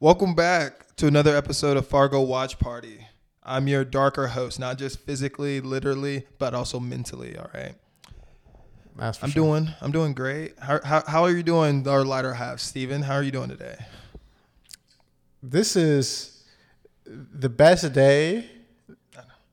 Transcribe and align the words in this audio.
Welcome 0.00 0.34
back 0.34 0.94
to 0.96 1.08
another 1.08 1.36
episode 1.36 1.76
of 1.76 1.86
Fargo 1.86 2.20
Watch 2.20 2.58
Party. 2.60 3.08
I'm 3.42 3.66
your 3.66 3.84
darker 3.84 4.28
host, 4.28 4.60
not 4.60 4.78
just 4.78 5.00
physically, 5.00 5.60
literally, 5.60 6.24
but 6.38 6.54
also 6.54 6.78
mentally. 6.78 7.36
All 7.36 7.50
right. 7.52 7.74
That's 8.96 9.18
for 9.18 9.24
I'm 9.26 9.30
sure. 9.32 9.44
doing. 9.44 9.70
I'm 9.80 9.90
doing 9.90 10.12
great. 10.14 10.54
How, 10.60 10.80
how, 10.84 11.02
how 11.06 11.22
are 11.24 11.30
you 11.32 11.42
doing, 11.42 11.86
our 11.88 12.04
lighter 12.04 12.34
half, 12.34 12.60
Steven? 12.60 13.02
How 13.02 13.14
are 13.14 13.22
you 13.24 13.32
doing 13.32 13.48
today? 13.48 13.76
This 15.42 15.74
is 15.74 16.44
the 17.04 17.48
best 17.48 17.92
day 17.92 18.48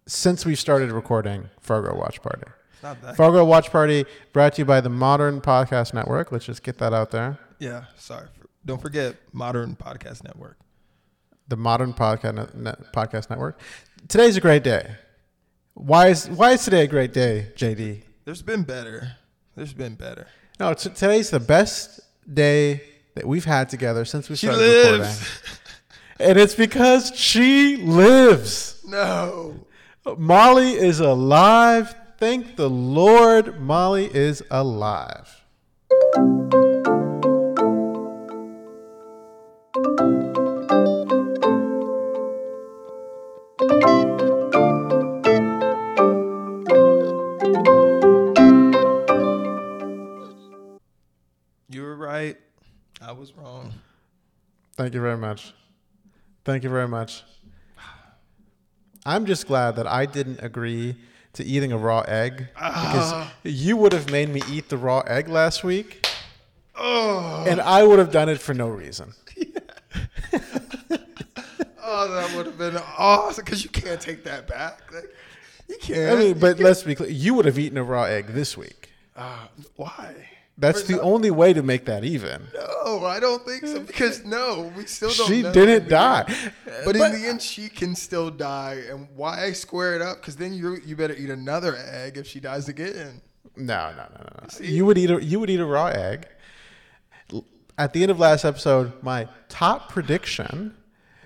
since 0.05 0.45
we 0.45 0.53
started 0.55 0.91
recording 0.91 1.49
Fargo 1.59 1.95
Watch 1.97 2.21
Party. 2.21 2.43
Not 2.83 3.01
that. 3.01 3.15
Fargo 3.15 3.43
Watch 3.45 3.71
Party 3.71 4.05
brought 4.31 4.53
to 4.53 4.61
you 4.61 4.65
by 4.65 4.79
the 4.81 4.89
Modern 4.89 5.41
Podcast 5.41 5.93
Network. 5.95 6.31
Let's 6.31 6.45
just 6.45 6.61
get 6.61 6.77
that 6.77 6.93
out 6.93 7.09
there. 7.09 7.39
yeah. 7.57 7.85
Sorry. 7.97 8.27
Don't 8.65 8.81
forget 8.81 9.15
Modern 9.31 9.75
Podcast 9.75 10.23
Network. 10.23 10.57
The 11.47 11.55
Modern 11.55 11.93
Podcast 11.93 12.55
Net- 12.55 12.91
Podcast 12.93 13.29
Network. 13.29 13.59
Today's 14.07 14.35
a 14.37 14.41
great 14.41 14.63
day. 14.63 14.95
Why 15.75 16.07
is 16.07 16.27
why 16.29 16.51
is 16.53 16.63
today 16.63 16.83
a 16.83 16.87
great 16.87 17.13
day, 17.13 17.51
JD? 17.55 18.01
There's 18.23 18.41
been 18.41 18.63
better. 18.63 19.11
There's 19.55 19.73
been 19.73 19.95
better. 19.95 20.27
No, 20.59 20.73
t- 20.73 20.89
today's 20.89 21.29
the 21.29 21.39
best 21.39 21.99
day 22.33 22.81
that 23.13 23.27
we've 23.27 23.45
had 23.45 23.69
together 23.69 24.05
since 24.05 24.29
we 24.29 24.35
She 24.35 24.47
started 24.47 24.61
lives. 24.99 25.19
recording, 25.19 25.59
and 26.29 26.39
it's 26.39 26.55
because 26.55 27.11
she 27.15 27.77
lives. 27.77 28.81
No. 28.87 29.65
Molly 30.17 30.71
is 30.73 30.99
alive. 30.99 31.93
Thank 32.17 32.55
the 32.55 32.69
Lord, 32.69 33.59
Molly 33.59 34.09
is 34.13 34.41
alive. 34.49 35.43
Thank 54.77 54.93
you 54.93 55.01
very 55.01 55.17
much. 55.17 55.53
Thank 56.43 56.63
you 56.63 56.69
very 56.69 56.87
much. 56.87 57.23
I'm 59.05 59.25
just 59.25 59.47
glad 59.47 59.75
that 59.75 59.87
I 59.87 60.05
didn't 60.05 60.39
agree 60.43 60.95
to 61.33 61.43
eating 61.43 61.71
a 61.71 61.77
raw 61.77 62.01
egg 62.01 62.47
because 62.55 63.27
you 63.43 63.77
would 63.77 63.93
have 63.93 64.09
made 64.11 64.29
me 64.29 64.41
eat 64.49 64.69
the 64.69 64.77
raw 64.77 64.99
egg 65.01 65.27
last 65.29 65.63
week, 65.63 66.07
Oh. 66.75 67.45
and 67.47 67.61
I 67.61 67.83
would 67.83 67.99
have 67.99 68.11
done 68.11 68.29
it 68.29 68.39
for 68.39 68.53
no 68.53 68.67
reason. 68.67 69.13
Oh, 71.87 72.11
that 72.13 72.35
would 72.35 72.47
have 72.47 72.57
been 72.57 72.75
awesome 72.97 73.45
because 73.45 73.63
you 73.63 73.69
can't 73.69 74.01
take 74.01 74.23
that 74.25 74.47
back. 74.47 74.91
Like, 74.93 75.13
you 75.69 75.77
can't. 75.79 76.17
I 76.17 76.19
mean, 76.19 76.39
but 76.39 76.59
let's 76.59 76.81
be 76.83 76.93
clear. 76.95 77.09
You 77.09 77.35
would 77.35 77.45
have 77.45 77.57
eaten 77.59 77.77
a 77.77 77.83
raw 77.83 78.03
egg 78.03 78.27
this 78.29 78.57
week. 78.57 78.89
Uh, 79.15 79.47
why? 79.75 80.13
That's 80.57 80.83
the 80.83 81.01
only 81.01 81.31
way 81.31 81.51
to 81.51 81.61
make 81.61 81.85
that 81.85 82.05
even. 82.05 82.47
No, 82.53 83.05
I 83.05 83.19
don't 83.19 83.45
think 83.45 83.65
so. 83.65 83.81
Because 83.81 84.23
no, 84.23 84.71
we 84.77 84.85
still 84.85 85.11
don't. 85.11 85.27
She 85.27 85.41
didn't 85.41 85.89
die. 85.89 86.23
But, 86.65 86.85
But- 86.85 86.95
in 86.95 87.21
the 87.21 87.27
end, 87.27 87.41
she 87.41 87.67
can 87.67 87.93
still 87.95 88.29
die. 88.29 88.83
And 88.89 89.07
why 89.15 89.51
square 89.51 89.95
it 89.95 90.01
up? 90.01 90.21
Because 90.21 90.37
then 90.37 90.53
you 90.53 90.77
you 90.85 90.95
better 90.95 91.15
eat 91.15 91.29
another 91.29 91.75
egg 91.75 92.17
if 92.17 92.25
she 92.27 92.39
dies 92.39 92.69
again. 92.69 93.21
No, 93.57 93.91
no, 93.91 93.97
no, 93.97 94.19
no, 94.19 94.29
no. 94.43 94.65
You 94.65 94.85
would 94.85 94.97
eat 94.97 95.09
a 95.11 95.23
you 95.23 95.39
would 95.39 95.49
eat 95.49 95.59
a 95.59 95.65
raw 95.65 95.87
egg. 95.87 96.27
At 97.77 97.91
the 97.91 98.03
end 98.03 98.11
of 98.11 98.19
last 98.19 98.45
episode, 98.45 98.93
my 99.03 99.27
top 99.49 99.89
prediction 99.89 100.77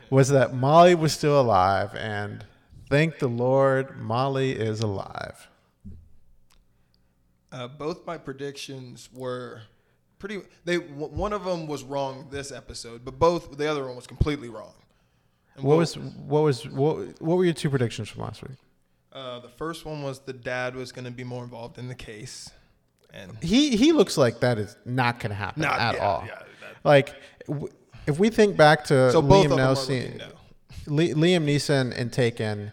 was 0.09 0.29
that 0.29 0.55
Molly 0.55 0.95
was 0.95 1.13
still 1.13 1.39
alive, 1.39 1.93
and 1.93 2.43
thank 2.89 3.19
the 3.19 3.27
Lord, 3.27 3.99
Molly 3.99 4.53
is 4.53 4.79
alive. 4.79 5.47
Uh, 7.51 7.67
both 7.67 8.05
my 8.05 8.17
predictions 8.17 9.09
were 9.13 9.61
pretty. 10.19 10.41
They 10.65 10.77
w- 10.77 11.07
one 11.07 11.33
of 11.33 11.43
them 11.45 11.65
was 11.67 11.83
wrong 11.83 12.27
this 12.29 12.51
episode, 12.51 13.03
but 13.03 13.17
both 13.17 13.57
the 13.57 13.67
other 13.69 13.85
one 13.85 13.95
was 13.95 14.05
completely 14.07 14.49
wrong. 14.49 14.73
And 15.55 15.63
What 15.63 15.77
both- 15.77 15.79
was 15.79 15.97
what 15.97 16.41
was 16.43 16.67
what, 16.69 17.21
what 17.21 17.37
were 17.37 17.45
your 17.45 17.53
two 17.53 17.69
predictions 17.69 18.09
from 18.09 18.21
last 18.23 18.41
week? 18.43 18.57
Uh, 19.11 19.39
the 19.39 19.49
first 19.49 19.85
one 19.85 20.03
was 20.03 20.19
the 20.19 20.33
dad 20.33 20.75
was 20.75 20.91
going 20.91 21.05
to 21.05 21.11
be 21.11 21.23
more 21.23 21.43
involved 21.43 21.79
in 21.79 21.87
the 21.87 21.95
case, 21.95 22.51
and 23.11 23.35
He 23.41 23.75
he 23.75 23.91
looks 23.91 24.17
like 24.17 24.39
that 24.41 24.59
is 24.59 24.75
not 24.85 25.19
going 25.19 25.31
to 25.31 25.35
happen 25.35 25.63
Not- 25.63 25.79
at 25.79 25.95
yeah, 25.95 26.05
all. 26.07 26.23
yeah, 26.27 26.35
that- 26.35 26.75
like 26.83 27.15
w- 27.47 27.69
if 28.05 28.19
we 28.19 28.29
think 28.29 28.55
back 28.57 28.83
to 28.85 29.11
so 29.11 29.21
both 29.23 29.47
Liam 29.47 29.51
of 29.51 29.57
them 29.57 29.59
are 29.61 29.73
Neeson, 29.75 30.03
looking 30.03 30.17
no. 30.17 30.93
Li- 30.95 31.13
Liam 31.13 31.45
Neeson 31.45 31.95
in 31.95 32.11
Taken, 32.11 32.71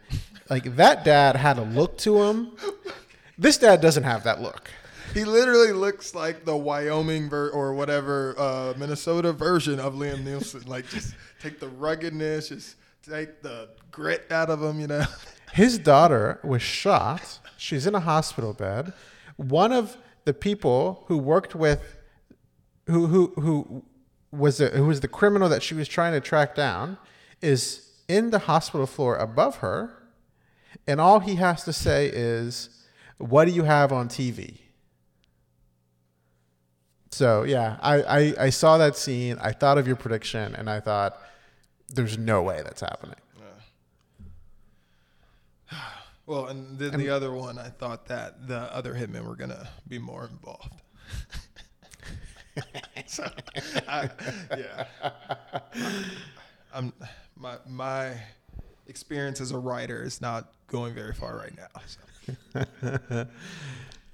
like 0.50 0.76
that 0.76 1.02
dad 1.04 1.36
had 1.36 1.56
a 1.58 1.62
look 1.62 1.96
to 1.98 2.22
him. 2.22 2.52
This 3.38 3.58
dad 3.58 3.80
doesn't 3.80 4.04
have 4.04 4.24
that 4.24 4.40
look. 4.40 4.70
He 5.12 5.24
literally 5.24 5.72
looks 5.72 6.14
like 6.14 6.44
the 6.44 6.56
Wyoming 6.56 7.28
ver- 7.28 7.50
or 7.50 7.74
whatever 7.74 8.34
uh, 8.38 8.74
Minnesota 8.76 9.32
version 9.32 9.78
of 9.78 9.94
Liam 9.94 10.24
Neeson. 10.24 10.66
Like 10.68 10.88
just 10.88 11.14
take 11.40 11.60
the 11.60 11.68
ruggedness, 11.68 12.48
just 12.48 12.76
take 13.08 13.42
the 13.42 13.70
grit 13.90 14.26
out 14.30 14.50
of 14.50 14.62
him. 14.62 14.80
You 14.80 14.88
know. 14.88 15.04
His 15.52 15.78
daughter 15.78 16.40
was 16.42 16.60
shot. 16.60 17.38
She's 17.56 17.86
in 17.86 17.94
a 17.94 18.00
hospital 18.00 18.52
bed. 18.52 18.92
One 19.36 19.72
of 19.72 19.96
the 20.24 20.34
people 20.34 21.04
who 21.06 21.16
worked 21.16 21.54
with, 21.54 21.96
who 22.86 23.06
who 23.06 23.32
who 23.36 23.84
was 24.30 24.58
the, 24.58 24.68
who 24.68 24.86
was 24.86 25.00
the 25.00 25.08
criminal 25.08 25.48
that 25.48 25.62
she 25.62 25.74
was 25.74 25.88
trying 25.88 26.12
to 26.12 26.20
track 26.20 26.54
down, 26.54 26.98
is 27.40 27.90
in 28.08 28.30
the 28.30 28.40
hospital 28.40 28.86
floor 28.86 29.16
above 29.16 29.56
her, 29.56 29.96
and 30.86 31.00
all 31.00 31.20
he 31.20 31.36
has 31.36 31.64
to 31.64 31.72
say 31.72 32.06
is, 32.12 32.68
"What 33.18 33.46
do 33.46 33.52
you 33.52 33.64
have 33.64 33.92
on 33.92 34.08
TV?" 34.08 34.58
So 37.10 37.44
yeah, 37.44 37.78
I, 37.80 38.02
I, 38.02 38.34
I 38.40 38.50
saw 38.50 38.76
that 38.78 38.96
scene. 38.96 39.38
I 39.40 39.52
thought 39.52 39.78
of 39.78 39.86
your 39.86 39.96
prediction, 39.96 40.54
and 40.54 40.68
I 40.68 40.80
thought, 40.80 41.18
"There's 41.88 42.18
no 42.18 42.42
way 42.42 42.62
that's 42.62 42.80
happening." 42.80 43.16
Well, 46.26 46.46
and 46.46 46.76
then 46.76 46.98
the 46.98 47.08
other 47.10 47.32
one, 47.32 47.56
I 47.56 47.68
thought 47.68 48.06
that 48.06 48.48
the 48.48 48.58
other 48.74 48.94
hitmen 48.94 49.24
were 49.24 49.36
gonna 49.36 49.68
be 49.86 49.96
more 50.00 50.24
involved. 50.24 50.74
so, 53.06 53.30
I, 53.86 54.10
yeah, 54.58 54.86
I'm 56.74 56.92
my 57.36 57.58
my 57.68 58.20
experience 58.88 59.40
as 59.40 59.52
a 59.52 59.58
writer 59.58 60.02
is 60.02 60.20
not 60.20 60.52
going 60.66 60.94
very 60.94 61.14
far 61.14 61.36
right 61.36 61.56
now. 61.56 61.80
So. 61.86 62.00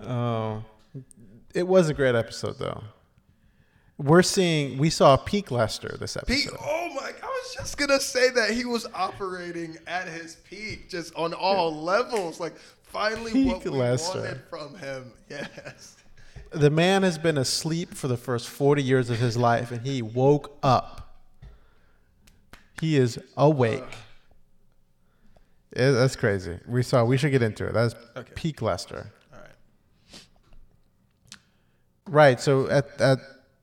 Oh, 0.01 0.65
it 1.55 1.67
was 1.67 1.89
a 1.89 1.95
great 1.95 2.15
episode, 2.15 2.59
though. 2.59 2.83
We're 3.99 4.23
seeing, 4.23 4.79
we 4.79 4.91
saw 4.91 5.17
peak 5.17 5.51
Lester 5.51 5.97
this 6.01 6.17
episode. 6.17 6.57
oh 6.61 6.89
my! 6.95 7.13
I 7.23 7.27
was 7.27 7.55
just 7.55 7.77
gonna 7.77 8.01
say 8.01 8.31
that 8.31 8.51
he 8.51 8.65
was 8.65 8.87
operating 8.95 9.77
at 9.87 10.09
his 10.09 10.37
peak, 10.37 10.89
just 10.89 11.15
on 11.15 11.33
all 11.35 11.73
levels. 11.85 12.41
Like 12.41 12.57
finally, 12.83 13.45
what 13.45 13.63
we 13.65 13.71
Lester. 13.71 14.19
wanted 14.21 14.41
from 14.51 14.75
him. 14.77 15.13
Yes. 15.31 15.97
The 16.51 16.69
man 16.71 17.03
has 17.03 17.17
been 17.17 17.39
asleep 17.39 17.95
for 17.95 18.09
the 18.09 18.17
first 18.19 18.47
40 18.47 18.83
years 18.83 19.09
of 19.09 19.19
his 19.19 19.39
life, 19.39 19.71
and 19.71 19.87
he 19.87 20.03
woke 20.03 20.59
up. 20.63 21.17
He 22.81 22.97
is 22.99 23.19
awake. 23.39 23.83
It- 25.73 25.93
that's 25.93 26.17
crazy. 26.17 26.59
We 26.67 26.83
saw, 26.83 27.05
we 27.05 27.17
should 27.17 27.31
get 27.31 27.43
into 27.43 27.67
it. 27.67 27.73
That's 27.73 27.95
Okay. 28.17 28.33
peak 28.35 28.61
Lester. 28.63 29.11
All 29.33 29.39
right. 29.41 29.49
Right. 32.09 32.41
So 32.41 32.69
at 32.69 33.01
at 33.01 33.19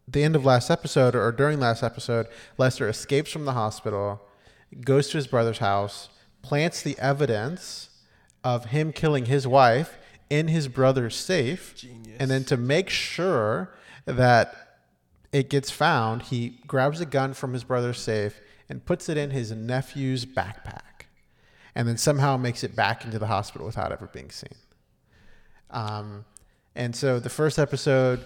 the 0.07 0.23
end 0.23 0.35
of 0.35 0.43
last 0.43 0.71
episode 0.71 1.15
or 1.15 1.31
during 1.31 1.59
last 1.59 1.83
episode, 1.83 2.27
Lester 2.57 2.87
escapes 2.89 3.31
from 3.31 3.45
the 3.45 3.53
hospital, 3.53 4.21
goes 4.81 5.09
to 5.09 5.17
his 5.17 5.27
brother's 5.27 5.59
house, 5.59 6.09
plants 6.41 6.81
the 6.81 6.97
evidence 6.99 7.89
of 8.43 8.65
him 8.65 8.91
killing 8.91 9.25
his 9.25 9.45
wife 9.45 9.97
in 10.29 10.47
his 10.47 10.67
brother's 10.67 11.15
safe, 11.15 11.75
Genius. 11.75 12.17
and 12.19 12.31
then 12.31 12.43
to 12.45 12.57
make 12.57 12.89
sure 12.89 13.69
that 14.05 14.79
it 15.31 15.49
gets 15.49 15.69
found, 15.69 16.23
he 16.23 16.59
grabs 16.65 16.99
a 17.01 17.05
gun 17.05 17.33
from 17.33 17.53
his 17.53 17.63
brother's 17.63 17.99
safe 17.99 18.39
and 18.67 18.83
puts 18.85 19.09
it 19.09 19.17
in 19.17 19.29
his 19.31 19.51
nephew's 19.51 20.25
backpack, 20.25 20.81
and 21.79 21.87
then 21.87 21.95
somehow 21.95 22.35
makes 22.35 22.61
it 22.65 22.75
back 22.75 23.05
into 23.05 23.17
the 23.17 23.27
hospital 23.27 23.65
without 23.65 23.93
ever 23.93 24.07
being 24.07 24.29
seen. 24.29 24.51
Um, 25.69 26.25
and 26.75 26.93
so 26.93 27.21
the 27.21 27.29
first 27.29 27.57
episode, 27.57 28.19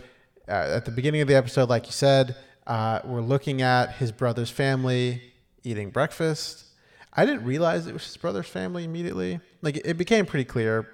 uh, 0.47 0.77
at 0.77 0.85
the 0.85 0.91
beginning 0.91 1.21
of 1.21 1.27
the 1.27 1.35
episode, 1.35 1.69
like 1.69 1.85
you 1.85 1.91
said, 1.91 2.35
uh, 2.65 3.01
we're 3.05 3.21
looking 3.21 3.61
at 3.61 3.91
his 3.97 4.11
brother's 4.11 4.49
family 4.49 5.21
eating 5.63 5.91
breakfast. 5.91 6.65
I 7.13 7.27
didn't 7.27 7.45
realize 7.45 7.85
it 7.85 7.93
was 7.93 8.05
his 8.07 8.17
brother's 8.17 8.47
family 8.47 8.85
immediately. 8.85 9.39
Like 9.61 9.79
it 9.85 9.99
became 9.99 10.25
pretty 10.25 10.45
clear 10.45 10.89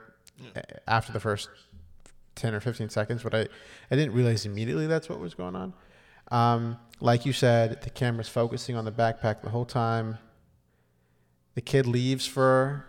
a- 0.53 0.89
after 0.89 1.13
the 1.13 1.21
first 1.21 1.47
ten 2.35 2.53
or 2.53 2.59
fifteen 2.59 2.89
seconds, 2.89 3.23
but 3.23 3.33
I, 3.33 3.47
I 3.89 3.95
didn't 3.95 4.13
realize 4.13 4.45
immediately 4.45 4.85
that's 4.85 5.07
what 5.07 5.21
was 5.21 5.33
going 5.33 5.55
on. 5.55 5.73
Um, 6.29 6.77
like 6.99 7.25
you 7.25 7.31
said, 7.31 7.83
the 7.83 7.89
camera's 7.89 8.27
focusing 8.27 8.75
on 8.75 8.83
the 8.83 8.91
backpack 8.91 9.43
the 9.43 9.49
whole 9.49 9.63
time. 9.63 10.17
The 11.59 11.63
kid 11.63 11.87
leaves 11.87 12.25
for. 12.25 12.85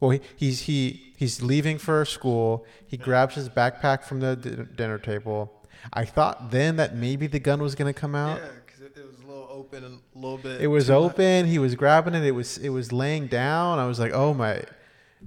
Well, 0.00 0.10
he, 0.10 0.20
he's 0.34 0.62
he 0.62 1.12
he's 1.16 1.40
leaving 1.40 1.78
for 1.78 2.04
school. 2.04 2.66
He 2.84 2.96
grabs 2.96 3.36
his 3.36 3.48
backpack 3.48 4.02
from 4.02 4.18
the 4.18 4.34
di- 4.34 4.64
dinner 4.74 4.98
table. 4.98 5.52
I 5.92 6.04
thought 6.04 6.50
then 6.50 6.74
that 6.78 6.96
maybe 6.96 7.28
the 7.28 7.38
gun 7.38 7.62
was 7.62 7.76
gonna 7.76 7.92
come 7.92 8.16
out. 8.16 8.40
Yeah, 8.40 8.48
because 8.66 8.80
it, 8.80 8.98
it 8.98 9.06
was 9.06 9.20
a 9.20 9.24
little 9.24 9.46
open 9.48 9.84
and 9.84 10.00
a 10.16 10.18
little 10.18 10.38
bit. 10.38 10.60
It 10.60 10.66
was 10.66 10.90
open. 10.90 11.46
He 11.46 11.60
was 11.60 11.76
grabbing 11.76 12.16
it. 12.16 12.24
It 12.24 12.32
was 12.32 12.58
it 12.58 12.70
was 12.70 12.90
laying 12.90 13.28
down. 13.28 13.78
I 13.78 13.86
was 13.86 14.00
like, 14.00 14.10
oh 14.12 14.34
my, 14.34 14.64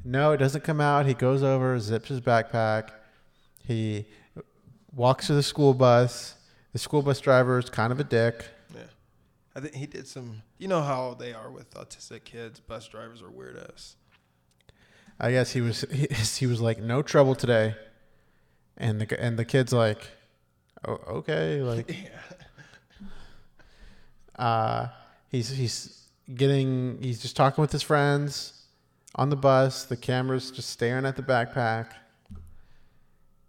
no, 0.03 0.33
it 0.33 0.37
doesn't 0.37 0.65
come 0.65 0.81
out. 0.81 1.05
He 1.05 1.13
goes 1.13 1.43
over, 1.43 1.79
zips 1.79 2.09
his 2.09 2.19
backpack. 2.19 2.89
He 3.65 4.05
walks 4.93 5.27
to 5.27 5.33
the 5.33 5.43
school 5.43 5.73
bus. 5.73 6.35
The 6.73 6.79
school 6.79 7.03
bus 7.03 7.21
driver 7.21 7.57
is 7.57 7.69
kind 7.69 7.93
of 7.93 8.01
a 8.01 8.03
dick. 8.03 8.43
I 9.55 9.59
think 9.59 9.75
he 9.75 9.85
did 9.85 10.07
some. 10.07 10.41
You 10.57 10.67
know 10.67 10.81
how 10.81 11.13
they 11.13 11.33
are 11.33 11.51
with 11.51 11.73
autistic 11.75 12.23
kids. 12.23 12.59
Bus 12.59 12.87
drivers 12.87 13.21
are 13.21 13.29
weirdos. 13.29 13.95
I 15.19 15.31
guess 15.31 15.51
he 15.51 15.61
was 15.61 15.85
he, 15.91 16.07
he 16.39 16.47
was 16.47 16.59
like 16.59 16.79
no 16.79 17.01
trouble 17.01 17.35
today, 17.35 17.75
and 18.77 18.99
the 18.99 19.21
and 19.21 19.37
the 19.37 19.45
kid's 19.45 19.71
like, 19.73 20.09
oh, 20.87 20.99
okay, 21.07 21.61
like 21.61 21.89
Yeah. 22.99 24.43
uh, 24.43 24.87
he's 25.29 25.49
he's 25.49 26.07
getting 26.33 26.97
he's 27.01 27.21
just 27.21 27.35
talking 27.35 27.61
with 27.61 27.71
his 27.71 27.83
friends 27.83 28.63
on 29.15 29.29
the 29.29 29.35
bus. 29.35 29.83
The 29.85 29.97
camera's 29.97 30.49
just 30.49 30.69
staring 30.69 31.05
at 31.05 31.15
the 31.15 31.21
backpack. 31.23 31.87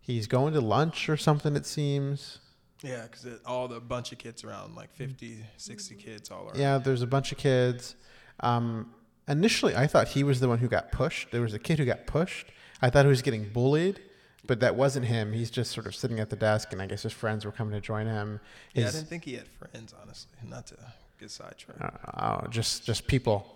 He's 0.01 0.27
going 0.27 0.53
to 0.53 0.61
lunch 0.61 1.09
or 1.09 1.17
something. 1.17 1.57
It 1.57 1.65
seems. 1.65 2.41
Yeah, 2.85 3.03
because 3.03 3.27
all 3.47 3.67
the 3.67 3.81
bunch 3.81 4.13
of 4.13 4.19
kids 4.19 4.45
around, 4.45 4.75
like 4.77 4.93
50, 4.95 5.39
60 5.57 5.95
kids 5.95 6.31
all 6.31 6.45
around. 6.45 6.57
Yeah, 6.57 6.79
there's 6.79 7.03
a 7.03 7.07
bunch 7.07 7.33
of 7.33 7.39
kids. 7.39 7.97
Um, 8.41 8.93
initially, 9.27 9.75
I 9.75 9.87
thought 9.87 10.09
he 10.09 10.23
was 10.23 10.41
the 10.41 10.49
one 10.49 10.59
who 10.59 10.69
got 10.69 10.93
pushed. 10.93 11.31
There 11.31 11.41
was 11.41 11.55
a 11.55 11.59
kid 11.59 11.79
who 11.79 11.85
got 11.85 12.07
pushed. 12.07 12.49
I 12.83 12.91
thought 12.91 13.07
he 13.07 13.09
was 13.09 13.23
getting 13.23 13.49
bullied, 13.49 14.01
but 14.47 14.61
that 14.61 14.77
wasn't 14.77 15.07
him. 15.07 15.33
He's 15.33 15.51
just 15.51 15.73
sort 15.73 15.87
of 15.87 15.95
sitting 15.95 16.21
at 16.21 16.29
the 16.29 16.37
desk, 16.37 16.73
and 16.73 16.83
I 16.83 16.87
guess 16.87 17.03
his 17.03 17.13
friends 17.13 17.47
were 17.47 17.53
coming 17.53 17.73
to 17.73 17.81
join 17.81 18.07
him. 18.07 18.41
Yeah, 18.75 18.89
I 18.89 18.91
didn't 18.91 19.07
think 19.07 19.25
he 19.25 19.35
had 19.35 19.49
friends, 19.49 19.95
honestly. 20.03 20.33
Not 20.47 20.67
to 20.67 20.77
get 21.19 21.31
sidetracked. 21.31 21.81
uh, 22.15 22.47
just 22.49 22.85
just 22.85 23.07
people, 23.07 23.47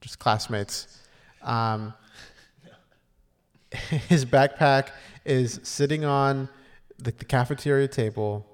just 0.00 0.18
classmates. 0.18 1.00
Um, 1.42 1.92
his 4.08 4.24
backpack 4.24 4.88
is 5.24 5.60
sitting 5.62 6.04
on 6.04 6.48
the, 6.98 7.12
the 7.12 7.24
cafeteria 7.24 7.88
table, 7.88 8.46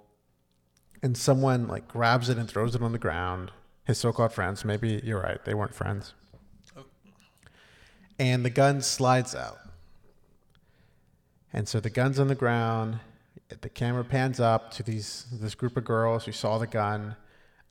and 1.06 1.16
someone 1.16 1.68
like 1.68 1.86
grabs 1.86 2.28
it 2.28 2.36
and 2.36 2.50
throws 2.50 2.74
it 2.74 2.82
on 2.82 2.90
the 2.90 2.98
ground. 2.98 3.52
His 3.84 3.96
so-called 3.96 4.32
friends. 4.32 4.64
Maybe 4.64 5.00
you're 5.04 5.20
right; 5.22 5.42
they 5.44 5.54
weren't 5.54 5.74
friends. 5.74 6.12
And 8.18 8.44
the 8.44 8.50
gun 8.50 8.80
slides 8.82 9.34
out, 9.34 9.58
and 11.52 11.68
so 11.68 11.80
the 11.80 11.90
gun's 11.90 12.18
on 12.18 12.28
the 12.28 12.34
ground. 12.34 12.98
The 13.60 13.68
camera 13.68 14.04
pans 14.04 14.40
up 14.40 14.72
to 14.72 14.82
these 14.82 15.26
this 15.32 15.54
group 15.54 15.76
of 15.76 15.84
girls 15.84 16.24
who 16.24 16.32
saw 16.32 16.58
the 16.58 16.66
gun. 16.66 17.14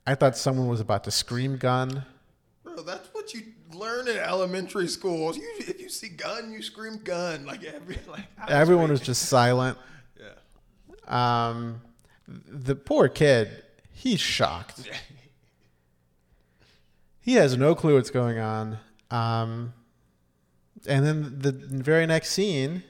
I 0.06 0.14
thought 0.14 0.36
someone 0.36 0.68
was 0.68 0.80
about 0.80 1.04
to 1.04 1.10
scream 1.10 1.58
gun. 1.58 2.04
Bro, 2.62 2.82
that's 2.84 3.08
what 3.12 3.34
you 3.34 3.42
learn 3.74 4.08
in 4.08 4.16
elementary 4.16 4.86
schools. 4.88 5.36
You, 5.36 5.52
if 5.58 5.80
you 5.80 5.88
see 5.90 6.08
gun, 6.08 6.52
you 6.52 6.62
scream 6.62 7.00
gun. 7.04 7.44
Like 7.44 7.64
every 7.64 7.98
like 8.08 8.24
Everyone 8.48 8.90
was 8.90 9.00
just 9.10 9.26
silent. 9.28 9.76
yeah. 10.18 11.48
Um, 11.48 11.82
the 12.26 12.74
poor 12.74 13.08
kid, 13.08 13.62
he's 13.92 14.20
shocked. 14.20 14.88
He 17.20 17.34
has 17.34 17.56
no 17.56 17.74
clue 17.74 17.94
what's 17.94 18.10
going 18.10 18.38
on. 18.38 18.78
Um, 19.10 19.72
and 20.88 21.04
then 21.04 21.38
the 21.38 21.52
very 21.52 22.06
next 22.06 22.30
scene 22.30 22.84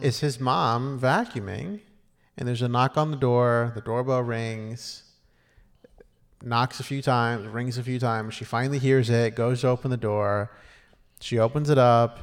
is 0.00 0.20
his 0.20 0.38
mom 0.38 1.00
vacuuming, 1.00 1.80
and 2.36 2.48
there's 2.48 2.62
a 2.62 2.68
knock 2.68 2.96
on 2.96 3.10
the 3.10 3.16
door. 3.16 3.72
The 3.74 3.80
doorbell 3.80 4.22
rings, 4.22 5.04
knocks 6.42 6.80
a 6.80 6.84
few 6.84 7.02
times, 7.02 7.46
rings 7.46 7.78
a 7.78 7.82
few 7.82 7.98
times. 7.98 8.34
She 8.34 8.44
finally 8.44 8.78
hears 8.78 9.10
it, 9.10 9.34
goes 9.34 9.62
to 9.62 9.68
open 9.68 9.90
the 9.90 9.96
door. 9.96 10.50
She 11.20 11.38
opens 11.38 11.70
it 11.70 11.78
up, 11.78 12.18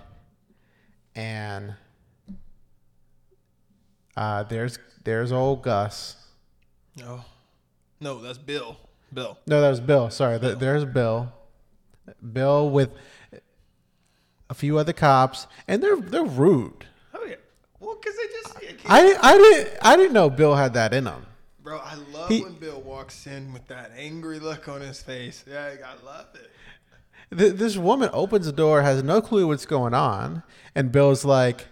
and 1.15 1.75
uh, 4.15 4.43
there's 4.43 4.79
there's 5.03 5.31
old 5.31 5.63
Gus. 5.63 6.15
No, 6.99 7.23
no, 7.99 8.21
that's 8.21 8.37
Bill. 8.37 8.77
Bill. 9.13 9.37
No, 9.47 9.61
that 9.61 9.69
was 9.69 9.79
Bill. 9.79 10.09
Sorry, 10.09 10.39
th- 10.39 10.57
there's 10.59 10.85
Bill. 10.85 11.31
Bill 12.33 12.69
with 12.69 12.89
a 14.49 14.53
few 14.53 14.77
other 14.77 14.93
cops, 14.93 15.47
and 15.67 15.81
they're 15.81 15.97
they're 15.97 16.23
rude. 16.23 16.85
Oh 17.13 17.23
yeah. 17.25 17.35
Well, 17.79 17.95
because 18.01 18.15
they 18.17 18.27
just 18.67 18.81
I 18.87 19.15
I 19.21 19.37
didn't 19.37 19.77
I 19.81 19.95
didn't 19.95 20.13
know 20.13 20.29
Bill 20.29 20.55
had 20.55 20.73
that 20.73 20.93
in 20.93 21.05
him. 21.07 21.25
bro. 21.61 21.77
I 21.77 21.95
love 22.11 22.29
He- 22.29 22.43
when 22.43 22.53
Bill 22.55 22.81
walks 22.81 23.27
in 23.27 23.53
with 23.53 23.67
that 23.67 23.91
angry 23.97 24.39
look 24.39 24.67
on 24.67 24.81
his 24.81 25.01
face. 25.01 25.43
Yeah, 25.47 25.69
I 25.85 26.05
love 26.05 26.27
it. 26.35 26.49
Th- 27.37 27.53
this 27.53 27.77
woman 27.77 28.09
opens 28.11 28.47
the 28.47 28.51
door, 28.51 28.81
has 28.81 29.03
no 29.03 29.21
clue 29.21 29.45
what's 29.47 29.67
going 29.67 29.93
on, 29.93 30.41
and 30.73 30.91
Bill's 30.91 31.23
like, 31.23 31.67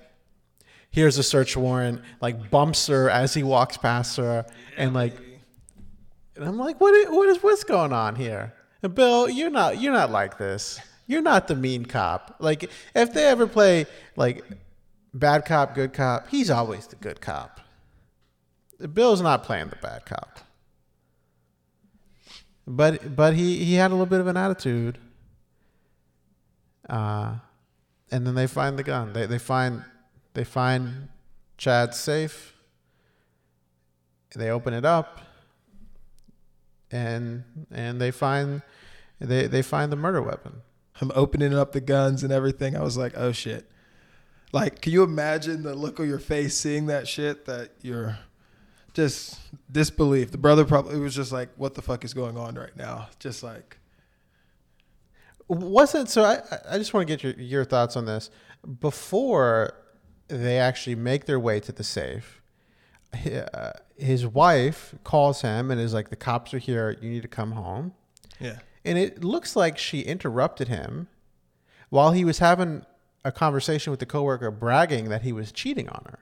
"Here's 0.92 1.18
a 1.18 1.24
search 1.24 1.56
warrant." 1.58 2.02
Like 2.22 2.50
bumps 2.50 2.88
her 2.88 3.10
as 3.10 3.34
he 3.34 3.44
walks 3.44 3.78
past 3.78 4.18
her, 4.18 4.46
and 4.78 4.94
like, 4.94 5.16
and 6.36 6.46
I'm 6.46 6.58
like, 6.58 6.80
what? 6.80 7.12
What 7.12 7.30
is 7.30 7.42
what's 7.44 7.64
going 7.64 7.94
on 7.94 8.16
here?" 8.16 8.54
And 8.84 8.94
Bill, 8.94 9.30
you're 9.30 9.50
not 9.50 9.80
you're 9.82 9.94
not 9.94 10.12
like 10.12 10.38
this. 10.38 10.80
You're 11.08 11.22
not 11.22 11.48
the 11.48 11.56
mean 11.56 11.86
cop. 11.86 12.36
Like 12.40 12.70
if 12.94 13.14
they 13.14 13.26
ever 13.26 13.48
play 13.48 13.86
like 14.16 14.44
bad 15.14 15.46
cop, 15.46 15.74
good 15.74 15.94
cop, 15.94 16.30
he's 16.30 16.50
always 16.50 16.88
the 16.88 16.96
good 16.98 17.22
cop. 17.22 17.62
Bill's 18.94 19.22
not 19.22 19.44
playing 19.44 19.70
the 19.70 19.78
bad 19.78 20.06
cop. 20.06 20.40
But 22.68 23.16
but 23.16 23.34
he 23.34 23.64
he 23.64 23.76
had 23.76 23.92
a 23.92 23.94
little 23.94 24.06
bit 24.06 24.20
of 24.20 24.28
an 24.28 24.38
attitude. 24.38 25.00
Uh, 26.90 27.36
and 28.12 28.28
then 28.28 28.36
they 28.36 28.48
find 28.48 28.78
the 28.78 28.84
gun. 28.84 29.14
They 29.14 29.26
they 29.26 29.40
find 29.40 29.84
they 30.38 30.44
find 30.44 31.10
Chaz's 31.58 31.96
safe. 31.96 32.54
They 34.36 34.52
open 34.52 34.76
it 34.76 34.86
up, 34.86 35.20
and 36.92 37.44
and 37.72 38.00
they 38.00 38.12
find 38.12 38.62
they 39.20 39.48
they 39.48 39.64
find 39.64 39.92
the 39.92 39.96
murder 39.96 40.22
weapon. 40.22 40.62
I'm 41.02 41.12
opening 41.16 41.56
up 41.56 41.72
the 41.72 41.82
guns 41.82 42.22
and 42.22 42.32
everything. 42.32 42.78
I 42.78 42.84
was 42.84 42.98
like, 42.98 43.14
oh 43.18 43.32
shit. 43.32 43.68
Like, 44.52 44.80
can 44.80 44.94
you 44.94 45.02
imagine 45.02 45.64
the 45.64 45.74
look 45.74 46.00
on 46.00 46.08
your 46.08 46.20
face 46.20 46.56
seeing 46.56 46.86
that 46.86 47.08
shit? 47.08 47.46
That 47.46 47.72
you're 47.82 48.20
just 48.94 49.40
disbelief. 49.72 50.30
The 50.30 50.38
brother 50.38 50.66
probably 50.66 51.00
was 51.00 51.16
just 51.16 51.32
like, 51.32 51.50
what 51.56 51.74
the 51.74 51.82
fuck 51.82 52.06
is 52.06 52.14
going 52.14 52.38
on 52.38 52.54
right 52.54 52.78
now? 52.78 53.10
Just 53.18 53.42
like, 53.42 53.78
Wasn't 55.48 56.10
so? 56.12 56.24
I 56.24 56.42
I 56.70 56.78
just 56.78 56.94
want 56.94 57.08
to 57.08 57.12
get 57.12 57.24
your 57.24 57.34
your 57.44 57.66
thoughts 57.66 57.98
on 57.98 58.06
this 58.06 58.30
before 58.80 59.74
they 60.28 60.58
actually 60.60 60.96
make 60.96 61.26
their 61.26 61.40
way 61.40 61.60
to 61.62 61.72
the 61.72 61.84
safe. 61.84 62.42
uh, 63.14 63.72
His 63.98 64.26
wife 64.28 64.94
calls 65.04 65.42
him 65.42 65.72
and 65.72 65.80
is 65.80 65.94
like, 65.94 66.10
"The 66.10 66.16
cops 66.16 66.54
are 66.54 66.60
here. 66.60 66.98
You 67.02 67.10
need 67.10 67.22
to 67.24 67.28
come 67.28 67.54
home." 67.54 67.94
yeah. 68.40 68.60
And 68.86 68.98
it 68.98 69.22
looks 69.24 69.56
like 69.56 69.78
she 69.78 70.00
interrupted 70.02 70.70
him 70.70 71.08
while 71.90 72.12
he 72.14 72.24
was 72.24 72.40
having 72.40 72.86
a 73.26 73.32
conversation 73.34 73.92
with 73.92 74.00
the 74.00 74.06
coworker, 74.06 74.50
bragging 74.52 75.10
that 75.10 75.24
he 75.24 75.34
was 75.34 75.52
cheating 75.52 75.90
on 75.90 76.04
her 76.08 76.20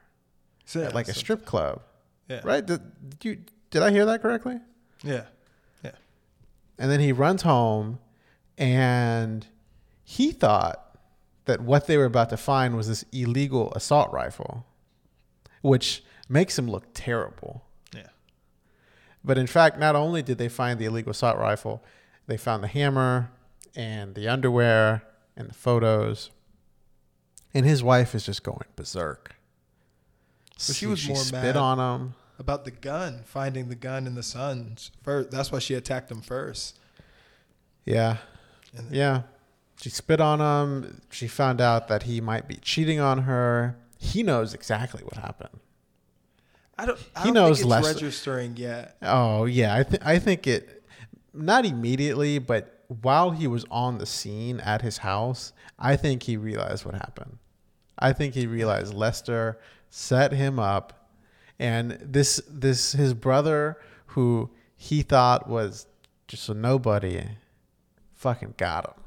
So, 0.66 0.82
at 0.82 0.96
like 0.96 1.08
a 1.08 1.14
strip 1.14 1.46
club. 1.46 1.82
Yeah. 2.28 2.42
Right? 2.44 2.66
Did, 2.66 2.82
did 3.20 3.26
you 3.26 3.38
did 3.70 3.84
I 3.84 3.92
hear 3.92 4.06
that 4.06 4.22
correctly? 4.24 4.60
Yeah. 5.04 5.26
Yeah. 5.84 5.92
And 6.80 6.90
then 6.90 7.00
he 7.00 7.12
runs 7.12 7.44
home, 7.44 8.00
and 8.58 9.46
he 10.04 10.32
thought 10.32 10.85
that 11.46 11.62
what 11.62 11.88
they 11.88 11.98
were 11.98 12.06
about 12.06 12.30
to 12.30 12.38
find 12.38 12.75
was 12.75 12.88
this 12.88 13.06
illegal 13.12 13.72
assault 13.74 14.12
rifle, 14.12 14.66
which 15.62 16.04
makes 16.28 16.58
him 16.58 16.70
look 16.70 16.86
terrible. 16.94 17.64
Yeah. 17.94 18.10
But 19.24 19.38
in 19.38 19.48
fact, 19.48 19.80
not 19.80 19.96
only 19.96 20.22
did 20.22 20.38
they 20.38 20.50
find 20.50 20.80
the 20.80 20.86
illegal 20.86 21.12
assault 21.12 21.38
rifle, 21.38 21.84
they 22.28 22.38
found 22.38 22.64
the 22.64 22.68
hammer 22.68 23.32
and 23.75 24.16
the 24.16 24.28
underwear 24.28 25.04
and 25.38 25.50
the 25.50 25.54
photos. 25.54 26.32
And 27.54 27.66
his 27.66 27.84
wife 27.84 28.16
is 28.16 28.25
just 28.25 28.44
going 28.44 28.66
berserk. 28.75 29.36
But 30.56 30.75
she 30.75 30.86
was 30.86 31.08
more 31.08 31.18
spit 31.18 31.42
mad. 31.42 31.58
on 31.58 31.80
him. 31.80 32.16
About 32.38 32.66
the 32.66 32.72
gun, 32.72 33.22
finding 33.25 33.70
the 33.70 33.75
gun 33.75 34.08
in 34.08 34.16
the 34.16 34.24
sons 34.24 34.92
first. 35.04 35.32
That's 35.32 35.52
why 35.52 35.60
she 35.60 35.74
attacked 35.74 36.12
him 36.12 36.22
first. 36.22 36.80
Yeah. 37.86 38.18
Yeah. 38.90 39.22
She 39.82 39.89
spit 39.89 40.22
on 40.22 40.39
him. 40.39 41.01
She 41.12 41.27
found 41.27 41.60
out 41.62 41.88
that 41.89 42.03
he 42.03 42.22
might 42.22 42.48
be 42.48 42.55
cheating 42.55 43.00
on 43.00 43.20
her. 43.24 43.77
He 43.98 44.24
knows 44.24 44.53
exactly 44.53 45.03
what 45.03 45.17
happened. 45.17 45.60
I 46.77 46.86
don't. 46.86 47.00
I 47.15 47.20
He 47.22 47.25
don't 47.27 47.34
knows 47.36 47.60
think 47.60 47.65
it's 47.67 47.72
Lester- 47.72 47.94
registering 48.05 48.58
yet. 48.58 48.98
Oh 49.01 49.46
yeah, 49.46 49.75
I 49.75 49.84
think 49.84 50.05
I 50.05 50.20
think 50.20 50.48
it 50.48 50.84
not 51.34 51.65
immediately, 51.65 52.39
but 52.39 52.84
while 53.01 53.32
he 53.32 53.48
was 53.48 53.65
on 53.72 53.98
the 53.98 54.05
scene 54.05 54.60
at 54.60 54.82
his 54.82 55.00
house, 55.00 55.53
I 55.79 55.96
think 55.96 56.24
he 56.24 56.38
realized 56.38 56.86
what 56.86 56.96
happened. 56.96 57.38
I 57.98 58.13
think 58.13 58.34
he 58.34 58.46
realized 58.46 58.94
Lester 58.94 59.58
set 59.89 60.32
him 60.34 60.60
up, 60.60 61.10
and 61.60 61.91
this 62.01 62.41
this 62.50 62.91
his 62.94 63.13
brother 63.13 63.77
who 64.08 64.50
he 64.75 65.01
thought 65.01 65.48
was 65.50 65.88
just 66.27 66.50
a 66.50 66.53
nobody, 66.53 67.24
fucking 68.13 68.55
got 68.58 68.86
him. 68.88 69.03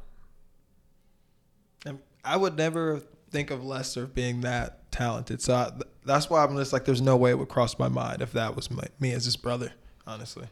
I 2.28 2.37
would 2.37 2.56
never 2.56 3.00
think 3.30 3.50
of 3.50 3.64
Lester 3.64 4.06
being 4.06 4.42
that 4.42 4.90
talented. 4.92 5.40
So 5.42 5.54
I, 5.54 5.70
th- 5.70 5.82
that's 6.04 6.28
why 6.30 6.44
I'm 6.44 6.56
just 6.56 6.73
like, 6.73 6.85
there's 6.85 7.00
no 7.02 7.16
way 7.16 7.30
it 7.30 7.38
would 7.38 7.49
cross 7.49 7.78
my 7.78 7.88
mind 7.88 8.23
if 8.23 8.32
that 8.32 8.54
was 8.56 8.70
my, 8.70 8.85
me 9.00 9.12
as 9.12 9.25
his 9.25 9.37
brother. 9.37 9.73
Honestly, 10.06 10.47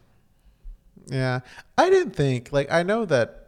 Yeah, 1.07 1.39
I 1.77 1.89
didn't 1.89 2.15
think 2.15 2.51
like 2.51 2.71
I 2.71 2.83
know 2.83 3.05
that 3.05 3.47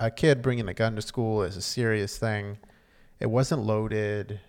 a 0.00 0.10
kid 0.10 0.42
bringing 0.42 0.68
a 0.68 0.74
gun 0.74 0.96
to 0.96 1.02
school 1.02 1.42
is 1.42 1.56
a 1.56 1.62
serious 1.62 2.18
thing. 2.18 2.58
It 3.20 3.26
wasn't 3.30 3.62
loaded. 3.62 4.40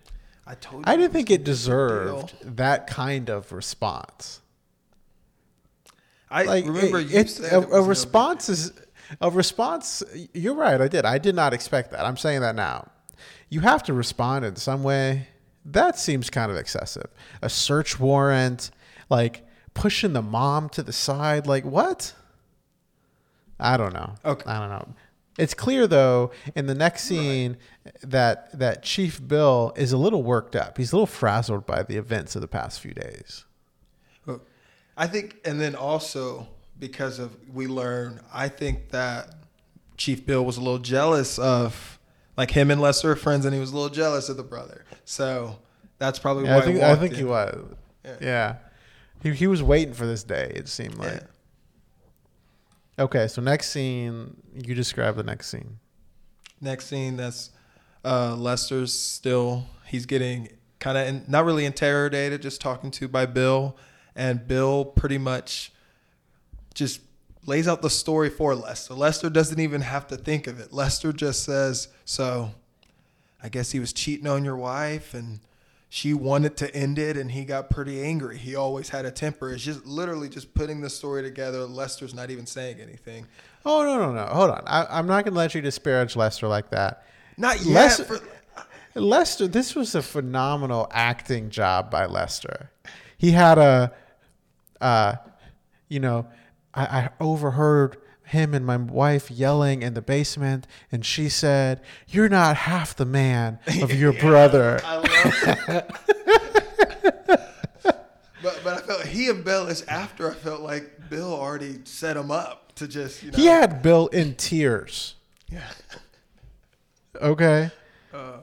I 0.46 0.54
told. 0.54 0.84
I 0.86 0.96
didn't 0.96 1.12
think 1.12 1.30
it 1.30 1.44
deserved 1.44 2.34
that 2.56 2.86
kind 2.86 3.28
of 3.30 3.52
response. 3.52 4.40
I 6.30 6.42
Like 6.44 6.64
remember 6.66 6.98
it- 6.98 7.08
you 7.08 7.18
it's 7.18 7.36
said 7.36 7.52
a, 7.52 7.60
it 7.62 7.68
a 7.72 7.82
response 7.82 8.48
is 8.48 8.72
a 9.20 9.30
response. 9.30 10.02
You're 10.34 10.54
right. 10.54 10.80
I 10.80 10.88
did. 10.88 11.04
I 11.04 11.18
did 11.18 11.34
not 11.34 11.52
expect 11.52 11.90
that. 11.92 12.04
I'm 12.04 12.16
saying 12.16 12.40
that 12.40 12.54
now. 12.54 12.90
You 13.48 13.60
have 13.60 13.82
to 13.84 13.92
respond 13.92 14.44
in 14.44 14.56
some 14.56 14.82
way. 14.82 15.28
That 15.64 15.98
seems 15.98 16.30
kind 16.30 16.50
of 16.50 16.56
excessive. 16.56 17.08
A 17.42 17.48
search 17.48 17.98
warrant, 17.98 18.70
like 19.10 19.46
pushing 19.74 20.12
the 20.12 20.22
mom 20.22 20.68
to 20.70 20.82
the 20.82 20.92
side, 20.92 21.46
like 21.46 21.64
what? 21.64 22.14
I 23.58 23.76
don't 23.76 23.92
know. 23.92 24.14
Okay. 24.24 24.48
I 24.48 24.60
don't 24.60 24.70
know. 24.70 24.94
It's 25.38 25.54
clear 25.54 25.86
though 25.86 26.32
in 26.56 26.66
the 26.66 26.74
next 26.74 27.04
scene 27.04 27.56
that 28.02 28.56
that 28.58 28.82
Chief 28.82 29.26
Bill 29.26 29.72
is 29.76 29.92
a 29.92 29.96
little 29.96 30.22
worked 30.22 30.56
up. 30.56 30.78
He's 30.78 30.92
a 30.92 30.96
little 30.96 31.06
frazzled 31.06 31.64
by 31.64 31.82
the 31.82 31.96
events 31.96 32.34
of 32.34 32.42
the 32.42 32.48
past 32.48 32.80
few 32.80 32.92
days. 32.92 33.44
I 34.96 35.06
think, 35.06 35.36
and 35.44 35.60
then 35.60 35.76
also 35.76 36.48
because 36.78 37.18
of 37.18 37.36
we 37.52 37.66
learn, 37.66 38.20
I 38.32 38.48
think 38.48 38.90
that 38.90 39.34
Chief 39.96 40.24
Bill 40.24 40.44
was 40.44 40.56
a 40.56 40.60
little 40.60 40.78
jealous 40.78 41.38
of, 41.38 41.98
like 42.36 42.50
him 42.50 42.70
and 42.70 42.80
Lester 42.80 43.12
are 43.12 43.16
friends, 43.16 43.44
and 43.44 43.54
he 43.54 43.60
was 43.60 43.72
a 43.72 43.74
little 43.74 43.90
jealous 43.94 44.28
of 44.28 44.36
the 44.36 44.42
brother. 44.42 44.84
So 45.04 45.58
that's 45.98 46.18
probably 46.18 46.44
Yeah, 46.44 46.56
why 46.56 46.62
I 46.62 46.64
think 46.64 46.76
he 46.76 46.82
I 46.84 46.94
think 46.96 47.14
he 47.14 47.24
was. 47.24 47.74
Yeah. 48.04 48.16
Yeah. 48.20 48.56
He 49.22 49.32
he 49.32 49.46
was 49.46 49.62
waiting 49.62 49.94
for 49.94 50.06
this 50.06 50.22
day, 50.22 50.52
it 50.54 50.68
seemed 50.68 50.94
like. 50.96 51.14
Yeah. 51.14 53.04
Okay, 53.04 53.28
so 53.28 53.40
next 53.40 53.70
scene, 53.70 54.36
you 54.54 54.74
describe 54.74 55.16
the 55.16 55.22
next 55.22 55.48
scene. 55.48 55.78
Next 56.60 56.86
scene, 56.86 57.16
that's 57.16 57.50
uh, 58.04 58.34
Lester's 58.34 58.92
still. 58.92 59.66
He's 59.86 60.04
getting 60.06 60.48
kind 60.80 60.98
of 60.98 61.28
not 61.28 61.44
really 61.44 61.64
interrogated, 61.64 62.42
just 62.42 62.60
talking 62.60 62.90
to 62.92 63.08
by 63.08 63.26
Bill, 63.26 63.76
and 64.16 64.46
Bill 64.46 64.84
pretty 64.84 65.18
much 65.18 65.72
just 66.78 67.00
lays 67.44 67.66
out 67.66 67.82
the 67.82 67.90
story 67.90 68.30
for 68.30 68.54
Lester. 68.54 68.94
Lester 68.94 69.28
doesn't 69.28 69.58
even 69.58 69.80
have 69.80 70.06
to 70.08 70.16
think 70.16 70.46
of 70.46 70.60
it. 70.60 70.72
Lester 70.72 71.12
just 71.12 71.42
says, 71.42 71.88
"So, 72.04 72.52
I 73.42 73.48
guess 73.48 73.72
he 73.72 73.80
was 73.80 73.92
cheating 73.92 74.28
on 74.28 74.44
your 74.44 74.56
wife, 74.56 75.12
and 75.12 75.40
she 75.88 76.14
wanted 76.14 76.56
to 76.58 76.74
end 76.74 76.98
it, 76.98 77.16
and 77.16 77.32
he 77.32 77.44
got 77.44 77.68
pretty 77.68 78.00
angry. 78.02 78.38
He 78.38 78.54
always 78.54 78.90
had 78.90 79.04
a 79.04 79.10
temper." 79.10 79.50
It's 79.52 79.64
just 79.64 79.84
literally 79.86 80.28
just 80.28 80.54
putting 80.54 80.80
the 80.80 80.90
story 80.90 81.22
together. 81.22 81.64
Lester's 81.64 82.14
not 82.14 82.30
even 82.30 82.46
saying 82.46 82.80
anything. 82.80 83.26
Oh 83.66 83.82
no 83.82 83.98
no 83.98 84.12
no! 84.12 84.24
Hold 84.26 84.50
on, 84.50 84.62
I, 84.66 84.86
I'm 84.88 85.06
not 85.06 85.24
gonna 85.24 85.36
let 85.36 85.54
you 85.54 85.60
disparage 85.60 86.14
Lester 86.14 86.46
like 86.46 86.70
that. 86.70 87.04
Not 87.36 87.60
yet. 87.62 87.74
Lester, 87.74 88.04
for- 88.04 88.20
Lester, 88.94 89.48
this 89.48 89.74
was 89.74 89.94
a 89.94 90.02
phenomenal 90.02 90.88
acting 90.92 91.50
job 91.50 91.90
by 91.90 92.06
Lester. 92.06 92.70
He 93.16 93.32
had 93.32 93.58
a, 93.58 93.92
uh, 94.80 95.16
you 95.88 96.00
know, 96.00 96.26
I, 96.78 96.98
I 96.98 97.10
overheard 97.20 97.96
him 98.24 98.52
and 98.54 98.64
my 98.66 98.76
wife 98.76 99.30
yelling 99.30 99.82
in 99.82 99.94
the 99.94 100.02
basement, 100.02 100.66
and 100.92 101.04
she 101.04 101.28
said, 101.28 101.80
"You're 102.08 102.28
not 102.28 102.56
half 102.56 102.94
the 102.94 103.06
man 103.06 103.58
of 103.82 103.92
your 103.92 104.12
brother." 104.20 104.80
I 104.84 104.94
love 104.96 105.04
that. 105.66 106.00
but 108.42 108.60
but 108.62 108.66
I 108.74 108.78
felt 108.78 109.06
he 109.06 109.28
embellished 109.28 109.84
after 109.88 110.30
I 110.30 110.34
felt 110.34 110.60
like 110.60 111.08
Bill 111.10 111.32
already 111.32 111.80
set 111.84 112.16
him 112.16 112.30
up 112.30 112.72
to 112.76 112.86
just 112.86 113.22
you 113.22 113.30
know 113.30 113.36
He 113.36 113.46
had 113.46 113.82
Bill 113.82 114.06
in 114.08 114.34
tears. 114.34 115.14
yeah. 115.50 115.62
Okay. 117.20 117.70
Uh, 118.14 118.38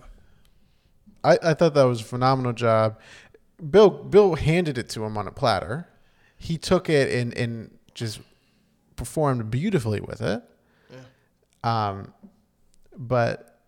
I, 1.24 1.38
I 1.42 1.54
thought 1.54 1.74
that 1.76 1.84
was 1.84 2.02
a 2.02 2.04
phenomenal 2.04 2.54
job. 2.54 3.00
Bill 3.72 3.90
Bill 3.90 4.36
handed 4.36 4.78
it 4.78 4.90
to 4.90 5.04
him 5.06 5.18
on 5.18 5.28
a 5.28 5.32
platter. 5.32 5.88
He 6.38 6.58
took 6.58 6.90
it 6.90 7.12
and, 7.14 7.34
and 7.38 7.78
just 7.96 8.20
performed 8.96 9.50
beautifully 9.50 10.00
with 10.00 10.22
it. 10.22 10.44
Um, 11.64 12.14
but 12.96 13.60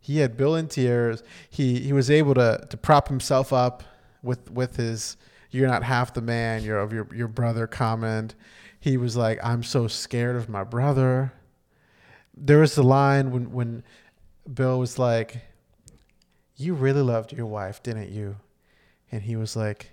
he 0.00 0.18
had 0.18 0.36
Bill 0.36 0.54
in 0.54 0.68
tears. 0.68 1.22
He 1.48 1.80
he 1.80 1.92
was 1.92 2.10
able 2.10 2.34
to 2.34 2.66
to 2.68 2.76
prop 2.76 3.08
himself 3.08 3.52
up 3.52 3.82
with 4.22 4.50
with 4.50 4.76
his 4.76 5.16
"You're 5.50 5.68
not 5.68 5.82
half 5.82 6.12
the 6.12 6.20
man 6.20 6.62
you're 6.62 6.78
of 6.78 6.92
your 6.92 7.08
your 7.14 7.28
brother" 7.28 7.66
comment. 7.66 8.34
He 8.78 8.98
was 8.98 9.16
like, 9.16 9.38
"I'm 9.42 9.62
so 9.62 9.88
scared 9.88 10.36
of 10.36 10.48
my 10.48 10.64
brother." 10.64 11.32
There 12.36 12.58
was 12.58 12.74
the 12.74 12.82
line 12.82 13.30
when 13.30 13.52
when 13.52 13.84
Bill 14.52 14.78
was 14.78 14.98
like, 14.98 15.40
"You 16.56 16.74
really 16.74 17.02
loved 17.02 17.32
your 17.32 17.46
wife, 17.46 17.82
didn't 17.82 18.10
you?" 18.10 18.36
And 19.10 19.22
he 19.22 19.36
was 19.36 19.56
like, 19.56 19.92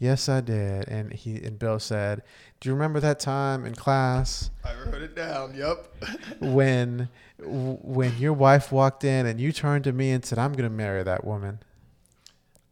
"Yes, 0.00 0.28
I 0.28 0.40
did." 0.40 0.88
And 0.88 1.12
he 1.12 1.36
and 1.36 1.56
Bill 1.56 1.78
said, 1.78 2.22
"Do 2.58 2.68
you 2.68 2.74
remember 2.74 2.98
that 2.98 3.20
time 3.20 3.64
in 3.64 3.76
class 3.76 4.50
I 4.64 4.74
wrote 4.74 5.02
it 5.02 5.14
down. 5.14 5.54
Yep. 5.54 5.94
when 6.40 7.08
when 7.38 8.18
your 8.18 8.32
wife 8.32 8.72
walked 8.72 9.04
in 9.04 9.26
and 9.26 9.40
you 9.40 9.52
turned 9.52 9.84
to 9.84 9.92
me 9.92 10.10
and 10.10 10.24
said, 10.24 10.38
"I'm 10.40 10.52
going 10.52 10.68
to 10.68 10.76
marry 10.76 11.04
that 11.04 11.24
woman." 11.24 11.60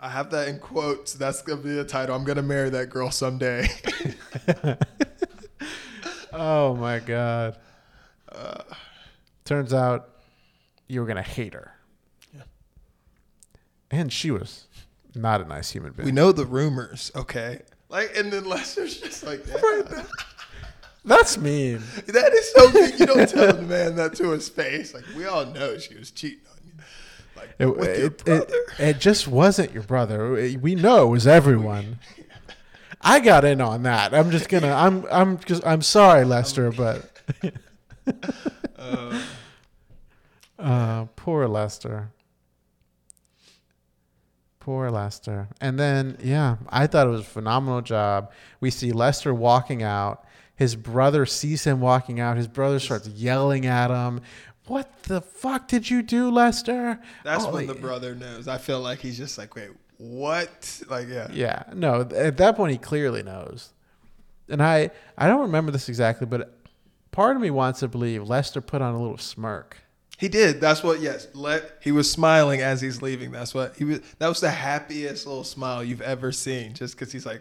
I 0.01 0.09
have 0.09 0.31
that 0.31 0.49
in 0.49 0.59
quotes. 0.59 1.15
That's 1.15 1.43
gonna 1.43 1.61
be 1.61 1.75
the 1.75 1.85
title. 1.85 2.17
I'm 2.17 2.25
gonna 2.25 2.43
marry 2.43 2.71
that 2.71 2.91
girl 2.91 3.13
someday. 3.13 3.69
Oh 6.33 6.75
my 6.75 7.01
god. 7.01 7.59
Uh. 8.31 8.63
Turns 9.45 9.73
out 9.73 10.11
you 10.87 11.01
were 11.01 11.07
going 11.07 11.17
to 11.17 11.23
hate 11.23 11.55
her. 11.55 11.73
Yeah. 12.33 12.43
And 13.91 14.13
she 14.13 14.31
was 14.31 14.68
not 15.15 15.41
a 15.41 15.45
nice 15.45 15.71
human 15.71 15.93
being. 15.93 16.07
we 16.07 16.13
know 16.13 16.33
the 16.33 16.47
rumors, 16.47 17.11
okay? 17.17 17.63
Like, 17.89 18.17
and 18.17 18.33
then 18.33 18.45
Lester's 18.45 19.01
just 19.01 19.25
like, 19.25 19.45
yeah. 19.49 20.03
That's 21.05 21.39
mean. 21.39 21.83
that 22.07 22.33
is 22.35 22.53
so 22.53 22.71
good. 22.71 22.99
You 23.01 23.07
don't 23.07 23.29
tell 23.29 23.53
the 23.55 23.63
man 23.63 23.97
that 23.97 24.15
to 24.17 24.31
his 24.33 24.49
face. 24.49 24.93
Like, 24.93 25.05
we 25.17 25.25
all 25.25 25.47
know 25.47 25.79
she 25.79 25.95
was 25.95 26.11
cheating 26.11 26.45
on 26.51 26.59
you. 26.67 26.73
Like, 27.37 27.55
It, 27.59 27.67
with 27.67 27.97
your 27.99 28.07
it, 28.09 28.25
brother. 28.25 28.45
it, 28.79 28.89
it 28.89 28.99
just 29.01 29.27
wasn't 29.27 29.73
your 29.73 29.85
brother. 29.85 30.33
We 30.61 30.75
know 30.75 31.07
it 31.07 31.11
was 31.11 31.27
everyone. 31.27 31.99
I 33.01 33.21
got 33.21 33.45
in 33.45 33.61
on 33.61 33.85
that. 33.85 34.13
I'm 34.13 34.31
just 34.33 34.49
gonna. 34.49 34.73
I'm. 34.73 35.07
I'm 35.11 35.39
just. 35.39 35.65
I'm 35.65 35.83
sorry, 35.83 36.25
Lester, 36.25 36.73
but. 36.73 37.11
Uh, 38.77 39.23
Uh, 40.59 41.05
poor 41.15 41.47
Lester. 41.47 42.11
Poor 44.69 44.91
Lester. 44.91 45.49
And 45.63 45.79
then, 45.81 46.19
yeah, 46.23 46.57
I 46.69 46.87
thought 46.87 47.07
it 47.07 47.11
was 47.11 47.23
a 47.23 47.25
phenomenal 47.25 47.81
job. 47.81 48.31
We 48.61 48.71
see 48.71 48.93
Lester 48.93 49.33
walking 49.33 49.83
out. 49.83 50.27
His 50.57 50.77
brother 50.77 51.25
sees 51.25 51.65
him 51.65 51.81
walking 51.81 52.21
out. 52.21 52.37
His 52.37 52.49
brother 52.49 52.79
starts 52.79 53.09
yelling 53.09 53.65
at 53.65 53.91
him. 53.91 54.21
What 54.67 55.05
the 55.05 55.23
fuck 55.23 55.69
did 55.69 55.89
you 55.89 56.03
do, 56.03 56.31
Lester? 56.31 57.01
That's 57.25 57.47
Oh, 57.47 57.53
when 57.55 57.67
the 57.67 57.73
brother 57.77 58.15
knows. 58.15 58.47
I 58.47 58.59
feel 58.59 58.79
like 58.81 58.99
he's 58.99 59.17
just 59.17 59.39
like, 59.39 59.57
wait, 59.57 59.71
what? 59.97 60.83
Like, 60.91 61.09
yeah. 61.09 61.29
Yeah, 61.33 61.63
no. 61.73 62.03
At 62.03 62.37
that 62.37 62.55
point, 62.55 62.73
he 62.73 62.77
clearly 62.77 63.23
knows. 63.23 63.73
And 64.51 64.63
I, 64.63 64.91
I 65.17 65.29
don't 65.29 65.41
remember 65.41 65.73
this 65.73 65.89
exactly, 65.89 66.27
but 66.27 66.53
part 67.11 67.37
of 67.37 67.41
me 67.41 67.49
wants 67.51 67.81
to 67.81 67.89
believe 67.89 68.29
Lester 68.29 68.61
put 68.61 68.83
on 68.83 68.93
a 68.95 69.01
little 69.01 69.17
smirk. 69.17 69.79
He 70.19 70.29
did. 70.29 70.61
That's 70.61 70.83
what. 70.83 71.01
Yes, 71.01 71.29
let 71.33 71.79
he 71.81 71.93
was 71.93 72.11
smiling 72.11 72.61
as 72.61 72.81
he's 72.83 73.01
leaving. 73.01 73.31
That's 73.31 73.55
what 73.55 73.77
he 73.77 73.85
was. 73.85 74.01
That 74.19 74.29
was 74.29 74.41
the 74.41 74.51
happiest 74.51 75.27
little 75.27 75.45
smile 75.45 75.83
you've 75.83 76.03
ever 76.03 76.33
seen. 76.33 76.75
Just 76.75 76.95
because 76.99 77.13
he's 77.13 77.25
like, 77.25 77.41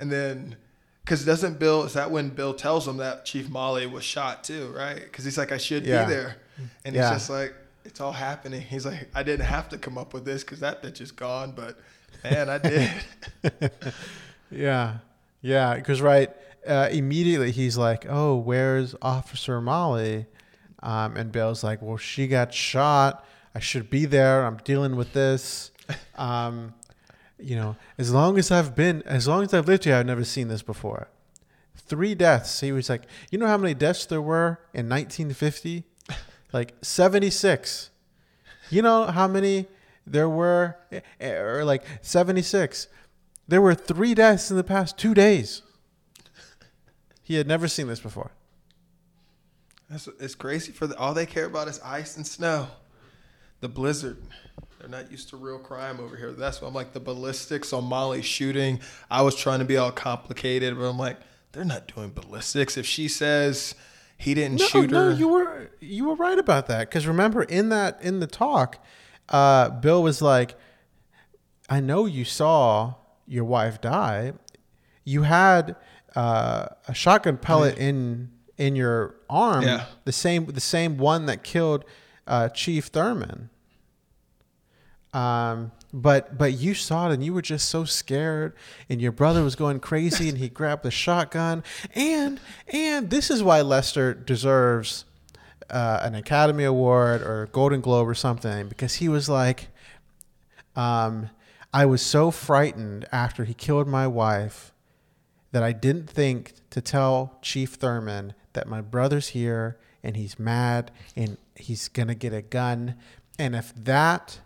and 0.00 0.10
then, 0.10 0.56
because 1.04 1.24
doesn't 1.24 1.58
Bill? 1.58 1.84
Is 1.84 1.92
that 1.92 2.10
when 2.10 2.30
Bill 2.30 2.54
tells 2.54 2.88
him 2.88 2.96
that 2.96 3.24
Chief 3.26 3.48
Molly 3.50 3.86
was 3.86 4.04
shot 4.04 4.42
too? 4.42 4.72
Right? 4.74 4.96
Because 5.02 5.24
he's 5.24 5.38
like, 5.38 5.52
I 5.52 5.58
should 5.58 5.84
Yeah. 5.86 6.04
be 6.06 6.14
there, 6.14 6.36
and 6.84 6.94
Yeah. 6.96 7.02
he's 7.10 7.18
just 7.20 7.30
like, 7.30 7.54
it's 7.84 8.00
all 8.00 8.12
happening. 8.12 8.62
He's 8.62 8.86
like, 8.86 9.08
I 9.14 9.22
didn't 9.22 9.46
have 9.46 9.68
to 9.68 9.78
come 9.78 9.98
up 9.98 10.14
with 10.14 10.24
this 10.24 10.42
because 10.42 10.60
that 10.60 10.82
bitch 10.82 11.00
is 11.00 11.12
gone, 11.12 11.52
but 11.54 11.78
Man, 12.24 12.48
I 12.48 12.58
did. 12.58 12.90
Yeah, 14.50 14.98
yeah. 15.42 15.74
Because 15.74 16.00
right 16.00 16.30
uh, 16.66 16.88
immediately 16.90 17.50
he's 17.50 17.76
like, 17.76 18.06
"Oh, 18.08 18.36
where's 18.36 18.94
Officer 19.02 19.60
Molly?" 19.60 20.26
Um, 20.82 21.16
and 21.16 21.32
Bill's 21.32 21.64
like, 21.64 21.82
"Well, 21.82 21.96
she 21.96 22.28
got 22.28 22.54
shot. 22.54 23.24
I 23.54 23.60
should 23.60 23.90
be 23.90 24.04
there. 24.04 24.44
I'm 24.44 24.58
dealing 24.58 24.96
with 24.96 25.12
this." 25.12 25.70
Um, 26.16 26.74
you 27.38 27.54
know, 27.54 27.76
as 27.96 28.12
long 28.12 28.36
as 28.38 28.50
I've 28.50 28.74
been, 28.74 29.02
as 29.06 29.28
long 29.28 29.44
as 29.44 29.54
I've 29.54 29.68
lived 29.68 29.84
here, 29.84 29.94
I've 29.94 30.04
never 30.04 30.24
seen 30.24 30.48
this 30.48 30.62
before. 30.62 31.08
Three 31.76 32.14
deaths. 32.14 32.60
He 32.60 32.72
was 32.72 32.90
like, 32.90 33.04
"You 33.30 33.38
know 33.38 33.46
how 33.46 33.56
many 33.56 33.72
deaths 33.72 34.04
there 34.04 34.20
were 34.20 34.58
in 34.74 34.88
1950? 34.88 35.84
Like 36.52 36.74
76. 36.82 37.90
You 38.70 38.82
know 38.82 39.04
how 39.04 39.28
many 39.28 39.68
there 40.06 40.28
were, 40.28 40.76
eh, 41.20 41.30
or 41.30 41.64
like 41.64 41.84
76." 42.02 42.88
There 43.46 43.62
were 43.62 43.74
three 43.74 44.14
deaths 44.14 44.50
in 44.50 44.56
the 44.56 44.64
past 44.64 44.98
two 44.98 45.14
days. 45.14 45.62
He 47.22 47.36
had 47.36 47.46
never 47.46 47.68
seen 47.68 47.86
this 47.86 48.00
before. 48.00 48.30
That's, 49.90 50.08
it's 50.20 50.34
crazy 50.34 50.72
for 50.72 50.86
the, 50.86 50.96
all 50.98 51.14
they 51.14 51.26
care 51.26 51.46
about 51.46 51.68
is 51.68 51.80
ice 51.84 52.16
and 52.16 52.26
snow. 52.26 52.68
The 53.60 53.68
blizzard. 53.68 54.18
They're 54.78 54.88
not 54.88 55.10
used 55.10 55.30
to 55.30 55.36
real 55.36 55.58
crime 55.58 55.98
over 55.98 56.16
here. 56.16 56.32
That's 56.32 56.60
why 56.60 56.68
I'm 56.68 56.74
like 56.74 56.92
the 56.92 57.00
ballistics 57.00 57.72
on 57.72 57.84
Molly 57.84 58.22
shooting. 58.22 58.80
I 59.10 59.22
was 59.22 59.34
trying 59.34 59.58
to 59.58 59.64
be 59.64 59.76
all 59.76 59.90
complicated, 59.90 60.76
but 60.78 60.84
I'm 60.84 60.98
like, 60.98 61.16
they're 61.52 61.64
not 61.64 61.92
doing 61.92 62.10
ballistics. 62.10 62.76
If 62.76 62.86
she 62.86 63.08
says 63.08 63.74
he 64.16 64.34
didn't 64.34 64.60
No, 64.60 64.66
shoot 64.66 64.90
no, 64.90 65.10
her, 65.10 65.16
you 65.16 65.28
were 65.28 65.70
you 65.80 66.04
were 66.04 66.14
right 66.14 66.38
about 66.38 66.66
that. 66.68 66.88
Because 66.88 67.06
remember, 67.06 67.42
in 67.42 67.70
that 67.70 68.00
in 68.02 68.20
the 68.20 68.28
talk, 68.28 68.84
uh, 69.30 69.70
Bill 69.70 70.02
was 70.02 70.22
like, 70.22 70.54
"I 71.68 71.80
know 71.80 72.06
you 72.06 72.24
saw 72.24 72.94
your 73.26 73.44
wife 73.44 73.80
die. 73.80 74.34
You 75.04 75.22
had 75.22 75.74
uh, 76.14 76.66
a 76.86 76.94
shotgun 76.94 77.38
pellet 77.38 77.78
in 77.78 78.30
in 78.58 78.76
your 78.76 79.14
arm, 79.30 79.62
Yeah. 79.62 79.86
the 80.04 80.12
same 80.12 80.46
the 80.46 80.60
same 80.60 80.98
one 80.98 81.26
that 81.26 81.42
killed 81.42 81.84
uh, 82.26 82.48
Chief 82.50 82.86
Thurman." 82.86 83.48
Um, 85.14 85.72
but 85.92 86.36
but 86.36 86.52
you 86.52 86.74
saw 86.74 87.08
it 87.08 87.14
and 87.14 87.24
you 87.24 87.32
were 87.32 87.40
just 87.40 87.70
so 87.70 87.84
scared 87.86 88.52
and 88.90 89.00
your 89.00 89.10
brother 89.12 89.42
was 89.42 89.54
going 89.56 89.80
crazy 89.80 90.28
and 90.28 90.36
he 90.36 90.48
grabbed 90.50 90.82
the 90.82 90.90
shotgun 90.90 91.64
and 91.94 92.38
and 92.68 93.08
this 93.08 93.30
is 93.30 93.42
why 93.42 93.62
Lester 93.62 94.12
deserves 94.12 95.06
uh, 95.70 96.00
an 96.02 96.14
Academy 96.14 96.64
Award 96.64 97.22
or 97.22 97.48
Golden 97.52 97.80
Globe 97.80 98.06
or 98.06 98.14
something 98.14 98.68
because 98.68 98.96
he 98.96 99.08
was 99.08 99.30
like, 99.30 99.68
um, 100.76 101.30
I 101.72 101.86
was 101.86 102.02
so 102.02 102.30
frightened 102.30 103.06
after 103.10 103.44
he 103.44 103.54
killed 103.54 103.88
my 103.88 104.06
wife 104.06 104.72
that 105.52 105.62
I 105.62 105.72
didn't 105.72 106.08
think 106.10 106.52
to 106.70 106.82
tell 106.82 107.38
Chief 107.40 107.74
Thurman 107.74 108.34
that 108.58 108.66
my 108.66 108.80
brother's 108.80 109.28
here 109.28 109.78
and 110.02 110.16
he's 110.16 110.38
mad 110.38 110.90
and 111.14 111.38
he's 111.54 111.88
gonna 111.88 112.14
get 112.14 112.32
a 112.32 112.42
gun 112.42 112.96
and 113.38 113.54
if 113.54 113.72
that 113.74 114.40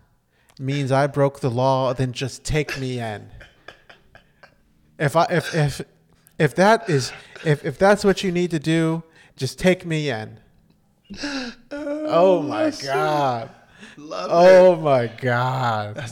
means 0.58 0.92
I 0.92 1.06
broke 1.06 1.40
the 1.40 1.50
law, 1.50 1.94
then 1.94 2.12
just 2.12 2.44
take 2.44 2.78
me 2.78 2.98
in. 2.98 3.28
If 4.98 5.16
I 5.16 5.24
if 5.30 5.54
if 5.54 5.80
if 6.38 6.54
that 6.56 6.88
is 6.88 7.12
if 7.44 7.64
if 7.64 7.78
that's 7.78 8.04
what 8.04 8.22
you 8.22 8.30
need 8.30 8.50
to 8.50 8.58
do, 8.58 9.02
just 9.36 9.58
take 9.58 9.86
me 9.86 10.10
in. 10.10 10.38
Oh, 11.22 11.52
oh, 11.70 12.06
oh 12.06 12.42
my 12.42 12.70
god. 12.70 13.50
love 13.96 14.30
it. 14.30 14.34
Oh 14.34 14.76
my 14.76 15.06
god. 15.06 16.04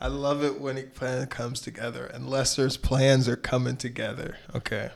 I 0.00 0.06
love 0.06 0.44
it 0.44 0.60
when 0.60 0.78
a 0.78 0.82
plan 0.82 1.26
comes 1.26 1.60
together 1.60 2.06
and 2.06 2.28
Lester's 2.28 2.76
plans 2.76 3.28
are 3.28 3.36
coming 3.36 3.76
together. 3.76 4.36
Okay. 4.54 4.90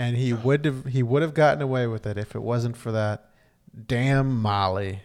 And 0.00 0.16
he 0.16 0.32
would 0.32 0.64
have 0.64 0.86
he 0.86 1.02
would 1.02 1.20
have 1.20 1.34
gotten 1.34 1.60
away 1.60 1.86
with 1.86 2.06
it 2.06 2.16
if 2.16 2.34
it 2.34 2.40
wasn't 2.40 2.74
for 2.74 2.90
that 2.90 3.30
damn 3.86 4.34
Molly. 4.34 5.00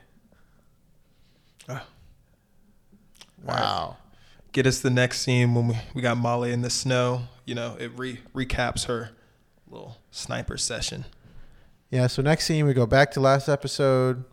Wow. 3.44 3.98
Get 4.53 4.66
us 4.66 4.79
the 4.79 4.90
next 4.90 5.22
scene 5.22 5.53
when 5.53 5.68
we, 5.68 5.75
we 5.94 6.01
got 6.01 6.18
Molly 6.18 6.51
in 6.51 6.62
the 6.62 6.70
snow. 6.70 7.24
You 7.46 7.55
know, 7.55 7.75
it 7.77 7.92
re- 7.98 8.22
recaps 8.34 8.86
her 8.86 9.12
little 9.70 9.98
sniper 10.12 10.58
session. 10.58 11.05
Yeah, 11.92 12.08
so 12.08 12.22
next 12.22 12.46
scene 12.46 12.66
we 12.66 12.74
go 12.74 12.86
back 12.86 13.12
to 13.12 13.20
last 13.20 13.48
episode. 13.48 14.24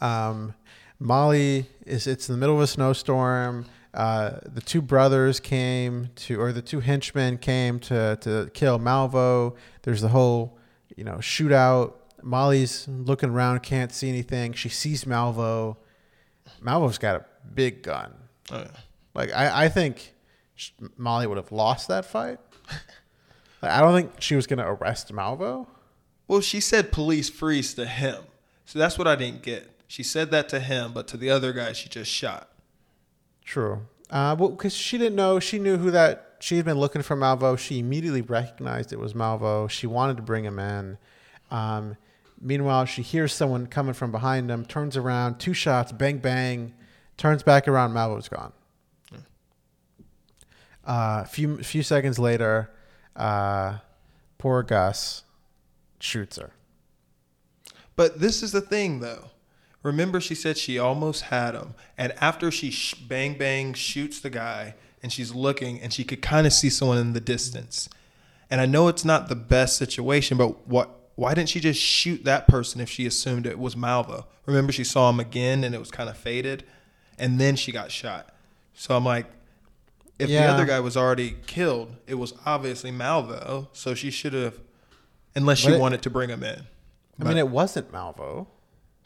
Um, 0.00 0.54
Molly 0.98 1.66
is 1.84 2.06
it's 2.06 2.28
in 2.28 2.34
the 2.34 2.38
middle 2.38 2.56
of 2.56 2.62
a 2.62 2.66
snowstorm. 2.66 3.64
Uh, 3.92 4.38
the 4.44 4.60
two 4.60 4.80
brothers 4.80 5.40
came 5.40 6.10
to, 6.14 6.40
or 6.40 6.52
the 6.52 6.62
two 6.62 6.80
henchmen 6.80 7.38
came 7.38 7.80
to 7.80 8.16
to 8.20 8.50
kill 8.54 8.78
Malvo. 8.78 9.56
There's 9.82 10.00
the 10.00 10.08
whole, 10.08 10.58
you 10.96 11.04
know, 11.04 11.16
shootout. 11.16 11.94
Molly's 12.22 12.86
looking 12.88 13.30
around, 13.30 13.60
can't 13.62 13.92
see 13.92 14.08
anything. 14.08 14.52
She 14.52 14.68
sees 14.68 15.04
Malvo. 15.04 15.76
Malvo's 16.62 16.98
got 16.98 17.16
a 17.16 17.24
big 17.54 17.82
gun. 17.82 18.14
Oh, 18.52 18.58
yeah. 18.58 18.66
Like 19.14 19.34
I, 19.34 19.64
I 19.64 19.68
think 19.68 20.14
Molly 20.96 21.26
would 21.26 21.38
have 21.38 21.52
lost 21.52 21.88
that 21.88 22.04
fight. 22.04 22.38
Like, 23.62 23.72
I 23.72 23.80
don't 23.80 23.94
think 23.94 24.22
she 24.22 24.36
was 24.36 24.46
gonna 24.46 24.66
arrest 24.72 25.12
Malvo. 25.12 25.66
Well, 26.26 26.40
she 26.40 26.60
said 26.60 26.92
police 26.92 27.28
freeze 27.28 27.74
to 27.74 27.84
him. 27.84 28.22
So 28.64 28.78
that's 28.78 28.96
what 28.96 29.06
I 29.06 29.16
didn't 29.16 29.42
get. 29.42 29.68
She 29.86 30.02
said 30.02 30.30
that 30.30 30.48
to 30.48 30.60
him, 30.60 30.92
but 30.94 31.08
to 31.08 31.18
the 31.18 31.28
other 31.28 31.52
guy, 31.52 31.72
she 31.72 31.90
just 31.90 32.10
shot. 32.10 32.49
True. 33.44 33.82
Uh, 34.10 34.36
well, 34.38 34.50
because 34.50 34.74
she 34.74 34.98
didn't 34.98 35.16
know, 35.16 35.40
she 35.40 35.58
knew 35.58 35.76
who 35.76 35.90
that. 35.90 36.26
She 36.40 36.56
had 36.56 36.64
been 36.64 36.78
looking 36.78 37.02
for 37.02 37.16
Malvo. 37.16 37.58
She 37.58 37.78
immediately 37.78 38.22
recognized 38.22 38.92
it 38.92 38.98
was 38.98 39.12
Malvo. 39.12 39.68
She 39.68 39.86
wanted 39.86 40.16
to 40.16 40.22
bring 40.22 40.44
him 40.44 40.58
in. 40.58 40.96
Um, 41.50 41.96
meanwhile, 42.40 42.86
she 42.86 43.02
hears 43.02 43.32
someone 43.32 43.66
coming 43.66 43.92
from 43.92 44.10
behind 44.10 44.48
them. 44.48 44.64
Turns 44.64 44.96
around, 44.96 45.38
two 45.38 45.52
shots, 45.52 45.92
bang 45.92 46.18
bang. 46.18 46.72
Turns 47.18 47.42
back 47.42 47.68
around. 47.68 47.92
Malvo's 47.92 48.28
gone. 48.28 48.52
A 50.84 51.26
few 51.26 51.58
few 51.58 51.82
seconds 51.82 52.18
later, 52.18 52.70
uh, 53.14 53.78
poor 54.38 54.62
Gus 54.62 55.24
shoots 55.98 56.38
her. 56.38 56.50
But 57.96 58.18
this 58.18 58.42
is 58.42 58.52
the 58.52 58.62
thing, 58.62 59.00
though. 59.00 59.30
Remember, 59.82 60.20
she 60.20 60.34
said 60.34 60.58
she 60.58 60.78
almost 60.78 61.22
had 61.22 61.54
him. 61.54 61.74
And 61.96 62.12
after 62.20 62.50
she 62.50 62.70
sh- 62.70 62.94
bang 62.94 63.38
bang 63.38 63.72
shoots 63.74 64.20
the 64.20 64.30
guy, 64.30 64.74
and 65.02 65.10
she's 65.12 65.34
looking, 65.34 65.80
and 65.80 65.92
she 65.92 66.04
could 66.04 66.20
kind 66.20 66.46
of 66.46 66.52
see 66.52 66.68
someone 66.68 66.98
in 66.98 67.12
the 67.14 67.20
distance. 67.20 67.88
And 68.50 68.60
I 68.60 68.66
know 68.66 68.88
it's 68.88 69.04
not 69.04 69.28
the 69.28 69.36
best 69.36 69.76
situation, 69.76 70.36
but 70.36 70.66
what? 70.68 70.96
Why 71.16 71.34
didn't 71.34 71.50
she 71.50 71.60
just 71.60 71.80
shoot 71.80 72.24
that 72.24 72.48
person 72.48 72.80
if 72.80 72.88
she 72.88 73.04
assumed 73.06 73.46
it 73.46 73.58
was 73.58 73.74
Malvo? 73.74 74.24
Remember, 74.46 74.72
she 74.72 74.84
saw 74.84 75.10
him 75.10 75.20
again, 75.20 75.64
and 75.64 75.74
it 75.74 75.78
was 75.78 75.90
kind 75.90 76.08
of 76.08 76.16
faded, 76.16 76.64
and 77.18 77.38
then 77.40 77.56
she 77.56 77.72
got 77.72 77.90
shot. 77.90 78.34
So 78.74 78.96
I'm 78.96 79.04
like, 79.04 79.26
if 80.18 80.28
the 80.28 80.38
other 80.44 80.64
guy 80.66 80.80
was 80.80 80.96
already 80.96 81.36
killed, 81.46 81.94
it 82.06 82.14
was 82.14 82.32
obviously 82.46 82.90
Malvo. 82.90 83.68
So 83.72 83.94
she 83.94 84.10
should 84.10 84.32
have, 84.32 84.58
unless 85.34 85.58
she 85.58 85.68
But 85.68 85.74
it- 85.74 85.80
wanted 85.80 86.02
to 86.02 86.10
bring 86.10 86.30
him 86.30 86.42
in. 86.42 86.62
I 87.20 87.24
mean, 87.24 87.36
it 87.38 87.48
wasn't 87.48 87.92
Malvo. 87.92 88.46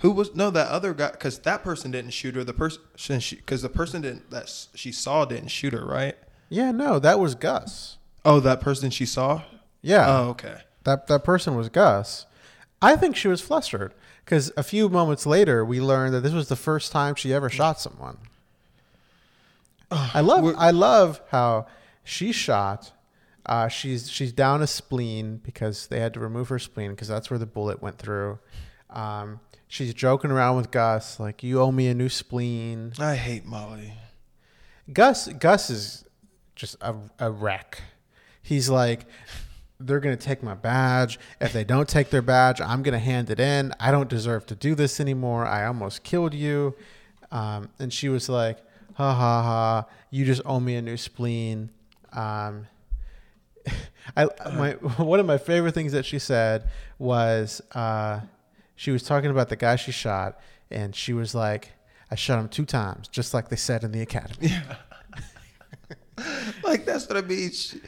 Who 0.04 0.10
was 0.10 0.34
no 0.34 0.50
that 0.50 0.68
other 0.68 0.92
guy? 0.92 1.12
Because 1.12 1.38
that 1.38 1.64
person 1.64 1.90
didn't 1.90 2.10
shoot 2.10 2.34
her. 2.34 2.44
The 2.44 2.52
person 2.52 2.82
because 3.30 3.62
the 3.62 3.70
person 3.70 4.02
didn't 4.02 4.30
that 4.30 4.52
she 4.74 4.92
saw 4.92 5.24
didn't 5.24 5.48
shoot 5.48 5.72
her, 5.72 5.82
right? 5.82 6.14
Yeah, 6.50 6.72
no, 6.72 6.98
that 6.98 7.18
was 7.18 7.34
Gus. 7.34 7.96
Oh, 8.22 8.38
that 8.40 8.60
person 8.60 8.90
she 8.90 9.06
saw. 9.06 9.44
Yeah. 9.80 10.04
Oh, 10.06 10.28
okay. 10.28 10.58
That 10.82 11.06
that 11.06 11.24
person 11.24 11.54
was 11.54 11.70
Gus. 11.70 12.26
I 12.82 12.96
think 12.96 13.16
she 13.16 13.28
was 13.28 13.40
flustered 13.40 13.94
because 14.26 14.52
a 14.58 14.62
few 14.62 14.90
moments 14.90 15.24
later 15.24 15.64
we 15.64 15.80
learned 15.80 16.12
that 16.12 16.20
this 16.20 16.34
was 16.34 16.48
the 16.48 16.54
first 16.54 16.92
time 16.92 17.14
she 17.14 17.32
ever 17.32 17.48
shot 17.48 17.80
someone. 17.80 18.18
I 19.90 20.20
love 20.20 20.54
I 20.58 20.70
love 20.70 21.22
how 21.30 21.66
she 22.02 22.30
shot. 22.30 22.92
Uh, 23.46 23.68
she's 23.68 24.10
she's 24.10 24.32
down 24.34 24.60
a 24.60 24.66
spleen 24.66 25.38
because 25.38 25.86
they 25.86 26.00
had 26.00 26.12
to 26.12 26.20
remove 26.20 26.50
her 26.50 26.58
spleen 26.58 26.90
because 26.90 27.08
that's 27.08 27.30
where 27.30 27.38
the 27.38 27.46
bullet 27.46 27.80
went 27.80 27.96
through. 27.96 28.38
Um, 28.94 29.40
she's 29.68 29.92
joking 29.92 30.30
around 30.30 30.56
with 30.56 30.70
Gus 30.70 31.20
like, 31.20 31.42
"You 31.42 31.60
owe 31.60 31.72
me 31.72 31.88
a 31.88 31.94
new 31.94 32.08
spleen." 32.08 32.92
I 32.98 33.16
hate 33.16 33.44
Molly. 33.44 33.92
Gus 34.92 35.28
Gus 35.28 35.68
is 35.68 36.04
just 36.54 36.76
a, 36.80 36.94
a 37.18 37.30
wreck. 37.30 37.82
He's 38.42 38.68
like, 38.68 39.06
they're 39.80 40.00
gonna 40.00 40.16
take 40.16 40.42
my 40.42 40.54
badge. 40.54 41.18
If 41.40 41.52
they 41.52 41.64
don't 41.64 41.88
take 41.88 42.10
their 42.10 42.22
badge, 42.22 42.60
I'm 42.60 42.82
gonna 42.82 42.98
hand 42.98 43.30
it 43.30 43.40
in. 43.40 43.72
I 43.80 43.90
don't 43.90 44.08
deserve 44.08 44.46
to 44.46 44.54
do 44.54 44.74
this 44.74 45.00
anymore. 45.00 45.46
I 45.46 45.66
almost 45.66 46.02
killed 46.02 46.34
you. 46.34 46.74
Um, 47.30 47.68
and 47.78 47.92
she 47.92 48.08
was 48.08 48.28
like, 48.28 48.58
ha 48.94 49.12
ha 49.12 49.42
ha, 49.42 49.86
you 50.10 50.24
just 50.24 50.42
owe 50.44 50.60
me 50.60 50.76
a 50.76 50.82
new 50.82 50.96
spleen. 50.96 51.70
Um, 52.12 52.66
I 54.16 54.28
my 54.54 54.72
one 55.02 55.20
of 55.20 55.26
my 55.26 55.38
favorite 55.38 55.74
things 55.74 55.92
that 55.92 56.04
she 56.04 56.18
said 56.18 56.68
was 56.98 57.60
uh, 57.72 58.20
she 58.76 58.90
was 58.90 59.02
talking 59.02 59.30
about 59.30 59.48
the 59.48 59.56
guy 59.56 59.76
she 59.76 59.92
shot, 59.92 60.38
and 60.70 60.94
she 60.94 61.12
was 61.12 61.34
like, 61.34 61.72
I 62.10 62.16
shot 62.16 62.38
him 62.38 62.48
two 62.48 62.64
times, 62.64 63.08
just 63.08 63.34
like 63.34 63.48
they 63.48 63.56
said 63.56 63.84
in 63.84 63.92
the 63.92 64.00
academy. 64.00 64.48
Yeah. 64.48 64.76
like 66.62 66.84
that's 66.84 67.08
what 67.08 67.16
I 67.16 67.22
mean. 67.22 67.50
She, 67.50 67.80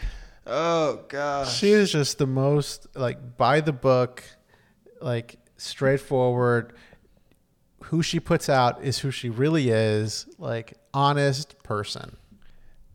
oh 0.47 1.05
gosh. 1.09 1.55
She 1.57 1.71
is 1.71 1.93
just 1.93 2.19
the 2.19 2.27
most 2.27 2.87
like 2.97 3.37
by 3.37 3.61
the 3.61 3.73
book, 3.73 4.25
like 5.01 5.37
straightforward. 5.57 6.73
Who 7.85 8.03
she 8.03 8.19
puts 8.19 8.49
out 8.49 8.83
is 8.83 8.99
who 8.99 9.13
she 9.13 9.29
really 9.29 9.71
is, 9.71 10.27
like 10.39 10.75
honest 10.93 11.63
person. 11.63 12.17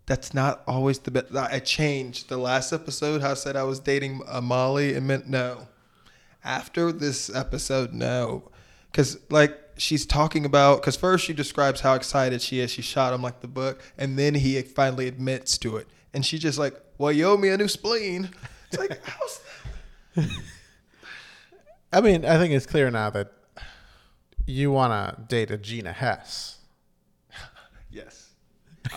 That's 0.05 0.33
not 0.33 0.63
always 0.67 0.99
the 0.99 1.11
best. 1.11 1.33
I 1.33 1.59
changed 1.59 2.27
the 2.27 2.37
last 2.37 2.73
episode. 2.73 3.21
How 3.21 3.31
I 3.31 3.35
said 3.35 3.55
I 3.55 3.63
was 3.63 3.79
dating 3.79 4.21
a 4.27 4.41
Molly 4.41 4.95
and 4.95 5.07
meant 5.07 5.29
no. 5.29 5.67
After 6.43 6.91
this 6.91 7.33
episode, 7.33 7.93
no, 7.93 8.49
because 8.91 9.19
like 9.29 9.57
she's 9.77 10.05
talking 10.05 10.45
about. 10.45 10.81
Because 10.81 10.95
first 10.95 11.25
she 11.25 11.33
describes 11.33 11.81
how 11.81 11.93
excited 11.93 12.41
she 12.41 12.59
is. 12.59 12.71
She 12.71 12.81
shot 12.81 13.13
him 13.13 13.21
like 13.21 13.41
the 13.41 13.47
book, 13.47 13.81
and 13.97 14.17
then 14.17 14.35
he 14.35 14.59
finally 14.61 15.07
admits 15.07 15.57
to 15.59 15.77
it, 15.77 15.87
and 16.13 16.25
she 16.25 16.39
just 16.39 16.57
like, 16.57 16.73
"Well, 16.97 17.11
you 17.11 17.27
owe 17.27 17.37
me 17.37 17.49
a 17.49 17.57
new 17.57 17.67
spleen." 17.67 18.29
It's 18.69 18.79
like, 18.79 18.99
how's 19.05 19.41
that? 20.15 20.29
I 21.93 22.01
mean, 22.01 22.25
I 22.25 22.37
think 22.37 22.53
it's 22.53 22.65
clear 22.65 22.89
now 22.89 23.09
that 23.09 23.31
you 24.45 24.71
want 24.71 24.93
to 24.93 25.21
date 25.27 25.51
a 25.51 25.57
Gina 25.57 25.91
Hess. 25.91 26.57
Yes, 27.93 28.29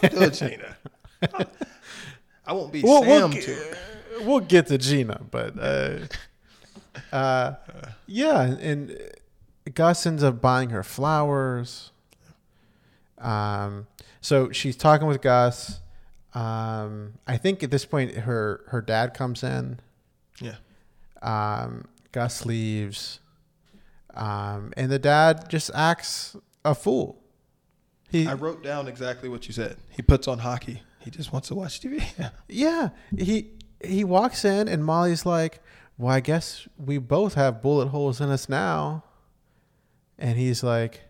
I'll 0.04 0.08
do 0.08 0.30
Gina. 0.30 0.76
I 2.46 2.52
won't 2.52 2.72
be 2.72 2.80
We'll, 2.80 3.02
Sam 3.02 3.30
we'll, 3.32 4.24
we'll 4.24 4.40
get 4.40 4.68
to 4.68 4.78
Gina, 4.78 5.20
but 5.32 5.58
uh, 5.58 5.98
uh, 7.12 7.54
yeah, 8.06 8.42
and 8.42 8.98
Gus 9.72 10.06
ends 10.06 10.22
up 10.22 10.40
buying 10.40 10.70
her 10.70 10.82
flowers. 10.82 11.90
Um, 13.18 13.86
so 14.20 14.50
she's 14.50 14.76
talking 14.76 15.06
with 15.06 15.22
Gus. 15.22 15.80
Um, 16.34 17.14
I 17.26 17.36
think 17.36 17.62
at 17.62 17.70
this 17.70 17.84
point 17.84 18.12
her 18.14 18.62
her 18.68 18.80
dad 18.80 19.14
comes 19.14 19.42
in. 19.42 19.80
Yeah. 20.40 20.56
Um, 21.22 21.86
Gus 22.12 22.44
leaves, 22.44 23.20
um, 24.14 24.72
and 24.76 24.90
the 24.90 24.98
dad 24.98 25.48
just 25.48 25.70
acts 25.74 26.36
a 26.64 26.74
fool. 26.74 27.20
He 28.10 28.26
I 28.26 28.34
wrote 28.34 28.62
down 28.62 28.88
exactly 28.88 29.28
what 29.28 29.46
you 29.46 29.54
said. 29.54 29.76
He 29.90 30.02
puts 30.02 30.28
on 30.28 30.38
hockey. 30.38 30.82
He 31.00 31.10
just 31.10 31.32
wants 31.32 31.48
to 31.48 31.54
watch 31.54 31.80
TV. 31.80 32.02
Yeah, 32.48 32.90
he 33.16 33.50
he 33.82 34.04
walks 34.04 34.44
in 34.44 34.68
and 34.68 34.84
Molly's 34.84 35.26
like, 35.26 35.60
"Well, 35.98 36.12
I 36.12 36.20
guess 36.20 36.66
we 36.76 36.98
both 36.98 37.34
have 37.34 37.62
bullet 37.62 37.88
holes 37.88 38.20
in 38.20 38.30
us 38.30 38.48
now." 38.48 39.04
And 40.18 40.38
he's 40.38 40.62
like, 40.62 41.02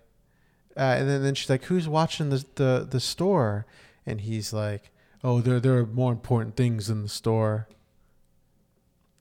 uh, 0.76 0.80
and 0.80 1.08
then, 1.08 1.22
then 1.22 1.34
she's 1.34 1.50
like, 1.50 1.64
"Who's 1.64 1.88
watching 1.88 2.30
the, 2.30 2.44
the 2.54 2.86
the 2.90 3.00
store?" 3.00 3.66
And 4.06 4.20
he's 4.22 4.52
like, 4.52 4.90
"Oh, 5.22 5.40
there 5.40 5.60
there 5.60 5.78
are 5.78 5.86
more 5.86 6.12
important 6.12 6.56
things 6.56 6.90
in 6.90 7.02
the 7.02 7.08
store." 7.08 7.68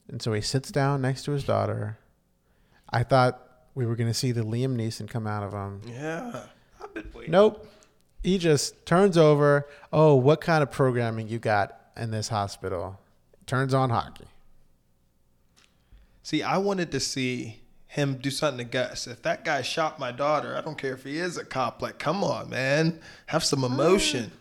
And 0.10 0.22
so 0.22 0.34
he 0.34 0.42
sits 0.42 0.72
down 0.72 1.02
next 1.02 1.24
to 1.24 1.32
his 1.32 1.44
daughter. 1.44 1.98
I 2.90 3.04
thought 3.04 3.42
we 3.76 3.86
were 3.86 3.96
gonna 3.96 4.14
see 4.14 4.32
the 4.32 4.44
Liam 4.44 4.76
Neeson 4.76 5.10
come 5.10 5.26
out 5.28 5.44
of 5.44 5.54
him. 5.54 5.82
yeah. 5.88 6.44
I've 6.82 6.94
been 6.94 7.10
waiting. 7.14 7.32
Nope. 7.32 7.68
He 8.24 8.38
just 8.38 8.86
turns 8.86 9.18
over. 9.18 9.68
Oh, 9.92 10.16
what 10.16 10.40
kind 10.42 10.64
of 10.64 10.72
programming 10.72 11.28
you 11.28 11.40
got 11.40 11.78
in 11.98 12.12
this 12.12 12.30
hospital? 12.30 13.00
Turns 13.46 13.74
on 13.74 13.90
hockey. 13.90 14.26
See, 16.24 16.42
I 16.42 16.58
wanted 16.58 16.92
to 16.92 17.00
see 17.00 17.60
him 17.86 18.16
do 18.16 18.32
something 18.32 18.66
to 18.66 18.72
Gus. 18.72 19.06
If 19.06 19.22
that 19.22 19.46
guy 19.46 19.62
shot 19.62 20.00
my 20.00 20.12
daughter, 20.12 20.56
I 20.58 20.62
don't 20.62 20.78
care 20.78 20.94
if 20.94 21.04
he 21.04 21.18
is 21.20 21.38
a 21.38 21.46
cop. 21.46 21.82
Like, 21.82 22.00
come 22.00 22.24
on, 22.24 22.50
man. 22.50 23.00
Have 23.28 23.44
some 23.44 23.64
emotion. 23.64 24.32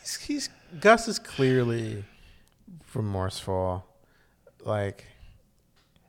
He's, 0.00 0.16
he's 0.16 0.48
Gus 0.80 1.06
is 1.06 1.18
clearly 1.18 2.04
remorseful. 2.94 3.86
Like 4.64 5.04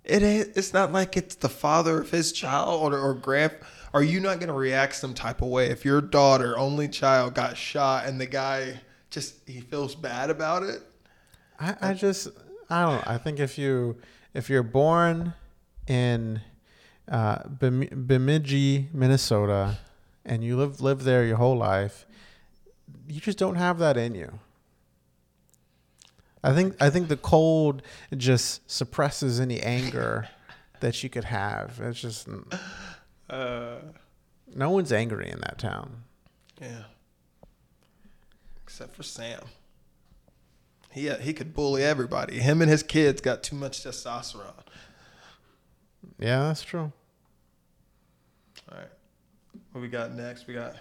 It 0.04 0.24
is, 0.24 0.48
it's 0.56 0.74
not 0.74 0.92
like 0.92 1.16
it's 1.18 1.36
the 1.36 1.50
father 1.50 2.02
of 2.02 2.10
his 2.10 2.32
child 2.32 2.94
or, 2.94 2.98
or 2.98 3.14
grand. 3.14 3.54
Are 3.94 4.04
you 4.04 4.20
not 4.22 4.40
going 4.40 4.48
to 4.48 4.54
react 4.54 4.96
some 4.96 5.14
type 5.14 5.42
of 5.42 5.50
way 5.50 5.70
if 5.70 5.84
your 5.84 6.00
daughter, 6.02 6.58
only 6.58 6.88
child, 6.88 7.36
got 7.36 7.58
shot 7.58 8.06
and 8.06 8.20
the 8.20 8.26
guy 8.26 8.80
just 9.10 9.36
he 9.48 9.60
feels 9.60 9.94
bad 9.94 10.30
about 10.30 10.64
it? 10.64 10.82
I, 11.60 11.76
I 11.82 11.94
just 11.94 12.30
I 12.70 12.84
don't. 12.84 13.06
I 13.08 13.18
think 13.18 13.40
if 13.40 13.58
you 13.58 13.98
if 14.34 14.50
you're 14.50 14.64
born 14.64 15.34
in 15.88 16.42
uh, 17.10 17.44
Bemidji, 17.48 18.90
Minnesota, 18.94 19.78
and 20.26 20.44
you 20.44 20.56
live 20.58 20.82
live 20.82 21.04
there 21.04 21.26
your 21.26 21.38
whole 21.38 21.58
life, 21.58 22.06
you 23.08 23.20
just 23.20 23.38
don't 23.38 23.56
have 23.56 23.80
that 23.80 23.98
in 23.98 24.16
you. 24.16 24.40
I 26.44 26.54
think 26.54 26.76
I 26.82 26.90
think 26.90 27.08
the 27.08 27.18
cold 27.18 27.82
just 28.16 28.70
suppresses 28.70 29.40
any 29.40 29.60
anger 29.60 30.28
that 30.80 31.04
you 31.04 31.10
could 31.10 31.26
have. 31.26 31.80
It's 31.82 32.02
just 32.02 32.28
Uh, 33.30 33.76
no 34.54 34.70
one's 34.72 34.92
angry 34.92 35.30
in 35.30 35.40
that 35.42 35.58
town. 35.58 36.04
yeah. 36.60 36.84
Except 38.64 38.96
for 38.96 39.04
Sam. 39.04 39.42
He 40.92 41.10
uh, 41.10 41.18
he 41.18 41.34
could 41.34 41.54
bully 41.54 41.84
everybody. 41.84 42.40
Him 42.40 42.62
and 42.62 42.70
his 42.70 42.84
kids 42.84 43.22
got 43.22 43.44
too 43.44 43.56
much 43.56 43.84
testosterone. 43.84 44.54
Yeah, 46.20 46.44
that's 46.48 46.64
true. 46.64 46.92
All 48.72 48.78
right. 48.78 48.88
What 49.72 49.82
we 49.82 49.88
got 49.88 50.12
next? 50.14 50.48
We 50.48 50.54
got 50.54 50.76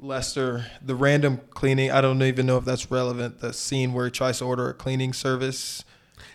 Lester, 0.00 0.66
the 0.84 0.94
random 0.94 1.40
cleaning. 1.50 1.90
I 1.90 2.00
don't 2.00 2.22
even 2.22 2.46
know 2.46 2.56
if 2.56 2.64
that's 2.64 2.90
relevant. 2.90 3.40
The 3.40 3.52
scene 3.52 3.92
where 3.92 4.06
he 4.06 4.10
tries 4.10 4.38
to 4.38 4.44
order 4.44 4.68
a 4.68 4.74
cleaning 4.74 5.12
service. 5.12 5.84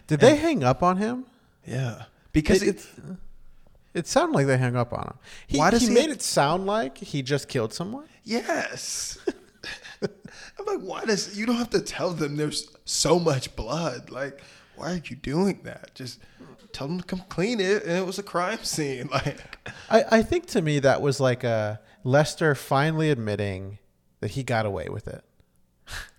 Did 0.07 0.19
they 0.19 0.35
hang 0.35 0.63
up 0.63 0.83
on 0.83 0.97
him? 0.97 1.25
Yeah. 1.65 2.03
Because 2.31 2.61
It- 2.61 2.77
it, 2.77 2.87
It 3.93 4.07
sounded 4.07 4.35
like 4.35 4.47
they 4.47 4.57
hung 4.57 4.75
up 4.75 4.91
on 4.91 5.03
him. 5.03 5.13
He, 5.47 5.57
Why 5.57 5.69
does 5.69 5.81
he 5.83 5.87
he- 5.89 5.93
made 5.93 6.09
it 6.09 6.21
sound 6.21 6.65
like 6.65 6.97
he 6.97 7.21
just 7.21 7.47
killed 7.47 7.73
someone? 7.73 8.05
yes. 8.23 9.17
I'm 10.67 10.77
like, 10.77 10.87
why 10.87 11.05
does 11.05 11.37
you 11.37 11.45
don't 11.45 11.55
have 11.55 11.69
to 11.71 11.81
tell 11.81 12.11
them 12.11 12.35
there's 12.37 12.69
so 12.85 13.19
much 13.19 13.55
blood? 13.55 14.09
Like, 14.09 14.41
why 14.75 14.93
are 14.93 15.01
you 15.03 15.15
doing 15.15 15.61
that? 15.63 15.93
Just 15.95 16.19
tell 16.71 16.87
them 16.87 16.99
to 16.99 17.05
come 17.05 17.23
clean 17.29 17.59
it, 17.59 17.83
and 17.83 17.97
it 17.97 18.05
was 18.05 18.19
a 18.19 18.23
crime 18.23 18.63
scene. 18.63 19.09
Like, 19.11 19.37
I, 19.89 20.03
I 20.17 20.23
think 20.23 20.47
to 20.47 20.61
me 20.61 20.79
that 20.79 21.01
was 21.01 21.19
like 21.19 21.43
a 21.43 21.79
Lester 22.03 22.55
finally 22.55 23.09
admitting 23.09 23.77
that 24.19 24.31
he 24.31 24.43
got 24.43 24.65
away 24.65 24.87
with 24.89 25.07
it. 25.07 25.23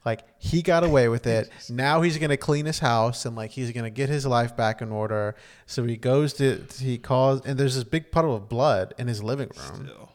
Like 0.05 0.21
he 0.39 0.61
got 0.63 0.85
away 0.85 1.09
with 1.09 1.27
it. 1.27 1.51
Now 1.71 2.03
he's 2.03 2.19
gonna 2.19 2.37
clean 2.37 2.67
his 2.67 2.79
house 2.79 3.25
and 3.25 3.35
like 3.35 3.53
he's 3.53 3.73
gonna 3.73 3.91
get 3.91 4.11
his 4.11 4.27
life 4.27 4.55
back 4.57 4.83
in 4.83 4.93
order. 4.93 5.35
So 5.67 5.85
he 5.85 5.97
goes 5.97 6.35
to 6.35 6.67
he 6.79 6.99
calls 6.99 7.41
and 7.47 7.59
there's 7.59 7.75
this 7.75 7.85
big 7.85 8.11
puddle 8.11 8.35
of 8.35 8.49
blood 8.49 8.93
in 8.99 9.09
his 9.09 9.23
living 9.23 9.51
room. 9.57 9.87
still. 9.87 10.13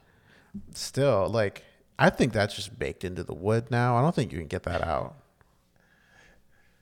Still, 0.74 1.30
like 1.30 1.63
I 2.02 2.10
think 2.10 2.32
that's 2.34 2.56
just 2.56 2.80
baked 2.80 3.04
into 3.04 3.24
the 3.24 3.34
wood 3.34 3.70
now. 3.70 3.98
I 3.98 4.02
don't 4.02 4.16
think 4.16 4.32
you 4.32 4.38
can 4.40 4.48
get 4.48 4.64
that 4.64 4.82
out. 4.82 5.16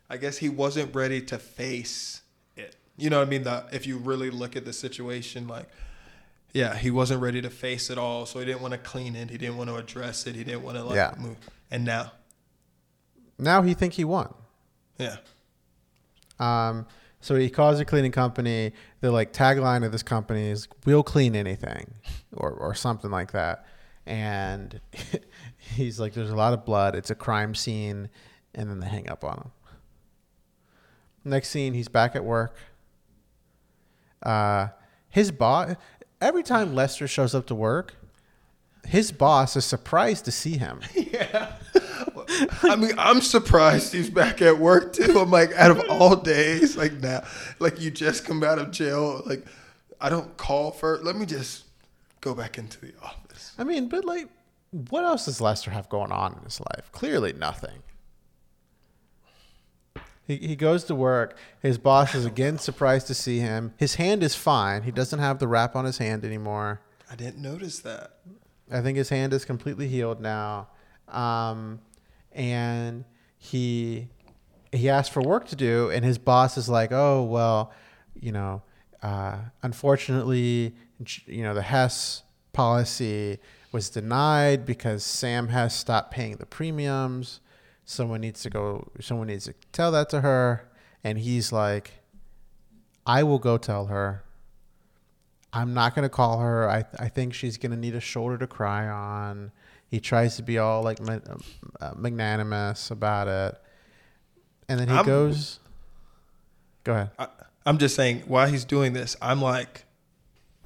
I 0.09 0.17
guess 0.17 0.37
he 0.37 0.47
wasn't 0.47 0.95
ready 0.95 1.21
to 1.23 1.37
face 1.37 2.21
it. 2.55 2.75
You 2.97 3.09
know 3.09 3.17
what 3.19 3.27
I 3.27 3.29
mean? 3.29 3.43
That 3.43 3.67
if 3.73 3.85
you 3.87 3.97
really 3.97 4.29
look 4.29 4.55
at 4.55 4.63
the 4.63 4.71
situation, 4.71 5.47
like, 5.47 5.67
yeah, 6.53 6.75
he 6.75 6.91
wasn't 6.91 7.21
ready 7.21 7.41
to 7.41 7.49
face 7.49 7.89
it 7.89 7.97
all, 7.97 8.25
so 8.25 8.39
he 8.39 8.45
didn't 8.45 8.61
want 8.61 8.73
to 8.73 8.77
clean 8.77 9.15
it. 9.15 9.29
He 9.29 9.37
didn't 9.37 9.57
want 9.57 9.69
to 9.69 9.75
address 9.75 10.25
it. 10.27 10.35
He 10.35 10.43
didn't 10.43 10.63
want 10.63 10.77
to 10.77 10.83
like 10.83 10.95
Yeah. 10.95 11.13
move. 11.17 11.35
And 11.71 11.83
now, 11.83 12.11
Now 13.39 13.63
he 13.63 13.73
think 13.73 13.93
he 13.93 14.03
won. 14.05 14.33
yeah, 14.97 15.17
Um, 16.39 16.85
so 17.19 17.35
he 17.35 17.49
calls 17.49 17.79
a 17.79 17.85
cleaning 17.85 18.11
company. 18.11 18.71
The 19.01 19.11
like 19.11 19.33
tagline 19.33 19.83
of 19.85 19.91
this 19.91 20.03
company 20.03 20.47
is 20.49 20.67
"We'll 20.85 21.03
clean 21.03 21.35
anything," 21.35 21.95
or 22.33 22.51
or 22.51 22.73
something 22.75 23.11
like 23.11 23.31
that. 23.33 23.65
And 24.07 24.79
he's 25.57 25.99
like, 25.99 26.13
"There's 26.13 26.29
a 26.29 26.35
lot 26.35 26.53
of 26.53 26.65
blood. 26.65 26.95
It's 26.95 27.09
a 27.09 27.15
crime 27.15 27.53
scene," 27.53 28.09
and 28.55 28.69
then 28.69 28.79
they 28.79 28.87
hang 28.87 29.09
up 29.09 29.23
on 29.23 29.37
him. 29.37 29.51
Next 31.23 31.49
scene, 31.49 31.73
he's 31.73 31.89
back 31.89 32.15
at 32.15 32.23
work. 32.23 32.55
Uh, 34.23 34.67
his 35.09 35.31
boss. 35.31 35.75
Every 36.19 36.43
time 36.43 36.73
Lester 36.73 37.07
shows 37.07 37.35
up 37.35 37.45
to 37.47 37.55
work, 37.55 37.93
his 38.87 39.11
boss 39.11 39.55
is 39.55 39.65
surprised 39.65 40.25
to 40.25 40.31
see 40.31 40.57
him. 40.57 40.79
yeah. 40.95 41.53
I 42.63 42.75
mean, 42.75 42.93
I'm 42.97 43.21
surprised 43.21 43.93
he's 43.93 44.09
back 44.09 44.41
at 44.41 44.57
work 44.57 44.93
too. 44.93 45.19
I'm 45.19 45.31
like, 45.31 45.51
out 45.53 45.71
of 45.71 45.81
all 45.89 46.15
days, 46.15 46.77
like 46.77 46.93
now, 46.93 47.23
like 47.59 47.79
you 47.79 47.91
just 47.91 48.25
come 48.25 48.43
out 48.43 48.59
of 48.59 48.71
jail. 48.71 49.21
Like, 49.25 49.45
I 49.99 50.09
don't 50.09 50.35
call 50.37 50.71
for. 50.71 50.99
Let 50.99 51.15
me 51.15 51.25
just 51.25 51.65
go 52.21 52.33
back 52.33 52.57
into 52.57 52.79
the 52.79 52.93
office. 53.03 53.26
I 53.57 53.63
mean, 53.63 53.87
but 53.89 54.05
like, 54.05 54.27
what 54.89 55.03
else 55.03 55.25
does 55.25 55.41
Lester 55.41 55.71
have 55.71 55.89
going 55.89 56.11
on 56.11 56.33
in 56.33 56.43
his 56.43 56.59
life? 56.59 56.91
Clearly 56.91 57.33
nothing. 57.33 57.83
He, 60.27 60.35
he 60.35 60.55
goes 60.55 60.83
to 60.85 60.95
work. 60.95 61.37
His 61.61 61.77
boss 61.77 62.13
is 62.13 62.25
again 62.25 62.59
surprised 62.59 63.07
to 63.07 63.13
see 63.13 63.39
him. 63.39 63.73
His 63.77 63.95
hand 63.95 64.23
is 64.23 64.35
fine. 64.35 64.83
He 64.83 64.91
doesn't 64.91 65.19
have 65.19 65.39
the 65.39 65.47
wrap 65.47 65.75
on 65.75 65.85
his 65.85 65.97
hand 65.97 66.25
anymore. 66.25 66.81
I 67.09 67.15
didn't 67.15 67.41
notice 67.41 67.79
that. 67.79 68.17
I 68.69 68.81
think 68.81 68.97
his 68.97 69.07
hand 69.07 69.31
is 69.31 69.45
completely 69.45 69.87
healed 69.87 70.19
now, 70.19 70.67
um, 71.07 71.79
and 72.33 73.05
he 73.37 74.09
he 74.73 74.89
asked 74.89 75.13
for 75.13 75.21
work 75.21 75.47
to 75.47 75.55
do, 75.55 75.89
and 75.89 76.03
his 76.03 76.17
boss 76.17 76.57
is 76.57 76.67
like, 76.67 76.91
"Oh 76.91 77.23
well, 77.23 77.71
you 78.19 78.33
know, 78.33 78.61
uh, 79.01 79.37
unfortunately, 79.63 80.75
you 81.25 81.43
know, 81.43 81.53
the 81.53 81.61
Hess 81.61 82.23
policy 82.57 83.37
was 83.71 83.89
denied 83.89 84.65
because 84.65 85.03
Sam 85.03 85.49
has 85.49 85.75
stopped 85.75 86.09
paying 86.11 86.37
the 86.37 86.45
premiums. 86.47 87.39
Someone 87.85 88.21
needs 88.21 88.41
to 88.41 88.49
go. 88.49 88.89
Someone 88.99 89.27
needs 89.27 89.45
to 89.45 89.53
tell 89.71 89.91
that 89.91 90.09
to 90.09 90.21
her." 90.21 90.67
And 91.03 91.19
he's 91.19 91.51
like, 91.51 91.91
"I 93.05 93.21
will 93.23 93.39
go 93.39 93.57
tell 93.57 93.85
her." 93.85 94.23
I'm 95.53 95.73
not 95.73 95.95
gonna 95.95 96.09
call 96.09 96.39
her. 96.39 96.69
I 96.69 96.85
I 96.99 97.09
think 97.09 97.33
she's 97.33 97.57
gonna 97.57 97.77
need 97.77 97.95
a 97.95 97.99
shoulder 98.01 98.37
to 98.39 98.47
cry 98.47 98.87
on. 98.87 99.51
He 99.87 99.99
tries 99.99 100.35
to 100.37 100.43
be 100.43 100.57
all 100.57 100.81
like 100.83 100.99
uh, 101.07 101.93
magnanimous 101.95 102.91
about 102.91 103.27
it, 103.27 103.55
and 104.67 104.79
then 104.79 104.87
he 104.89 104.95
I'm- 104.95 105.05
goes. 105.05 105.59
Go 106.83 106.93
ahead. 106.93 107.11
I, 107.19 107.27
I'm 107.65 107.77
just 107.77 107.95
saying, 107.95 108.23
while 108.27 108.47
he's 108.47 108.63
doing 108.65 108.93
this, 108.93 109.15
I'm 109.21 109.41
like, 109.41 109.83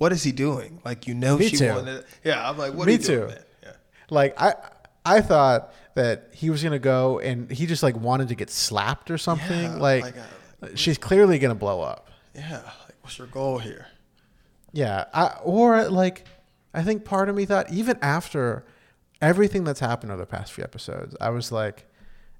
what 0.02 0.12
is 0.12 0.24
he 0.24 0.32
doing? 0.32 0.82
Like, 0.84 1.06
you 1.06 1.14
know, 1.14 1.38
Me 1.38 1.48
she 1.48 1.58
too. 1.58 1.70
wanted. 1.70 2.04
Yeah, 2.24 2.50
I'm 2.50 2.58
like, 2.58 2.74
what 2.74 2.88
Me 2.88 2.96
are 2.96 2.98
you 2.98 3.04
doing, 3.04 3.20
too. 3.20 3.28
man? 3.28 3.44
Yeah. 3.62 3.72
Like 4.10 4.42
I 4.42 4.56
I 5.06 5.22
thought 5.22 5.72
that 5.94 6.30
he 6.34 6.50
was 6.50 6.64
gonna 6.64 6.80
go 6.80 7.20
and 7.20 7.52
he 7.52 7.68
just 7.68 7.84
like 7.84 7.96
wanted 7.96 8.30
to 8.30 8.36
get 8.36 8.50
slapped 8.50 9.12
or 9.12 9.20
something. 9.20 9.62
Yeah, 9.62 9.76
like 9.76 10.04
like, 10.06 10.16
uh, 10.64 10.68
she's 10.74 10.98
clearly 10.98 11.38
gonna 11.38 11.54
blow 11.54 11.82
up. 11.82 12.10
Yeah. 12.34 12.62
Like, 12.64 12.96
what's 13.02 13.20
your 13.20 13.28
goal 13.28 13.60
here? 13.60 13.90
Yeah, 14.74 15.06
I, 15.14 15.38
or 15.44 15.88
like, 15.88 16.26
I 16.74 16.82
think 16.82 17.06
part 17.06 17.30
of 17.30 17.36
me 17.36 17.46
thought 17.46 17.72
even 17.72 18.00
after 18.02 18.66
everything 19.22 19.66
that's 19.66 19.82
happened 19.82 20.12
over 20.12 20.22
the 20.22 20.26
past 20.26 20.52
few 20.52 20.64
episodes, 20.64 21.16
I 21.22 21.30
was 21.30 21.52
like, 21.52 21.86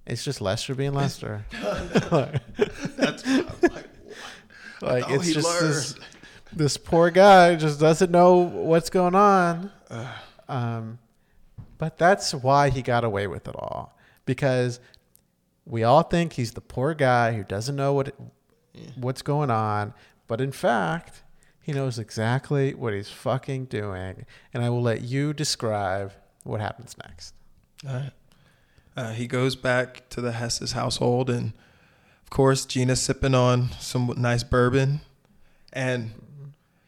it's 0.08 0.24
just 0.24 0.42
Lester 0.42 0.74
being 0.74 0.96
Lester. 0.96 1.46
That's 2.98 3.24
like, 3.28 3.88
like 4.82 5.04
it's 5.10 5.32
just 5.32 5.46
learned. 5.48 5.76
this 5.76 5.96
poor 6.78 7.10
guy 7.12 7.56
just 7.56 7.80
doesn't 7.80 8.12
know 8.12 8.38
what's 8.38 8.90
going 8.90 9.16
on. 9.16 9.72
Um, 10.48 11.00
but 11.78 11.98
that's 11.98 12.34
why 12.34 12.70
he 12.70 12.82
got 12.82 13.04
away 13.04 13.28
with 13.28 13.48
it 13.48 13.56
all 13.56 13.98
because 14.26 14.80
we 15.66 15.84
all 15.84 16.04
think 16.04 16.34
he's 16.34 16.52
the 16.52 16.62
poor 16.62 16.94
guy 16.94 17.34
who 17.34 17.44
doesn't 17.44 17.76
know 17.76 17.94
what 17.94 18.14
what's 18.96 19.22
going 19.22 19.52
on, 19.52 19.94
but 20.28 20.40
in 20.40 20.52
fact, 20.52 21.24
he 21.62 21.74
knows 21.74 22.00
exactly 22.00 22.74
what 22.74 22.94
he's 22.94 23.10
fucking 23.10 23.66
doing. 23.66 24.26
And 24.54 24.64
I 24.64 24.70
will 24.70 24.82
let 24.82 25.02
you 25.02 25.34
describe 25.34 26.14
what 26.44 26.62
happens 26.62 26.96
next. 27.04 27.34
All 27.88 27.94
right. 27.94 28.12
Uh, 28.96 29.14
he 29.14 29.28
goes 29.28 29.56
back 29.56 30.10
to 30.10 30.22
the 30.22 30.34
Hess's 30.34 30.74
household, 30.74 31.30
and 31.30 31.54
of 32.24 32.30
course, 32.30 32.66
Gina's 32.66 33.02
sipping 33.02 33.36
on 33.36 33.70
some 33.80 34.14
nice 34.18 34.44
bourbon, 34.44 35.02
and 35.72 36.12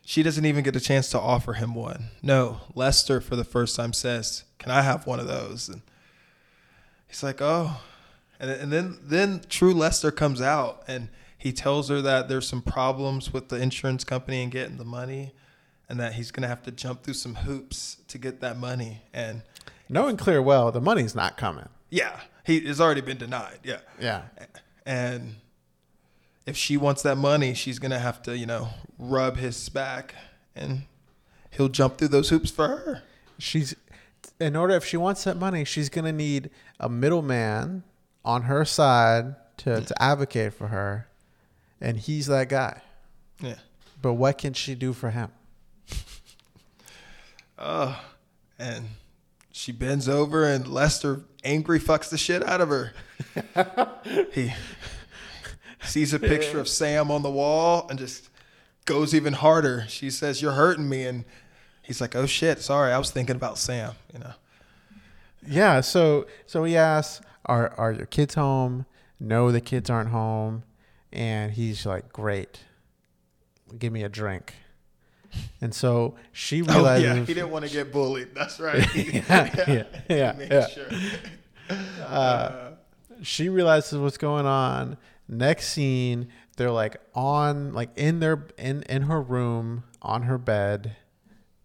she 0.05 0.21
doesn't 0.23 0.45
even 0.45 0.63
get 0.63 0.75
a 0.75 0.79
chance 0.79 1.09
to 1.09 1.19
offer 1.19 1.53
him 1.53 1.73
one. 1.75 2.05
No, 2.21 2.61
Lester, 2.75 3.21
for 3.21 3.35
the 3.35 3.43
first 3.43 3.75
time, 3.75 3.93
says, 3.93 4.43
"Can 4.59 4.71
I 4.71 4.81
have 4.81 5.05
one 5.07 5.19
of 5.19 5.27
those?" 5.27 5.69
And 5.69 5.81
he's 7.07 7.23
like, 7.23 7.41
"Oh," 7.41 7.81
and 8.39 8.49
and 8.49 8.71
then 8.71 8.97
then 9.03 9.41
True 9.49 9.73
Lester 9.73 10.11
comes 10.11 10.41
out, 10.41 10.83
and 10.87 11.09
he 11.37 11.51
tells 11.51 11.89
her 11.89 12.01
that 12.01 12.27
there's 12.29 12.47
some 12.47 12.61
problems 12.61 13.33
with 13.33 13.49
the 13.49 13.57
insurance 13.57 14.03
company 14.03 14.41
and 14.43 14.51
getting 14.51 14.77
the 14.77 14.85
money, 14.85 15.33
and 15.89 15.99
that 15.99 16.13
he's 16.13 16.31
gonna 16.31 16.47
have 16.47 16.63
to 16.63 16.71
jump 16.71 17.03
through 17.03 17.13
some 17.15 17.35
hoops 17.35 17.97
to 18.07 18.17
get 18.17 18.41
that 18.41 18.57
money, 18.57 19.01
and 19.13 19.43
Knowing 19.89 20.15
clear 20.17 20.41
well, 20.41 20.71
the 20.71 20.79
money's 20.81 21.13
not 21.13 21.37
coming. 21.37 21.67
yeah, 21.89 22.21
he 22.45 22.61
has 22.61 22.79
already 22.81 23.01
been 23.01 23.17
denied. 23.17 23.59
Yeah. 23.63 23.79
Yeah. 23.99 24.23
And 24.85 25.35
if 26.45 26.57
she 26.57 26.75
wants 26.77 27.01
that 27.03 27.17
money, 27.17 27.53
she's 27.53 27.79
to 27.91 27.99
have 27.99 28.21
to, 28.23 28.37
you 28.37 28.45
know, 28.45 28.69
rub 28.99 29.37
his 29.37 29.69
back 29.69 30.13
and 30.55 30.83
he'll 31.51 31.69
jump 31.69 31.97
through 31.97 32.07
those 32.09 32.29
hoops 32.29 32.51
for 32.51 32.67
her. 32.67 33.03
she's 33.37 33.75
in 34.39 34.55
order 34.55 34.75
if 34.75 34.83
she 34.85 34.97
wants 34.97 35.23
that 35.25 35.37
money 35.37 35.63
she's 35.63 35.89
to 36.05 36.11
need 36.11 36.49
a 36.79 36.89
middleman 36.89 37.83
on 38.25 38.43
her 38.43 38.63
side 38.65 39.35
to, 39.57 39.81
to 39.81 40.01
advocate 40.01 40.53
for 40.53 40.67
her 40.67 41.07
and 41.81 41.97
he's 41.97 42.25
that 42.27 42.49
guy 42.49 42.81
Yeah. 43.39 43.55
but 44.01 44.13
what 44.13 44.37
can 44.37 44.53
she 44.53 44.75
do 44.75 44.93
for 44.93 45.11
him 45.11 45.29
Oh, 47.57 48.01
and 48.59 48.85
she 49.51 49.71
bends 49.71 50.09
over 50.09 50.45
and 50.45 50.67
Lester 50.67 51.21
angry 51.43 51.79
fucks 51.79 52.09
the 52.09 52.17
shit 52.17 52.43
out 52.47 52.61
of 52.61 52.69
her. 52.69 52.93
he 54.33 54.53
sees 55.85 56.13
a 56.13 56.19
picture 56.19 56.59
of 56.59 56.67
Sam 56.67 57.11
on 57.11 57.21
the 57.23 57.31
wall 57.31 57.87
and 57.89 57.99
just 57.99 58.29
goes 58.85 59.13
even 59.13 59.33
harder. 59.33 59.85
She 59.87 60.09
says, 60.09 60.41
"You're 60.41 60.53
hurting 60.53 60.89
me." 60.89 61.05
And 61.05 61.25
he's 61.81 62.01
like, 62.01 62.15
"Oh 62.15 62.25
shit, 62.25 62.61
sorry. 62.61 62.91
I 62.91 62.97
was 62.97 63.11
thinking 63.11 63.35
about 63.35 63.57
Sam, 63.57 63.93
you 64.13 64.19
know." 64.19 64.33
yeah 65.47 65.81
so 65.81 66.25
so 66.45 66.63
he 66.63 66.77
asks 66.77 67.25
are 67.45 67.73
are 67.77 67.91
your 67.91 68.05
kids 68.05 68.35
home 68.35 68.85
no 69.19 69.51
the 69.51 69.61
kids 69.61 69.89
aren't 69.89 70.09
home 70.09 70.63
and 71.11 71.51
he's 71.51 71.85
like 71.85 72.11
great 72.13 72.61
give 73.77 73.91
me 73.91 74.03
a 74.03 74.09
drink 74.09 74.53
and 75.61 75.73
so 75.73 76.15
she 76.31 76.61
Oh 76.61 76.73
realizes 76.75 77.03
yeah, 77.05 77.25
he 77.25 77.33
didn't 77.33 77.49
want 77.49 77.65
to 77.65 77.71
get 77.71 77.91
bullied. 77.91 78.35
That's 78.35 78.59
right. 78.59 78.87
yeah, 78.95 79.63
yeah, 79.67 79.83
yeah, 80.07 80.33
yeah. 80.39 80.67
sure. 80.67 80.85
Uh, 82.05 82.71
she 83.23 83.49
realizes 83.49 83.97
what's 83.97 84.19
going 84.19 84.45
on. 84.45 84.95
Next 85.27 85.69
scene, 85.69 86.27
they're 86.57 86.71
like 86.71 86.97
on, 87.15 87.73
like 87.73 87.89
in 87.97 88.19
their 88.19 88.47
in 88.57 88.83
in 88.83 89.03
her 89.03 89.21
room 89.21 89.83
on 90.01 90.23
her 90.23 90.37
bed, 90.37 90.95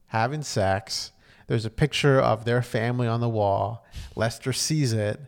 having 0.07 0.43
sex. 0.43 1.13
There's 1.49 1.65
a 1.65 1.71
picture 1.71 2.21
of 2.21 2.45
their 2.45 2.63
family 2.63 3.07
on 3.09 3.21
the 3.21 3.29
wall. 3.29 3.85
Lester 4.15 4.53
sees 4.53 4.93
it. 4.93 5.21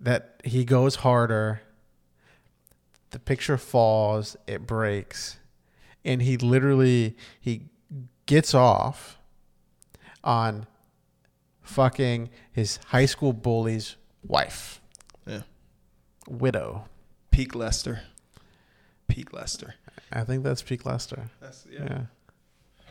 That 0.00 0.40
he 0.44 0.64
goes 0.64 0.96
harder. 0.96 1.62
The 3.10 3.18
picture 3.18 3.56
falls. 3.56 4.36
It 4.46 4.66
breaks, 4.66 5.36
and 6.04 6.20
he 6.22 6.36
literally 6.36 7.16
he 7.40 7.68
gets 8.26 8.52
off 8.54 9.18
on 10.24 10.66
fucking 11.62 12.30
his 12.52 12.78
high 12.88 13.06
school 13.06 13.32
bully's 13.32 13.96
wife, 14.26 14.80
Yeah. 15.26 15.42
widow. 16.28 16.86
Peak 17.34 17.54
Lester. 17.54 18.02
Peak 19.08 19.32
Lester. 19.32 19.74
I 20.12 20.22
think 20.22 20.44
that's 20.44 20.62
peak 20.62 20.86
Lester. 20.86 21.30
That's 21.40 21.66
Yeah. 21.70 21.84
yeah. 21.84 22.00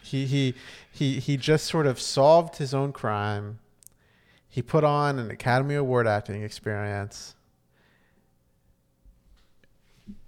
He 0.02 0.26
he 0.26 0.54
he 0.92 1.20
he 1.20 1.38
just 1.38 1.66
sort 1.66 1.88
of 1.88 2.00
solved 2.00 2.58
his 2.58 2.74
own 2.74 2.92
crime. 2.92 3.60
He 4.50 4.62
put 4.62 4.84
on 4.84 5.18
an 5.18 5.32
Academy 5.32 5.76
Award 5.76 6.08
acting 6.08 6.44
experience. 6.44 7.36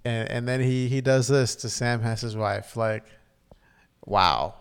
And 0.04 0.30
and 0.30 0.48
then 0.48 0.60
he 0.60 0.88
he 0.88 1.02
does 1.02 1.28
this 1.28 1.54
to 1.56 1.68
Sam 1.68 2.00
Hess's 2.00 2.34
wife. 2.34 2.74
Like, 2.74 3.04
wow. 4.06 4.54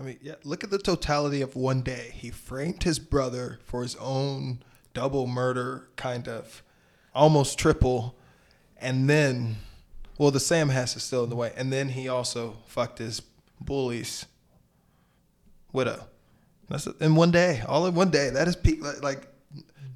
I 0.00 0.02
mean, 0.02 0.18
yeah. 0.20 0.34
Look 0.42 0.64
at 0.64 0.70
the 0.70 0.78
totality 0.78 1.42
of 1.42 1.54
one 1.54 1.82
day. 1.82 2.10
He 2.12 2.30
framed 2.30 2.82
his 2.82 2.98
brother 2.98 3.60
for 3.64 3.82
his 3.82 3.94
own 3.96 4.64
double 4.94 5.28
murder, 5.28 5.88
kind 5.94 6.26
of, 6.26 6.64
almost 7.14 7.56
triple, 7.56 8.16
and 8.82 9.08
then, 9.08 9.56
well, 10.18 10.30
the 10.30 10.40
Sam 10.40 10.68
Hess 10.68 10.96
is 10.96 11.02
still 11.02 11.24
in 11.24 11.30
the 11.30 11.36
way, 11.36 11.52
and 11.56 11.72
then 11.72 11.88
he 11.90 12.08
also 12.08 12.56
fucked 12.66 12.98
his 12.98 13.22
bully's 13.60 14.26
widow. 15.72 16.06
That's 16.68 16.86
in 16.86 17.14
one 17.14 17.30
day, 17.30 17.62
all 17.66 17.86
in 17.86 17.94
one 17.94 18.10
day. 18.10 18.30
That 18.30 18.48
is 18.48 18.56
peak. 18.56 18.82
like- 18.82 19.02
Like, 19.02 19.28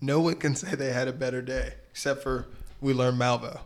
no 0.01 0.21
one 0.21 0.35
can 0.37 0.55
say 0.55 0.75
they 0.75 0.93
had 0.93 1.09
a 1.09 1.13
better 1.13 1.41
day 1.43 1.73
except 1.91 2.23
for 2.23 2.47
we 2.81 2.93
learned 2.93 3.19
Malvo. 3.19 3.61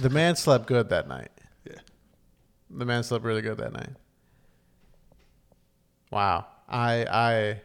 The 0.00 0.10
man 0.10 0.34
slept 0.34 0.66
good 0.66 0.88
that 0.88 1.06
night. 1.08 1.30
Yeah. 1.64 1.78
The 2.70 2.84
man 2.84 3.02
slept 3.04 3.24
really 3.24 3.42
good 3.42 3.58
that 3.58 3.72
night. 3.72 3.90
Wow. 6.10 6.46
I 6.68 7.06
I 7.10 7.60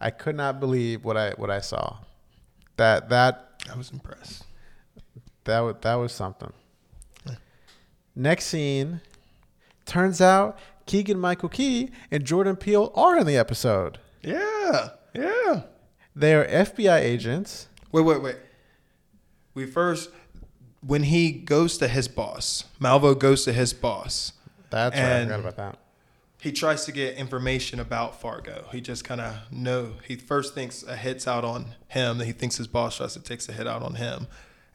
I 0.00 0.10
could 0.10 0.34
not 0.36 0.58
believe 0.60 1.04
what 1.04 1.16
I 1.16 1.30
what 1.32 1.50
I 1.50 1.60
saw. 1.60 1.98
That 2.76 3.08
that 3.10 3.62
I 3.72 3.76
was 3.76 3.90
impressed. 3.90 4.44
That 5.44 5.60
was, 5.60 5.76
that 5.82 5.94
was 5.94 6.12
something. 6.12 6.52
Next 8.16 8.46
scene 8.46 9.00
turns 9.86 10.20
out 10.20 10.56
Keegan 10.86 11.18
Michael 11.18 11.48
Key 11.48 11.90
and 12.10 12.24
Jordan 12.24 12.56
Peele 12.56 12.92
are 12.94 13.18
in 13.18 13.26
the 13.26 13.36
episode. 13.36 13.98
Yeah. 14.22 14.90
Yeah. 15.14 15.62
They 16.14 16.34
are 16.34 16.46
FBI 16.46 17.00
agents. 17.00 17.68
Wait, 17.90 18.02
wait, 18.02 18.22
wait. 18.22 18.36
We 19.54 19.66
first, 19.66 20.10
when 20.86 21.04
he 21.04 21.32
goes 21.32 21.76
to 21.78 21.88
his 21.88 22.06
boss, 22.08 22.64
Malvo 22.80 23.18
goes 23.18 23.44
to 23.44 23.52
his 23.52 23.72
boss. 23.72 24.32
That's 24.70 24.96
right. 24.96 25.20
I 25.20 25.22
forgot 25.24 25.40
about 25.40 25.56
that. 25.56 25.78
he 26.40 26.52
tries 26.52 26.84
to 26.84 26.92
get 26.92 27.16
information 27.16 27.80
about 27.80 28.20
Fargo. 28.20 28.66
He 28.70 28.80
just 28.80 29.04
kind 29.04 29.20
of 29.20 29.34
know. 29.50 29.92
He 30.06 30.14
first 30.16 30.54
thinks 30.54 30.82
a 30.84 30.96
hit's 30.96 31.26
out 31.26 31.44
on 31.44 31.74
him. 31.88 32.20
He 32.20 32.32
thinks 32.32 32.56
his 32.58 32.66
boss 32.66 32.96
tries 32.98 33.14
to 33.14 33.20
takes 33.20 33.48
a 33.48 33.52
hit 33.52 33.66
out 33.66 33.82
on 33.82 33.94
him, 33.94 34.26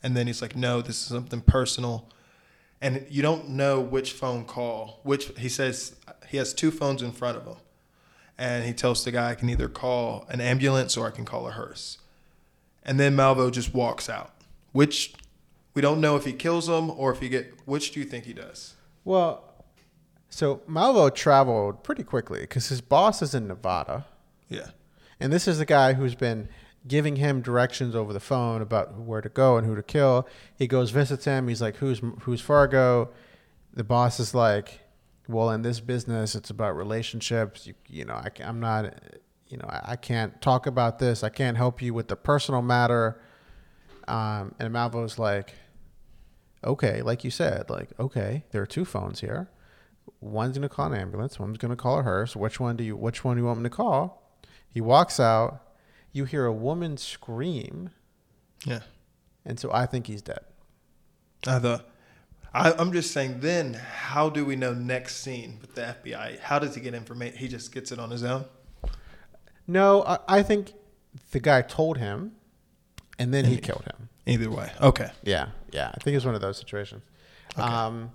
and 0.04 0.16
then 0.16 0.28
he's 0.28 0.42
like, 0.42 0.56
"No, 0.56 0.82
this 0.82 0.98
is 1.02 1.08
something 1.08 1.42
personal." 1.42 2.08
And 2.82 3.06
you 3.10 3.22
don't 3.22 3.50
know 3.50 3.82
which 3.82 4.14
phone 4.14 4.46
call. 4.46 5.00
Which 5.04 5.32
he 5.38 5.50
says 5.50 5.96
he 6.28 6.38
has 6.38 6.54
two 6.54 6.72
phones 6.72 7.02
in 7.02 7.12
front 7.12 7.38
of 7.38 7.46
him, 7.46 7.58
and 8.38 8.66
he 8.66 8.74
tells 8.74 9.04
the 9.04 9.12
guy, 9.12 9.32
"I 9.32 9.36
can 9.36 9.50
either 9.50 9.68
call 9.68 10.26
an 10.30 10.40
ambulance 10.42 10.96
or 10.98 11.08
I 11.08 11.12
can 11.12 11.26
call 11.26 11.48
a 11.48 11.52
hearse." 11.52 11.98
And 12.84 13.00
then 13.00 13.16
Malvo 13.16 13.52
just 13.52 13.74
walks 13.74 14.10
out. 14.10 14.32
Which 14.72 15.14
we 15.74 15.82
don't 15.82 16.00
know 16.00 16.16
if 16.16 16.26
he 16.26 16.34
kills 16.34 16.70
him 16.70 16.90
or 16.92 17.12
if 17.12 17.20
he 17.20 17.30
get. 17.30 17.54
Which 17.66 17.92
do 17.92 18.00
you 18.00 18.06
think 18.06 18.26
he 18.26 18.34
does? 18.34 18.76
Well, 19.04 19.44
so 20.30 20.58
Malvo 20.70 21.14
traveled 21.14 21.84
pretty 21.84 22.04
quickly 22.04 22.42
because 22.42 22.70
his 22.70 22.82
boss 22.82 23.22
is 23.22 23.34
in 23.34 23.48
Nevada, 23.48 24.06
Yeah. 24.48 24.70
and 25.20 25.34
this 25.34 25.48
is 25.48 25.58
the 25.58 25.66
guy 25.66 25.94
who's 25.94 26.16
been 26.16 26.48
giving 26.88 27.18
him 27.18 27.42
directions 27.42 27.96
over 27.96 28.14
the 28.14 28.20
phone 28.20 28.62
about 28.62 28.98
where 29.00 29.22
to 29.22 29.30
go 29.30 29.58
and 29.58 29.68
who 29.68 29.76
to 29.76 29.84
kill. 29.84 30.28
He 30.58 30.68
goes 30.68 30.92
visits 30.92 31.26
him. 31.26 31.48
He's 31.48 31.62
like, 31.62 31.78
"Who's 31.78 32.02
who's 32.22 32.42
Fargo?" 32.42 33.10
The 33.74 33.84
boss 33.84 34.20
is 34.20 34.34
like, 34.34 34.82
"Well, 35.28 35.52
in 35.52 35.62
this 35.62 35.80
business, 35.80 36.36
it's 36.36 36.50
about 36.50 36.76
relationships. 36.76 37.68
You, 37.68 37.74
you 37.88 38.06
know, 38.06 38.16
I, 38.16 38.30
am 38.42 38.60
not, 38.60 38.94
you 39.48 39.58
know, 39.58 39.68
I, 39.70 39.92
I 39.92 39.96
can't 39.96 40.42
talk 40.42 40.66
about 40.68 41.00
this. 41.00 41.24
I 41.24 41.30
can't 41.30 41.58
help 41.58 41.82
you 41.82 41.94
with 41.94 42.08
the 42.08 42.16
personal 42.16 42.62
matter." 42.62 43.22
Um, 44.08 44.56
and 44.60 44.74
Malvo's 44.74 45.20
like, 45.20 45.54
"Okay, 46.64 47.02
like 47.02 47.24
you 47.24 47.32
said, 47.32 47.70
like 47.70 47.90
okay, 48.00 48.46
there 48.52 48.62
are 48.62 48.68
two 48.68 48.86
phones 48.86 49.22
here." 49.22 49.50
one's 50.22 50.58
gonna 50.58 50.70
call 50.70 50.92
an 50.92 51.00
ambulance, 51.00 51.40
one's 51.40 51.58
gonna 51.58 51.76
call 51.76 52.00
a 52.00 52.04
hearse. 52.04 52.36
Which 52.36 52.60
one 52.60 52.76
do 52.76 52.84
you 52.84 52.96
which 52.96 53.24
one 53.24 53.38
do 53.38 53.42
you 53.42 53.48
want 53.48 53.60
me 53.60 53.64
to 53.64 53.70
call? 53.70 54.38
He 54.70 54.82
walks 54.82 55.20
out, 55.20 55.62
you 56.12 56.26
hear 56.26 56.46
a 56.46 56.54
woman 56.54 56.98
scream, 56.98 57.92
Yeah. 58.66 58.80
and 59.46 59.60
so 59.60 59.72
I 59.72 59.86
think 59.86 60.08
he's 60.08 60.22
dead. 60.22 60.40
I 61.48 61.60
thought. 61.60 61.86
I, 62.54 62.72
I'm 62.74 62.92
just 62.92 63.12
saying. 63.12 63.42
Then, 63.42 63.76
how 63.76 64.30
do 64.30 64.44
we 64.44 64.56
know 64.56 64.74
next 64.74 65.18
scene 65.18 65.60
with 65.62 65.76
the 65.76 65.82
FBI? 66.04 66.40
How 66.40 66.58
does 66.60 66.74
he 66.76 66.82
get 66.82 66.94
information? 66.96 67.38
He 67.38 67.48
just 67.48 67.72
gets 67.72 67.92
it 67.92 68.00
on 68.00 68.10
his 68.10 68.24
own. 68.24 68.46
No, 69.68 70.04
I, 70.04 70.18
I 70.28 70.44
think 70.44 70.74
the 71.32 71.40
guy 71.40 71.62
told 71.62 71.98
him, 72.00 72.32
and 73.20 73.32
then 73.34 73.46
he 73.46 73.58
killed 73.58 73.84
him. 73.86 74.10
Either 74.26 74.50
way, 74.50 74.72
okay. 74.82 75.12
Yeah, 75.24 75.50
yeah. 75.72 75.92
I 75.94 76.00
think 76.04 76.16
it's 76.18 76.26
one 76.26 76.36
of 76.36 76.42
those 76.42 76.58
situations. 76.58 77.04
Okay. 77.58 77.62
Um, 77.62 78.12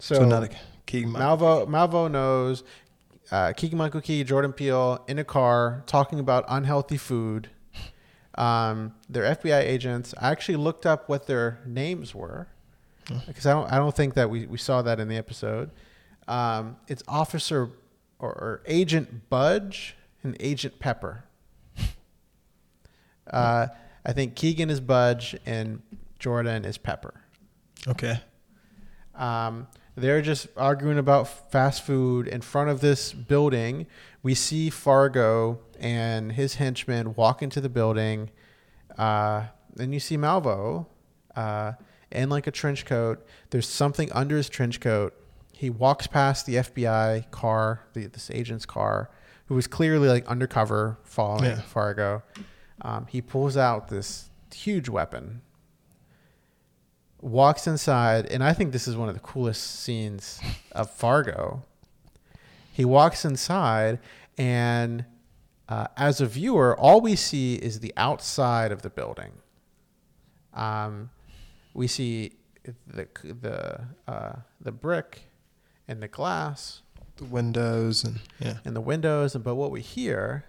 So, 0.00 0.16
so, 0.16 0.24
not 0.24 0.42
a 0.44 0.50
key. 0.86 1.04
Malvo 1.04 1.66
Malvo 1.68 2.10
knows 2.10 2.62
uh, 3.30 3.52
Keegan 3.56 3.78
Michael 3.78 4.00
Key, 4.00 4.24
Jordan 4.24 4.52
Peele 4.52 5.02
in 5.08 5.18
a 5.18 5.24
car 5.24 5.82
talking 5.86 6.18
about 6.18 6.44
unhealthy 6.48 6.96
food. 6.96 7.50
Um, 8.36 8.94
they're 9.08 9.34
FBI 9.36 9.60
agents. 9.60 10.14
I 10.20 10.30
actually 10.30 10.56
looked 10.56 10.86
up 10.86 11.08
what 11.08 11.26
their 11.26 11.60
names 11.64 12.14
were 12.14 12.48
because 13.26 13.46
I 13.46 13.52
don't 13.52 13.70
I 13.70 13.76
don't 13.76 13.94
think 13.94 14.14
that 14.14 14.28
we, 14.28 14.46
we 14.46 14.58
saw 14.58 14.82
that 14.82 14.98
in 14.98 15.08
the 15.08 15.16
episode. 15.16 15.70
Um, 16.26 16.76
it's 16.88 17.02
Officer 17.06 17.70
or, 18.18 18.30
or 18.30 18.62
Agent 18.66 19.28
Budge 19.28 19.94
and 20.22 20.36
Agent 20.40 20.78
Pepper. 20.78 21.24
Uh, 23.30 23.68
I 24.04 24.12
think 24.12 24.34
Keegan 24.34 24.68
is 24.68 24.80
Budge 24.80 25.36
and 25.46 25.80
Jordan 26.18 26.64
is 26.64 26.76
Pepper. 26.76 27.14
Okay. 27.88 28.20
Um, 29.14 29.66
they're 29.96 30.22
just 30.22 30.48
arguing 30.56 30.98
about 30.98 31.50
fast 31.52 31.84
food 31.84 32.26
in 32.26 32.40
front 32.40 32.70
of 32.70 32.80
this 32.80 33.12
building. 33.12 33.86
We 34.22 34.34
see 34.34 34.70
Fargo 34.70 35.60
and 35.78 36.32
his 36.32 36.54
henchmen 36.56 37.14
walk 37.14 37.42
into 37.42 37.60
the 37.60 37.68
building. 37.68 38.30
Uh, 38.98 39.44
then 39.74 39.92
you 39.92 40.00
see 40.00 40.16
Malvo 40.16 40.86
uh, 41.36 41.72
in 42.10 42.28
like 42.28 42.46
a 42.46 42.50
trench 42.50 42.84
coat. 42.84 43.24
There's 43.50 43.68
something 43.68 44.10
under 44.12 44.36
his 44.36 44.48
trench 44.48 44.80
coat. 44.80 45.14
He 45.52 45.70
walks 45.70 46.06
past 46.06 46.46
the 46.46 46.56
FBI 46.56 47.30
car, 47.30 47.84
the, 47.92 48.06
this 48.06 48.30
agent's 48.32 48.66
car, 48.66 49.10
who 49.46 49.54
was 49.54 49.66
clearly 49.66 50.08
like 50.08 50.26
undercover 50.26 50.98
following 51.04 51.44
Yeah. 51.44 51.60
Fargo. 51.60 52.22
Um, 52.82 53.06
he 53.08 53.20
pulls 53.20 53.56
out 53.56 53.88
this 53.88 54.30
huge 54.52 54.88
weapon 54.88 55.42
walks 57.24 57.66
inside, 57.66 58.26
and 58.26 58.44
I 58.44 58.52
think 58.52 58.72
this 58.72 58.86
is 58.86 58.96
one 58.96 59.08
of 59.08 59.14
the 59.14 59.20
coolest 59.20 59.80
scenes 59.80 60.40
of 60.72 60.90
Fargo. 60.90 61.62
He 62.72 62.84
walks 62.84 63.24
inside, 63.24 63.98
and 64.36 65.04
uh, 65.68 65.86
as 65.96 66.20
a 66.20 66.26
viewer, 66.26 66.78
all 66.78 67.00
we 67.00 67.16
see 67.16 67.54
is 67.54 67.80
the 67.80 67.92
outside 67.96 68.72
of 68.72 68.82
the 68.82 68.90
building. 68.90 69.32
Um, 70.52 71.10
we 71.72 71.86
see 71.86 72.32
the 72.86 73.08
the 73.22 73.80
uh, 74.06 74.36
the 74.60 74.72
brick 74.72 75.24
and 75.88 76.02
the 76.02 76.08
glass 76.08 76.82
The 77.16 77.24
windows 77.24 78.04
and 78.04 78.20
yeah. 78.38 78.58
and 78.64 78.76
the 78.76 78.80
windows, 78.80 79.34
but 79.34 79.54
what 79.54 79.70
we 79.70 79.80
hear 79.80 80.44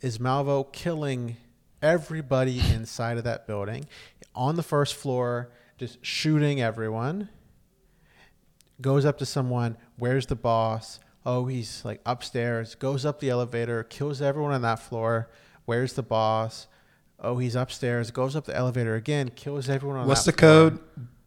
is 0.00 0.18
Malvo 0.18 0.72
killing 0.72 1.36
everybody 1.82 2.60
inside 2.72 3.18
of 3.18 3.24
that 3.24 3.46
building 3.46 3.86
on 4.34 4.56
the 4.56 4.62
first 4.62 4.94
floor, 4.94 5.50
just 5.80 6.04
shooting 6.04 6.60
everyone. 6.60 7.30
Goes 8.82 9.06
up 9.06 9.16
to 9.16 9.24
someone, 9.24 9.78
where's 9.96 10.26
the 10.26 10.36
boss? 10.36 11.00
Oh, 11.24 11.46
he's 11.46 11.82
like 11.86 12.02
upstairs, 12.04 12.74
goes 12.74 13.06
up 13.06 13.18
the 13.18 13.30
elevator, 13.30 13.82
kills 13.84 14.20
everyone 14.20 14.52
on 14.52 14.60
that 14.60 14.78
floor. 14.78 15.30
Where's 15.64 15.94
the 15.94 16.02
boss? 16.02 16.66
Oh, 17.18 17.38
he's 17.38 17.54
upstairs, 17.54 18.10
goes 18.10 18.36
up 18.36 18.44
the 18.44 18.54
elevator 18.54 18.94
again, 18.94 19.30
kills 19.34 19.70
everyone 19.70 19.96
on 20.00 20.06
What's 20.06 20.26
the 20.26 20.32
floor 20.32 20.70
code? 20.70 20.80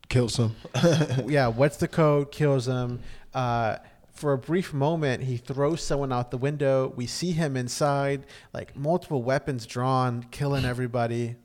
Kills 0.07 0.37
him. 0.37 0.55
yeah, 1.27 1.47
what's 1.47 1.77
the 1.77 1.87
code? 1.87 2.31
Kills 2.31 2.67
him. 2.67 2.99
Uh, 3.33 3.77
for 4.11 4.33
a 4.33 4.37
brief 4.37 4.71
moment, 4.71 5.23
he 5.23 5.37
throws 5.37 5.81
someone 5.81 6.13
out 6.13 6.29
the 6.29 6.37
window. 6.37 6.93
We 6.95 7.07
see 7.07 7.31
him 7.31 7.57
inside, 7.57 8.27
like 8.53 8.75
multiple 8.75 9.23
weapons 9.23 9.65
drawn, 9.65 10.27
killing 10.29 10.63
everybody. 10.63 11.37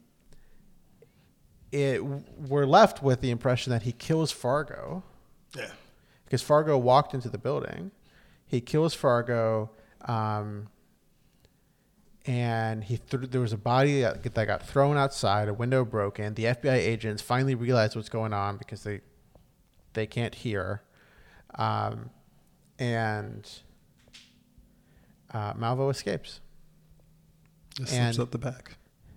It 1.71 2.05
we're 2.05 2.67
left 2.67 3.03
with 3.03 3.21
the 3.21 3.31
impression 3.31 3.73
that 3.73 3.83
he 3.83 3.93
kills 3.93 4.33
Fargo 4.33 5.03
yeah. 5.55 5.71
because 6.25 6.43
Fargo 6.43 6.79
walked 6.79 7.15
into 7.15 7.29
the 7.29 7.39
building. 7.39 7.91
He 8.47 8.63
kills 8.63 8.95
Fargo, 8.95 9.71
um, 10.07 10.69
and 12.25 12.85
he 12.85 12.97
threw, 12.97 13.27
there 13.27 13.43
was 13.43 13.53
a 13.53 13.59
body 13.59 14.01
that 14.01 14.23
that 14.35 14.47
got 14.47 14.67
thrown 14.67 14.97
outside. 14.97 15.49
A 15.49 15.55
window 15.55 15.85
broken. 15.85 16.35
The 16.35 16.45
FBI 16.45 16.75
agents 16.77 17.21
finally 17.21 17.55
realize 17.55 17.95
what's 17.95 18.09
going 18.09 18.33
on 18.33 18.57
because 18.57 18.85
they 18.85 19.01
they 19.93 20.07
can't 20.07 20.35
hear, 20.35 20.83
um, 21.57 22.09
and 22.79 23.47
uh, 25.33 25.53
Malvo 25.55 25.91
escapes. 25.91 26.41
And- 27.79 27.89
slips 27.89 28.19
up 28.19 28.31
the 28.31 28.39
back. 28.39 28.77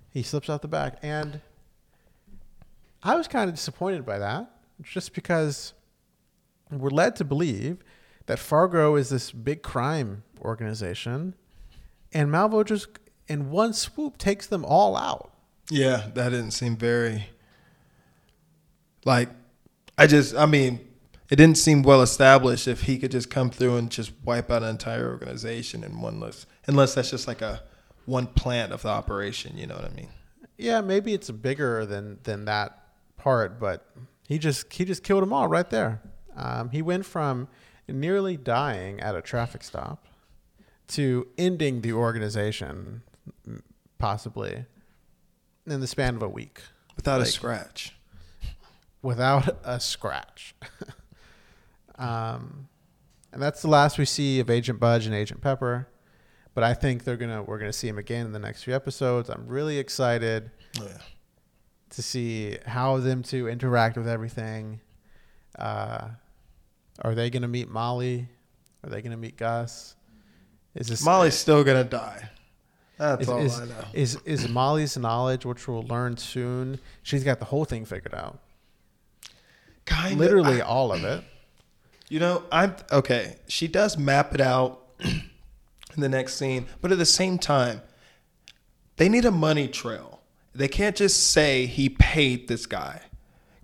He 0.10 0.24
slips 0.24 0.50
out 0.50 0.62
the 0.62 0.68
back, 0.68 0.98
and 1.02 1.40
I 3.04 3.16
was 3.16 3.28
kind 3.28 3.50
of 3.50 3.56
disappointed 3.56 4.06
by 4.06 4.20
that, 4.20 4.52
just 4.84 5.14
because 5.14 5.74
we're 6.70 6.90
led 6.90 7.16
to 7.18 7.24
believe 7.24 7.80
that 8.28 8.40
Fargo 8.40 8.96
is 8.96 9.10
this 9.10 9.32
big 9.32 9.64
crime 9.64 10.24
organization, 10.40 11.36
and 12.14 12.30
Malvo 12.30 12.64
just 12.66 12.88
in 13.28 13.50
one 13.50 13.74
swoop 13.74 14.18
takes 14.18 14.48
them 14.48 14.64
all 14.64 14.96
out. 14.96 15.32
Yeah, 15.70 16.10
that 16.14 16.30
didn't 16.30 16.52
seem 16.52 16.78
very. 16.78 17.30
Like, 19.06 19.30
I 19.98 20.06
just, 20.06 20.36
I 20.36 20.46
mean, 20.46 20.80
it 21.30 21.38
didn't 21.38 21.58
seem 21.58 21.82
well 21.82 22.02
established 22.02 22.68
if 22.68 22.82
he 22.82 23.00
could 23.00 23.12
just 23.12 23.30
come 23.30 23.50
through 23.50 23.78
and 23.78 23.90
just 23.90 24.12
wipe 24.24 24.52
out 24.52 24.64
an 24.64 24.70
entire 24.70 25.10
organization 25.10 25.84
in 25.84 26.02
one 26.02 26.20
list, 26.20 26.46
unless 26.68 26.94
that's 26.94 27.10
just 27.10 27.28
like 27.28 27.42
a 27.42 27.64
one 28.06 28.28
plant 28.28 28.72
of 28.74 28.84
the 28.84 28.90
operation. 28.90 29.58
You 29.58 29.68
know 29.68 29.76
what 29.76 29.86
I 29.86 29.96
mean? 29.96 30.10
Yeah, 30.58 30.82
maybe 30.82 31.14
it's 31.14 31.32
bigger 31.32 31.86
than 31.86 32.19
than 32.23 32.46
that 32.46 32.81
part, 33.22 33.60
but 33.60 33.86
he 34.28 34.38
just 34.40 34.72
he 34.74 34.84
just 34.86 35.04
killed 35.04 35.22
them 35.22 35.32
all 35.34 35.48
right 35.48 35.69
there. 35.69 36.02
Um, 36.36 36.69
he 36.69 36.82
went 36.82 37.06
from 37.06 37.48
nearly 37.88 38.38
dying 38.38 39.00
at 39.00 39.15
a 39.15 39.22
traffic 39.22 39.63
stop 39.63 40.08
to 40.90 41.28
ending 41.38 41.82
the 41.82 41.94
organization, 41.94 43.02
possibly 43.98 44.65
in 45.67 45.80
the 45.80 45.88
span 45.88 46.15
of 46.15 46.22
a 46.24 46.28
week 46.30 46.62
Without 46.96 47.22
a 47.22 47.26
scratch. 47.26 47.94
without 49.02 49.60
a 49.63 49.80
scratch. 49.80 50.56
um, 51.98 52.67
and 53.32 53.42
that's 53.42 53.62
the 53.62 53.67
last 53.67 53.98
we 53.98 54.06
see 54.06 54.40
of 54.40 54.50
Agent 54.50 54.80
Budge 54.80 55.06
and 55.06 55.15
Agent 55.15 55.42
Pepper. 55.42 55.88
But 56.54 56.63
I 56.65 56.74
think 56.74 57.04
they're 57.06 57.17
gonna 57.17 57.44
we're 57.44 57.60
gonna 57.60 57.72
see 57.72 57.88
him 57.88 57.98
again 57.98 58.26
in 58.26 58.32
the 58.34 58.40
next 58.40 58.63
few 58.63 58.76
episodes. 58.76 59.30
I'm 59.30 59.48
really 59.48 59.78
excited 59.78 60.52
Oh, 60.80 60.86
yeah. 60.86 60.98
To 61.92 62.02
see 62.02 62.58
how 62.65 62.98
them 62.98 63.23
two 63.23 63.48
interact 63.48 63.98
with 63.98 64.08
everything. 64.08 64.79
Uh, 65.58 66.10
are 67.02 67.15
they 67.15 67.29
going 67.29 67.42
to 67.42 67.48
meet 67.48 67.69
Molly? 67.69 68.27
Are 68.83 68.89
they 68.89 69.02
going 69.02 69.12
to 69.12 69.17
meet 69.17 69.37
Gus? 69.37 69.96
Is 70.75 70.87
this 70.87 71.04
Molly's 71.04 71.35
still 71.35 71.63
gonna 71.63 71.83
die. 71.83 72.29
That's 72.98 73.23
is, 73.23 73.29
all 73.29 73.39
is, 73.39 73.60
I 73.60 73.65
know. 73.65 73.85
is 73.94 74.15
is 74.25 74.48
Molly's 74.48 74.98
knowledge, 74.98 75.46
which 75.46 75.67
we'll 75.67 75.83
learn 75.83 76.17
soon? 76.17 76.79
She's 77.04 77.23
got 77.23 77.39
the 77.39 77.46
whole 77.46 77.65
thing 77.65 77.83
figured 77.83 78.13
out. 78.13 78.39
Kind 79.85 80.17
Literally 80.17 80.62
all 80.62 80.92
of 80.94 81.04
it. 81.04 81.23
You 82.10 82.19
know, 82.19 82.44
I'm 82.52 82.75
okay. 82.92 83.37
She 83.48 83.67
does 83.67 83.98
map 83.98 84.33
it 84.33 84.42
out 84.42 84.81
in 85.00 85.21
the 85.98 86.10
next 86.10 86.35
scene, 86.35 86.67
but 86.79 86.92
at 86.92 86.98
the 86.98 87.06
same 87.06 87.37
time, 87.37 87.81
they 88.98 89.10
need 89.10 89.25
a 89.25 89.31
money 89.31 89.67
trail. 89.67 90.11
They 90.54 90.67
can't 90.67 90.95
just 90.95 91.31
say 91.31 91.65
he 91.65 91.89
paid 91.89 92.47
this 92.47 92.65
guy 92.65 93.04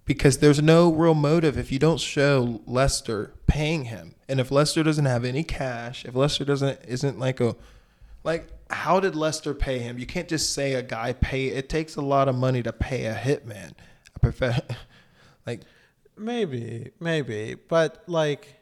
because 0.05 0.38
there's 0.38 0.61
no 0.61 0.91
real 0.91 1.13
motive 1.13 1.57
if 1.57 1.71
you 1.71 1.79
don't 1.79 1.99
show 1.99 2.61
Lester 2.65 3.33
paying 3.45 3.85
him. 3.85 4.15
And 4.29 4.39
if 4.39 4.51
Lester 4.51 4.83
doesn't 4.83 5.05
have 5.05 5.25
any 5.25 5.43
cash, 5.43 6.05
if 6.05 6.15
Lester 6.15 6.45
doesn't 6.45 6.79
isn't 6.88 7.19
like 7.19 7.39
a 7.41 7.55
like 8.23 8.47
how 8.69 8.99
did 8.99 9.15
Lester 9.15 9.53
pay 9.53 9.79
him? 9.79 9.97
You 9.97 10.05
can't 10.05 10.27
just 10.27 10.53
say 10.53 10.73
a 10.73 10.81
guy 10.81 11.13
pay. 11.13 11.47
It 11.47 11.69
takes 11.69 11.95
a 11.95 12.01
lot 12.01 12.27
of 12.27 12.35
money 12.35 12.61
to 12.63 12.73
pay 12.73 13.05
a 13.05 13.15
hitman. 13.15 13.73
A 14.15 14.19
prof- 14.19 14.61
like 15.45 15.61
Maybe, 16.17 16.91
maybe, 16.99 17.55
but 17.67 18.03
like 18.07 18.55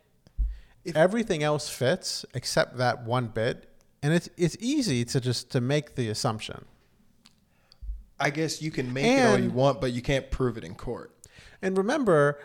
If- 0.84 0.96
everything 0.98 1.42
else 1.42 1.70
fits 1.70 2.26
except 2.34 2.78
that 2.78 3.06
one 3.06 3.28
bit, 3.28 3.70
and 4.04 4.14
it's 4.14 4.30
it's 4.36 4.58
easy 4.60 5.06
to 5.06 5.22
just 5.22 5.52
to 5.52 5.62
make 5.62 5.96
the 5.96 6.10
assumption. 6.10 6.66
I 8.20 8.30
guess 8.30 8.62
you 8.62 8.72
can 8.72 8.94
make 8.94 9.06
it 9.06 9.26
all 9.26 9.40
you 9.40 9.50
want, 9.50 9.82
but 9.82 9.92
you 9.92 10.02
can't 10.02 10.32
prove 10.32 10.58
it 10.58 10.64
in 10.64 10.76
court. 10.76 11.12
And 11.62 11.78
remember, 11.78 12.40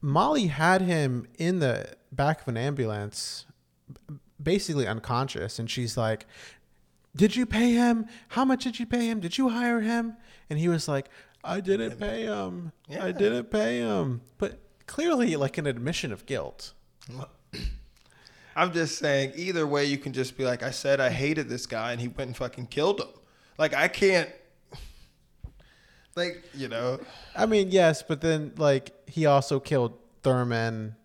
Molly 0.00 0.48
had 0.48 0.82
him 0.82 1.26
in 1.38 1.60
the 1.60 1.94
back 2.12 2.42
of 2.42 2.48
an 2.48 2.56
ambulance, 2.56 3.46
basically 4.42 4.86
unconscious, 4.86 5.58
and 5.58 5.70
she's 5.70 5.96
like, 5.96 6.26
"Did 7.16 7.36
you 7.36 7.46
pay 7.46 7.72
him? 7.72 8.06
How 8.28 8.44
much 8.44 8.64
did 8.64 8.78
you 8.78 8.86
pay 8.86 9.06
him? 9.06 9.20
Did 9.20 9.38
you 9.38 9.48
hire 9.48 9.80
him?" 9.80 10.16
And 10.50 10.58
he 10.58 10.68
was 10.68 10.88
like, 10.88 11.08
"I 11.42 11.60
didn't 11.60 11.98
pay 11.98 12.24
him. 12.24 12.72
Yeah. 12.88 13.04
I 13.04 13.12
didn't 13.12 13.50
pay 13.50 13.78
him." 13.78 14.20
But 14.38 14.60
clearly, 14.86 15.36
like 15.36 15.56
an 15.58 15.66
admission 15.66 16.12
of 16.12 16.26
guilt. 16.26 16.74
I'm 18.56 18.72
just 18.72 18.98
saying, 18.98 19.32
either 19.36 19.66
way, 19.66 19.84
you 19.84 19.98
can 19.98 20.12
just 20.12 20.36
be 20.36 20.44
like, 20.44 20.62
I 20.62 20.70
said 20.70 21.00
I 21.00 21.10
hated 21.10 21.48
this 21.48 21.66
guy, 21.66 21.92
and 21.92 22.00
he 22.00 22.08
went 22.08 22.28
and 22.28 22.36
fucking 22.36 22.66
killed 22.66 23.00
him. 23.00 23.08
Like, 23.58 23.74
I 23.74 23.88
can't, 23.88 24.30
like, 26.16 26.42
you 26.54 26.68
know, 26.68 27.00
I 27.36 27.46
mean, 27.46 27.70
yes, 27.70 28.02
but 28.02 28.20
then 28.20 28.52
like 28.56 28.92
he 29.08 29.26
also 29.26 29.60
killed 29.60 29.98
Thurman, 30.22 30.96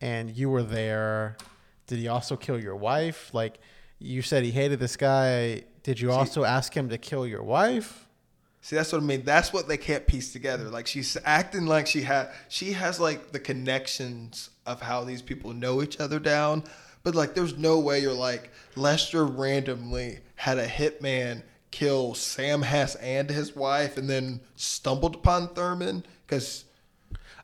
and 0.00 0.30
you 0.30 0.50
were 0.50 0.62
there. 0.62 1.36
Did 1.86 1.98
he 1.98 2.08
also 2.08 2.36
kill 2.36 2.60
your 2.60 2.76
wife? 2.76 3.32
Like 3.32 3.58
you 3.98 4.22
said, 4.22 4.44
he 4.44 4.50
hated 4.50 4.78
this 4.78 4.96
guy. 4.96 5.62
Did 5.82 6.00
you 6.00 6.10
also 6.10 6.44
ask 6.44 6.76
him 6.76 6.88
to 6.88 6.98
kill 6.98 7.26
your 7.26 7.42
wife? 7.42 8.06
see, 8.66 8.74
that's 8.74 8.92
what 8.92 9.00
I 9.00 9.04
mean. 9.04 9.22
That's 9.24 9.52
what 9.52 9.68
they 9.68 9.76
can't 9.76 10.04
piece 10.08 10.32
together. 10.32 10.64
Like, 10.64 10.88
she's 10.88 11.16
acting 11.24 11.66
like 11.66 11.86
she 11.86 12.02
had, 12.02 12.30
she 12.48 12.72
has 12.72 12.98
like 12.98 13.30
the 13.30 13.38
connections 13.38 14.50
of 14.66 14.82
how 14.82 15.04
these 15.04 15.22
people 15.22 15.52
know 15.52 15.82
each 15.82 16.00
other 16.00 16.18
down. 16.18 16.64
But 17.04 17.14
like, 17.14 17.34
there's 17.34 17.56
no 17.56 17.78
way 17.78 18.00
you're 18.00 18.12
like 18.12 18.50
Lester 18.74 19.24
randomly 19.24 20.18
had 20.34 20.58
a 20.58 20.66
hitman 20.66 21.42
kill 21.76 22.14
Sam 22.14 22.62
Hess 22.62 22.94
and 22.96 23.28
his 23.28 23.54
wife, 23.54 23.98
and 23.98 24.08
then 24.08 24.40
stumbled 24.54 25.14
upon 25.14 25.48
Thurman 25.48 26.04
because. 26.26 26.64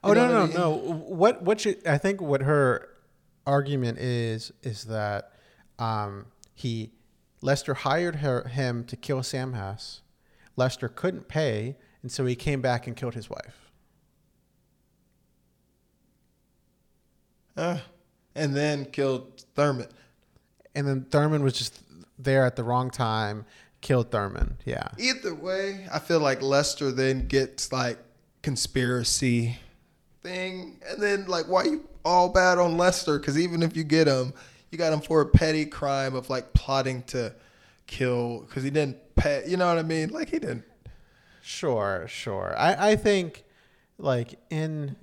Oh 0.03 0.15
no, 0.15 0.27
no, 0.27 0.47
no. 0.47 0.71
What 0.75 1.43
what 1.43 1.65
you, 1.65 1.77
I 1.87 1.99
think 1.99 2.21
what 2.21 2.41
her 2.41 2.89
argument 3.47 3.99
is 3.99 4.53
is 4.63 4.85
that 4.85 5.33
um, 5.79 6.27
he 6.55 6.93
Lester 7.43 7.75
hired 7.75 8.17
her 8.17 8.49
him 8.49 8.85
to 8.85 8.97
kill 8.97 9.23
Sam 9.23 9.53
Hess. 9.53 10.01
Lester 10.57 10.89
couldn't 10.89 11.29
pay, 11.29 11.77
and 12.03 12.11
so 12.11 12.25
he 12.25 12.35
came 12.35 12.61
back 12.61 12.87
and 12.87 12.97
killed 12.97 13.15
his 13.15 13.29
wife. 13.29 13.71
Uh, 17.57 17.79
and 18.35 18.57
then 18.57 18.87
killed 18.87 19.45
Thurman. 19.55 19.89
And 20.75 20.89
then 20.89 21.05
Thurman 21.11 21.43
was 21.43 21.53
just 21.53 21.83
there 22.19 22.47
at 22.47 22.57
the 22.57 22.65
wrong 22.65 22.91
time, 22.91 23.45
killed 23.83 24.11
Thurman. 24.11 24.57
Yeah. 24.65 24.89
Either 24.99 25.35
way, 25.35 25.87
I 25.93 25.99
feel 25.99 26.21
like 26.21 26.41
Lester 26.41 26.91
then 26.91 27.27
gets 27.27 27.71
like 27.71 27.99
conspiracy 28.43 29.59
thing, 30.23 30.81
and 30.89 31.03
then 31.03 31.27
like 31.27 31.47
why 31.47 31.65
you 31.65 31.87
all 32.05 32.31
bad 32.31 32.59
on 32.59 32.79
Lester? 32.79 33.19
Because 33.19 33.39
even 33.39 33.63
if 33.63 33.77
you 33.77 33.85
get 33.85 34.09
him, 34.09 34.33
you 34.71 34.79
got 34.79 34.93
him 34.93 35.01
for 35.01 35.21
a 35.21 35.27
petty 35.27 35.67
crime 35.67 36.15
of 36.15 36.31
like 36.31 36.55
plotting 36.55 37.03
to 37.05 37.35
kill 37.87 38.41
because 38.41 38.63
he 38.63 38.71
didn't 38.71 38.97
pay. 39.17 39.43
You 39.47 39.59
know 39.59 39.67
what 39.67 39.79
I 39.79 39.83
mean? 39.83 40.09
Like 40.09 40.31
he 40.31 40.39
didn't. 40.39 40.65
Sure, 41.43 42.07
sure. 42.09 42.55
I, 42.57 42.93
I 42.93 42.97
think 42.97 43.45
like 43.99 44.39
in 44.49 44.97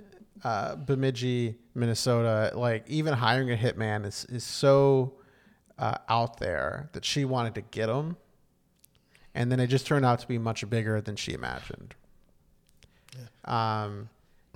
uh, 0.43 0.75
Bemidji, 0.75 1.55
Minnesota, 1.75 2.51
like 2.57 2.86
even 2.88 3.13
hiring 3.13 3.51
a 3.51 3.57
hitman 3.57 4.05
is, 4.05 4.25
is 4.30 4.43
so 4.43 5.13
uh, 5.77 5.97
out 6.07 6.39
there 6.39 6.89
that 6.93 7.05
she 7.05 7.25
wanted 7.25 7.55
to 7.55 7.61
get 7.61 7.89
him. 7.89 8.15
And 9.39 9.49
then 9.49 9.61
it 9.61 9.67
just 9.67 9.87
turned 9.87 10.05
out 10.05 10.19
to 10.19 10.27
be 10.27 10.37
much 10.37 10.69
bigger 10.69 10.99
than 10.99 11.15
she 11.15 11.31
imagined. 11.31 11.95
Um, 13.45 14.09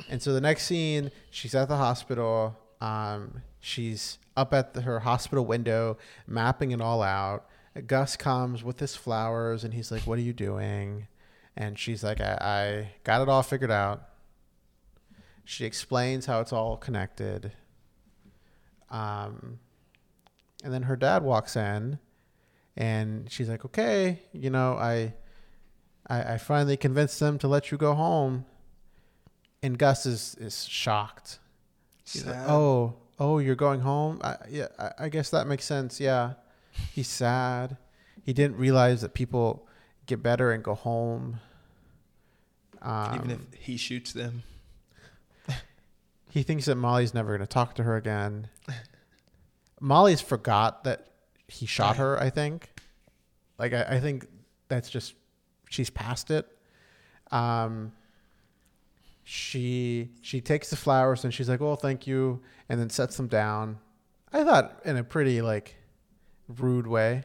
and 0.09 0.21
so 0.21 0.33
the 0.33 0.41
next 0.41 0.65
scene, 0.65 1.09
she's 1.31 1.55
at 1.55 1.69
the 1.69 1.77
hospital. 1.77 2.57
Um, 2.81 3.41
she's 3.61 4.19
up 4.35 4.53
at 4.53 4.73
the, 4.73 4.81
her 4.81 4.99
hospital 4.99 5.45
window, 5.45 5.97
mapping 6.27 6.71
it 6.71 6.81
all 6.81 7.01
out. 7.01 7.45
Gus 7.87 8.17
comes 8.17 8.61
with 8.61 8.81
his 8.81 8.93
flowers, 8.93 9.63
and 9.63 9.73
he's 9.73 9.89
like, 9.89 10.01
"What 10.01 10.19
are 10.19 10.21
you 10.21 10.33
doing?" 10.33 11.07
And 11.55 11.79
she's 11.79 12.03
like, 12.03 12.19
I, 12.19 12.37
"I 12.41 12.91
got 13.05 13.21
it 13.21 13.29
all 13.29 13.41
figured 13.41 13.71
out." 13.71 14.09
She 15.45 15.63
explains 15.63 16.25
how 16.25 16.41
it's 16.41 16.51
all 16.51 16.75
connected. 16.75 17.53
Um, 18.91 19.59
and 20.61 20.73
then 20.73 20.83
her 20.83 20.97
dad 20.97 21.23
walks 21.23 21.55
in, 21.55 21.99
and 22.75 23.31
she's 23.31 23.49
like, 23.49 23.65
"Okay, 23.65 24.19
you 24.31 24.49
know, 24.49 24.73
I, 24.73 25.13
I, 26.07 26.33
I 26.33 26.37
finally 26.37 26.77
convinced 26.77 27.19
them 27.19 27.37
to 27.39 27.47
let 27.47 27.71
you 27.71 27.77
go 27.77 27.93
home." 27.93 28.45
And 29.61 29.77
Gus 29.77 30.05
is 30.05 30.35
is 30.39 30.65
shocked. 30.65 31.39
He's 32.05 32.25
like, 32.25 32.49
oh, 32.49 32.95
oh, 33.19 33.39
you're 33.39 33.55
going 33.55 33.79
home? 33.79 34.19
I, 34.23 34.35
yeah, 34.49 34.67
I, 34.77 34.91
I 34.99 35.09
guess 35.09 35.29
that 35.29 35.47
makes 35.47 35.65
sense. 35.65 35.99
Yeah, 35.99 36.33
he's 36.91 37.07
sad. 37.07 37.77
He 38.23 38.33
didn't 38.33 38.57
realize 38.57 39.01
that 39.01 39.13
people 39.13 39.67
get 40.05 40.21
better 40.21 40.51
and 40.51 40.63
go 40.63 40.73
home. 40.75 41.39
Um, 42.81 43.15
even 43.15 43.31
if 43.31 43.39
he 43.57 43.77
shoots 43.77 44.11
them. 44.11 44.43
he 46.29 46.43
thinks 46.43 46.65
that 46.65 46.75
Molly's 46.75 47.13
never 47.13 47.29
going 47.29 47.41
to 47.41 47.47
talk 47.47 47.75
to 47.75 47.83
her 47.83 47.95
again. 47.95 48.49
Molly's 49.79 50.21
forgot 50.21 50.83
that 50.83 51.07
he 51.53 51.65
shot 51.65 51.97
her. 51.97 52.19
I 52.19 52.29
think, 52.29 52.69
like 53.59 53.73
I, 53.73 53.83
I 53.83 53.99
think 53.99 54.27
that's 54.67 54.89
just 54.89 55.13
she's 55.69 55.89
past 55.89 56.31
it. 56.31 56.47
Um, 57.31 57.91
she 59.23 60.09
she 60.21 60.41
takes 60.41 60.69
the 60.69 60.75
flowers 60.75 61.23
and 61.23 61.33
she's 61.33 61.47
like, 61.47 61.61
"Well, 61.61 61.75
thank 61.75 62.07
you," 62.07 62.41
and 62.69 62.79
then 62.79 62.89
sets 62.89 63.17
them 63.17 63.27
down. 63.27 63.77
I 64.31 64.43
thought 64.43 64.81
in 64.83 64.97
a 64.97 65.03
pretty 65.03 65.41
like 65.41 65.75
rude 66.47 66.87
way. 66.87 67.23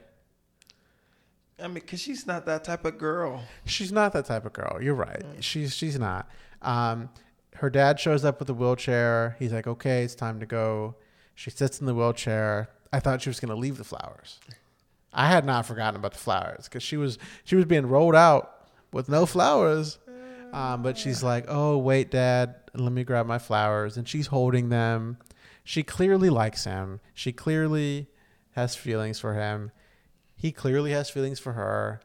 I 1.59 1.66
mean, 1.66 1.74
because 1.74 2.01
she's 2.01 2.26
not 2.26 2.47
that 2.47 2.64
type 2.64 2.85
of 2.85 2.99
girl. 2.99 3.43
She's 3.64 3.91
not 3.91 4.12
that 4.12 4.26
type 4.26 4.45
of 4.45 4.53
girl. 4.53 4.79
You're 4.81 4.95
right. 4.95 5.24
She's 5.41 5.74
she's 5.74 5.99
not. 5.99 6.29
Um, 6.62 7.09
her 7.57 7.70
dad 7.70 7.99
shows 7.99 8.24
up 8.24 8.39
with 8.39 8.51
a 8.51 8.55
wheelchair. 8.55 9.37
He's 9.39 9.53
like, 9.53 9.66
"Okay, 9.66 10.05
it's 10.05 10.14
time 10.14 10.39
to 10.41 10.47
go." 10.47 10.97
She 11.35 11.51
sits 11.51 11.81
in 11.81 11.87
the 11.87 11.95
wheelchair. 11.95 12.68
I 12.93 13.01
thought 13.01 13.22
she 13.22 13.30
was 13.30 13.41
going 13.41 13.51
to 13.51 13.57
leave 13.57 13.76
the 13.76 13.84
flowers. 13.84 14.39
I 15.12 15.28
had 15.28 15.45
not 15.45 15.66
forgotten 15.66 15.99
about 15.99 16.12
the 16.12 16.18
flowers 16.18 16.64
because 16.64 16.82
she 16.82 16.97
was 16.97 17.18
she 17.45 17.57
was 17.57 17.64
being 17.64 17.86
rolled 17.86 18.14
out 18.14 18.68
with 18.93 19.09
no 19.09 19.26
flowers. 19.26 19.99
Um, 20.53 20.82
but 20.82 20.97
she's 20.97 21.22
like, 21.22 21.45
"Oh 21.49 21.76
wait, 21.76 22.11
Dad, 22.11 22.55
let 22.74 22.93
me 22.93 23.05
grab 23.05 23.26
my 23.26 23.39
flowers," 23.39 23.97
and 23.97 24.09
she's 24.09 24.28
holding 24.28 24.70
them. 24.70 25.18
She 25.64 25.82
clearly 25.82 26.30
likes 26.30 26.64
him. 26.64 27.01
She 27.12 27.32
clearly 27.32 28.07
has 28.53 28.74
feelings 28.74 29.20
for 29.20 29.34
him. 29.34 29.70
He 30.36 30.53
clearly 30.53 30.93
has 30.93 31.11
feelings 31.11 31.39
for 31.39 31.53
her. 31.53 32.01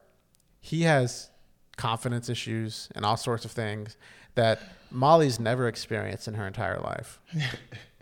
He 0.60 0.82
has 0.82 1.30
confidence 1.78 2.30
issues 2.30 2.90
and 2.96 3.06
all 3.06 3.18
sorts 3.18 3.46
of 3.46 3.52
things 3.52 3.96
that 4.36 4.60
Molly's 4.92 5.40
never 5.40 5.68
experienced 5.68 6.28
in 6.28 6.34
her 6.34 6.46
entire 6.46 6.80
life. 6.80 7.20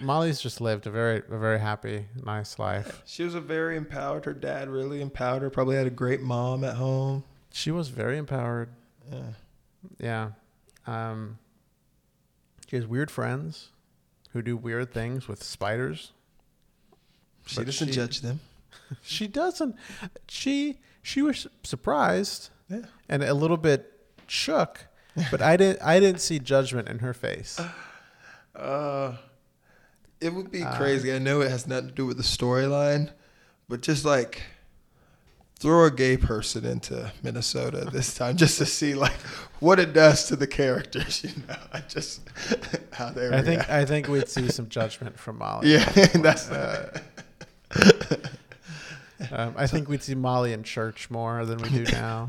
Molly's 0.00 0.40
just 0.40 0.60
lived 0.60 0.86
a 0.86 0.90
very, 0.90 1.18
a 1.30 1.38
very 1.38 1.58
happy, 1.60 2.06
nice 2.22 2.58
life. 2.58 3.02
She 3.06 3.22
was 3.22 3.34
a 3.34 3.40
very 3.40 3.76
empowered. 3.76 4.24
Her 4.26 4.34
dad 4.34 4.68
really 4.68 5.00
empowered 5.00 5.42
her. 5.42 5.50
Probably 5.50 5.76
had 5.76 5.86
a 5.86 5.90
great 5.90 6.20
mom 6.20 6.62
at 6.64 6.76
home. 6.76 7.24
She 7.52 7.70
was 7.70 7.88
very 7.88 8.18
empowered. 8.18 8.68
Yeah. 9.10 9.22
Yeah. 9.98 10.30
Um, 10.86 11.38
she 12.68 12.76
has 12.76 12.86
weird 12.86 13.10
friends. 13.10 13.70
who 14.32 14.42
do 14.42 14.56
weird 14.58 14.92
things 14.92 15.26
with 15.26 15.42
spiders. 15.42 16.12
She 17.46 17.56
But 17.56 17.66
doesn't 17.66 17.88
she- 17.88 17.94
judge 17.94 18.20
them. 18.20 18.40
She 19.02 19.26
doesn't. 19.26 19.74
She 20.28 20.78
she 21.02 21.22
was 21.22 21.46
surprised 21.62 22.50
Yeah. 22.68 22.82
and 23.08 23.22
a 23.22 23.32
little 23.34 23.56
bit 23.56 23.90
shook, 24.26 24.86
but 25.30 25.40
I 25.42 25.56
didn't 25.56 25.80
I 25.82 25.98
didn't 26.00 26.20
see 26.20 26.38
judgment 26.38 26.88
in 26.88 26.98
her 27.00 27.14
face. 27.14 27.58
Uh, 28.54 29.16
it 30.20 30.32
would 30.34 30.50
be 30.50 30.62
Uh, 30.62 30.76
crazy. 30.76 31.12
I 31.12 31.18
know 31.18 31.40
it 31.40 31.50
has 31.50 31.66
nothing 31.66 31.88
to 31.88 31.94
do 31.94 32.06
with 32.06 32.16
the 32.16 32.22
storyline, 32.22 33.10
but 33.68 33.80
just 33.82 34.04
like 34.04 34.42
throw 35.60 35.84
a 35.86 35.90
gay 35.90 36.16
person 36.16 36.64
into 36.64 37.10
Minnesota 37.22 37.88
this 37.92 38.14
time, 38.14 38.36
just 38.36 38.58
to 38.58 38.66
see 38.66 38.94
like 38.94 39.20
what 39.60 39.78
it 39.80 39.92
does 39.92 40.26
to 40.28 40.36
the 40.36 40.46
characters. 40.46 41.24
You 41.24 41.30
know, 41.48 41.56
I 41.72 41.80
just 41.80 42.20
how 42.92 43.10
they. 43.10 43.28
I 43.28 43.42
think. 43.42 43.68
I 43.68 43.84
think 43.84 44.08
we'd 44.08 44.28
see 44.28 44.48
some 44.50 44.68
judgment 44.68 45.18
from 45.18 45.38
Molly. 45.38 45.72
Yeah, 45.72 45.84
that's. 46.14 46.48
Uh, 46.50 46.98
Um, 49.32 49.54
I 49.56 49.66
think 49.66 49.88
we'd 49.88 50.02
see 50.02 50.14
Molly 50.14 50.52
in 50.52 50.62
church 50.62 51.10
more 51.10 51.44
than 51.44 51.58
we 51.58 51.68
do 51.70 51.82
now. 51.90 52.28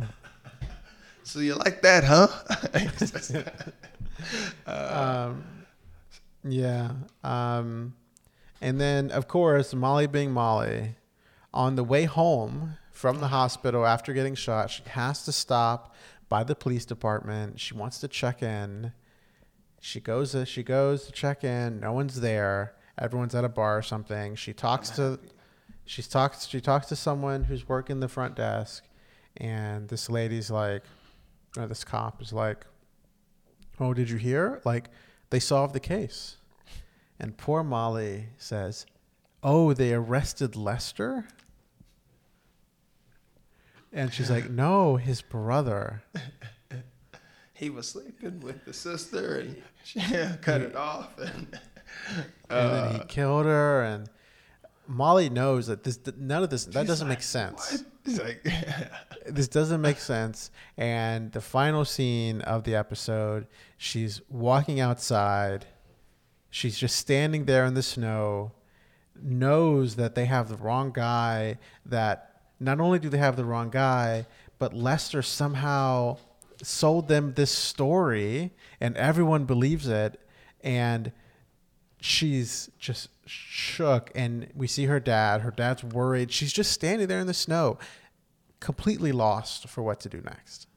so 1.23 1.39
you 1.39 1.53
like 1.53 1.83
that, 1.83 2.03
huh? 2.03 2.27
um, 4.65 5.43
yeah. 6.43 6.91
Um, 7.23 7.95
and 8.61 8.79
then, 8.79 9.11
of 9.11 9.27
course, 9.27 9.73
Molly 9.73 10.07
being 10.07 10.31
Molly, 10.31 10.95
on 11.53 11.75
the 11.75 11.83
way 11.83 12.05
home 12.05 12.77
from 12.91 13.19
the 13.19 13.29
hospital 13.29 13.85
after 13.85 14.13
getting 14.13 14.35
shot, 14.35 14.69
she 14.69 14.83
has 14.89 15.23
to 15.25 15.31
stop 15.31 15.95
by 16.27 16.43
the 16.43 16.55
police 16.55 16.85
department. 16.85 17.59
She 17.59 17.73
wants 17.73 17.99
to 17.99 18.07
check 18.07 18.43
in. 18.43 18.91
She 19.81 19.99
goes. 19.99 20.35
uh, 20.35 20.45
She 20.45 20.61
goes 20.63 21.05
to 21.05 21.11
check 21.11 21.43
in. 21.43 21.79
No 21.79 21.91
one's 21.93 22.19
there. 22.19 22.75
Everyone's 22.97 23.33
at 23.33 23.45
a 23.45 23.49
bar 23.49 23.77
or 23.77 23.81
something. 23.81 24.35
She 24.35 24.53
talks 24.53 24.89
to. 24.91 25.19
She 25.85 26.03
talks. 26.03 26.45
She 26.47 26.59
talks 26.61 26.87
to 26.87 26.95
someone 26.95 27.45
who's 27.45 27.67
working 27.67 27.99
the 28.01 28.09
front 28.09 28.35
desk, 28.35 28.83
and 29.37 29.87
this 29.87 30.09
lady's 30.09 30.51
like, 30.51 30.83
or 31.57 31.65
this 31.65 31.83
cop 31.85 32.21
is 32.21 32.33
like, 32.33 32.65
Oh, 33.79 33.93
did 33.93 34.09
you 34.09 34.17
hear? 34.17 34.61
Like, 34.65 34.89
they 35.29 35.39
solved 35.39 35.73
the 35.73 35.79
case. 35.79 36.37
And 37.19 37.37
poor 37.37 37.63
Molly 37.63 38.29
says, 38.37 38.85
Oh, 39.43 39.73
they 39.73 39.93
arrested 39.93 40.55
Lester? 40.55 41.27
And 43.91 44.13
she's 44.13 44.29
like, 44.29 44.49
No, 44.49 44.95
his 44.95 45.21
brother. 45.21 46.03
he 47.53 47.69
was 47.69 47.89
sleeping 47.89 48.39
with 48.39 48.65
the 48.65 48.73
sister, 48.73 49.39
and 49.39 49.61
she 49.83 49.99
cut 50.41 50.61
it 50.61 50.75
off, 50.75 51.17
and. 51.17 51.59
And 52.51 52.71
then 52.71 52.91
he 52.93 52.99
uh, 52.99 53.03
killed 53.05 53.45
her. 53.45 53.83
And 53.83 54.09
Molly 54.87 55.29
knows 55.29 55.67
that 55.67 55.83
this, 55.83 55.99
none 56.17 56.43
of 56.43 56.49
this, 56.49 56.65
that 56.65 56.85
doesn't 56.87 57.07
make 57.07 57.23
sense. 57.23 57.71
What? 57.71 57.83
He's 58.05 58.19
like, 58.19 58.45
this 59.25 59.47
doesn't 59.47 59.81
make 59.81 59.99
sense. 59.99 60.51
And 60.77 61.31
the 61.31 61.41
final 61.41 61.85
scene 61.85 62.41
of 62.41 62.63
the 62.63 62.75
episode, 62.75 63.47
she's 63.77 64.21
walking 64.29 64.79
outside. 64.79 65.65
She's 66.49 66.77
just 66.77 66.95
standing 66.95 67.45
there 67.45 67.65
in 67.65 67.73
the 67.73 67.83
snow, 67.83 68.53
knows 69.21 69.95
that 69.95 70.15
they 70.15 70.25
have 70.25 70.49
the 70.49 70.57
wrong 70.57 70.91
guy, 70.91 71.59
that 71.85 72.41
not 72.59 72.79
only 72.79 72.99
do 72.99 73.09
they 73.09 73.17
have 73.17 73.35
the 73.35 73.45
wrong 73.45 73.69
guy, 73.69 74.25
but 74.57 74.73
Lester 74.73 75.21
somehow 75.21 76.17
sold 76.61 77.07
them 77.07 77.33
this 77.35 77.51
story 77.51 78.51
and 78.81 78.97
everyone 78.97 79.45
believes 79.45 79.87
it. 79.87 80.19
And 80.61 81.11
she's 82.01 82.69
just 82.79 83.09
shook 83.25 84.11
and 84.15 84.47
we 84.55 84.67
see 84.67 84.85
her 84.85 84.99
dad 84.99 85.41
her 85.41 85.51
dad's 85.51 85.83
worried 85.83 86.31
she's 86.31 86.53
just 86.53 86.71
standing 86.71 87.07
there 87.07 87.19
in 87.19 87.27
the 87.27 87.33
snow 87.33 87.77
completely 88.59 89.11
lost 89.11 89.67
for 89.67 89.83
what 89.83 89.99
to 89.99 90.09
do 90.09 90.21
next 90.21 90.67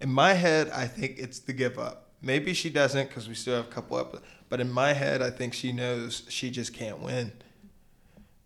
In 0.00 0.10
my 0.10 0.32
head, 0.32 0.70
I 0.70 0.86
think 0.86 1.18
it's 1.18 1.40
the 1.40 1.52
give 1.52 1.78
up. 1.78 2.12
Maybe 2.22 2.54
she 2.54 2.70
doesn't 2.70 3.08
because 3.08 3.28
we 3.28 3.34
still 3.34 3.56
have 3.56 3.66
a 3.66 3.68
couple 3.68 3.98
up. 3.98 4.22
But 4.48 4.60
in 4.60 4.70
my 4.70 4.94
head, 4.94 5.20
I 5.22 5.30
think 5.30 5.52
she 5.52 5.72
knows 5.72 6.24
she 6.28 6.50
just 6.50 6.72
can't 6.72 7.00
win. 7.00 7.32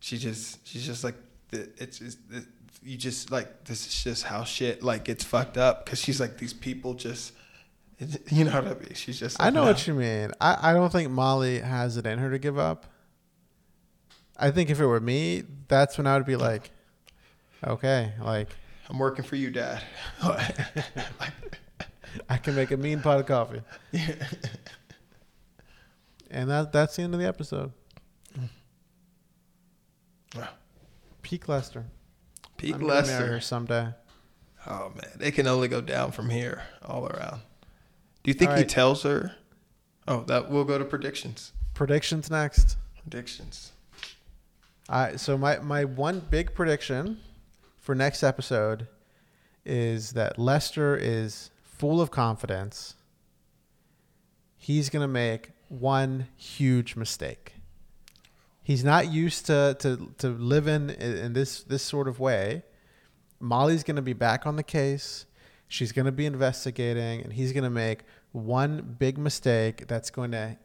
She 0.01 0.19
just, 0.19 0.67
she's 0.67 0.85
just 0.85 1.05
like, 1.05 1.15
it's 1.53 2.01
you 2.83 2.97
just 2.97 3.31
like, 3.31 3.65
this 3.65 3.87
is 3.87 4.03
just 4.03 4.25
how 4.25 4.43
shit 4.45 4.83
like 4.83 5.05
gets 5.05 5.25
fucked 5.25 5.57
up 5.57 5.85
because 5.85 6.01
she's 6.01 6.21
like, 6.21 6.39
these 6.39 6.53
people 6.53 6.95
just, 6.95 7.33
you 8.31 8.45
know 8.45 8.53
what 8.53 8.67
I 8.67 8.75
mean? 8.75 8.95
She's 8.95 9.19
just. 9.19 9.41
i 9.41 9.51
know 9.51 9.63
"No." 9.63 9.69
what 9.71 9.87
you 9.87 9.95
mean 9.95 10.31
I, 10.41 10.71
I 10.71 10.73
don't 10.73 10.91
think 10.91 11.11
molly 11.11 11.61
has 11.61 11.97
it 11.97 12.07
in 12.07 12.19
her 12.19 12.31
to 12.31 12.39
give 12.39 12.59
up 12.59 12.87
i 14.37 14.51
think 14.51 14.69
if 14.71 14.81
it 14.81 14.87
were 14.87 15.01
me 15.01 15.45
that's 15.69 15.97
when 15.97 16.07
i 16.07 16.17
would 16.17 16.27
be 16.27 16.37
like 16.37 16.71
okay 17.67 18.13
like 18.21 18.49
I'm 18.91 18.99
working 18.99 19.25
for 19.25 19.37
you, 19.37 19.51
Dad. 19.51 19.83
I 22.29 22.37
can 22.37 22.55
make 22.55 22.71
a 22.71 22.77
mean 22.77 23.01
pot 23.01 23.19
of 23.21 23.25
coffee 23.25 23.63
and 26.31 26.51
that 26.51 26.71
that's 26.71 26.97
the 26.97 27.03
end 27.03 27.15
of 27.15 27.21
the 27.21 27.27
episode 27.27 27.73
Wow. 30.37 30.49
peak 31.23 31.49
lester 31.49 31.87
Pete 32.57 32.75
I'm 32.75 32.81
gonna 32.81 32.93
marry 32.93 33.03
Lester. 33.07 33.27
her 33.27 33.41
someday 33.41 33.89
Oh 34.67 34.93
man, 34.95 35.19
it 35.21 35.33
can 35.33 35.47
only 35.47 35.69
go 35.69 35.81
down 35.83 36.11
from 36.13 36.31
here 36.31 36.63
all 36.83 37.07
around. 37.07 37.43
Do 38.25 38.31
you 38.31 38.35
think 38.35 38.51
All 38.53 38.57
he 38.57 38.65
tells 38.65 39.03
her? 39.05 39.37
Oh, 40.09 40.25
that 40.25 40.51
we'll 40.51 40.65
go 40.65 40.79
to 40.79 40.85
predictions. 40.85 41.53
predictions 41.75 42.31
next 42.31 42.77
Predictions. 43.03 43.73
I 44.89 45.17
so 45.17 45.37
my 45.37 45.59
my 45.59 45.85
one 45.85 46.21
big 46.31 46.55
prediction 46.55 47.21
for 47.79 47.95
next 47.95 48.23
episode 48.23 48.89
is 49.67 50.13
that 50.13 50.39
Lester 50.39 50.97
is 50.97 51.51
full 51.63 52.01
of 52.01 52.11
confidence. 52.11 52.95
He's 54.57 54.89
gonna 54.89 55.09
make 55.09 55.51
one 55.69 56.29
huge 56.37 56.97
mistake. 56.97 57.55
He's 58.63 58.83
not 58.85 59.13
used 59.13 59.45
to 59.47 59.77
to 59.81 60.11
to 60.19 60.29
living 60.29 60.89
in, 60.89 61.17
in 61.19 61.33
this 61.35 61.63
this 61.63 61.83
sort 61.83 62.09
of 62.09 62.19
way. 62.19 62.63
Molly's 63.39 63.85
gonna 63.85 64.03
be 64.03 64.15
back 64.15 64.47
on 64.47 64.57
the 64.57 64.63
case. 64.63 65.27
She's 65.75 65.93
gonna 65.93 66.13
be 66.13 66.27
investigating, 66.27 67.23
and 67.23 67.33
he's 67.33 67.53
gonna 67.53 67.71
make 67.71 68.05
one 68.33 68.97
big 68.99 69.19
mistake 69.19 69.87
that's 69.89 70.11
going 70.11 70.31
to 70.31 70.57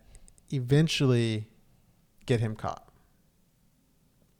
eventually 0.51 1.47
get 2.25 2.39
him 2.39 2.55
caught 2.55 2.89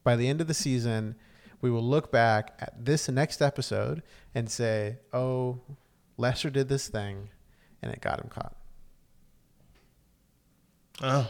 by 0.04 0.16
the 0.16 0.28
end 0.28 0.42
of 0.42 0.48
the 0.48 0.54
season, 0.54 1.16
we 1.62 1.70
will 1.70 1.84
look 1.84 2.12
back 2.12 2.56
at 2.60 2.74
this 2.84 3.10
next 3.10 3.42
episode 3.44 4.02
and 4.34 4.50
say, 4.50 4.98
"Oh, 5.14 5.60
Lester 6.18 6.50
did 6.50 6.70
this 6.70 6.88
thing, 6.88 7.30
and 7.82 7.92
it 7.92 8.02
got 8.02 8.20
him 8.20 8.30
caught." 8.30 8.56
Oh. 11.02 11.30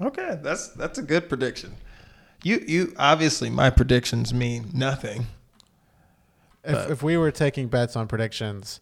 Okay, 0.00 0.38
that's 0.42 0.68
that's 0.68 0.98
a 0.98 1.02
good 1.02 1.28
prediction. 1.28 1.74
You 2.42 2.62
you 2.66 2.94
obviously 2.98 3.50
my 3.50 3.70
predictions 3.70 4.34
mean 4.34 4.70
nothing. 4.74 5.26
If, 6.64 6.90
if 6.90 7.02
we 7.02 7.16
were 7.16 7.30
taking 7.30 7.68
bets 7.68 7.96
on 7.96 8.08
predictions, 8.08 8.80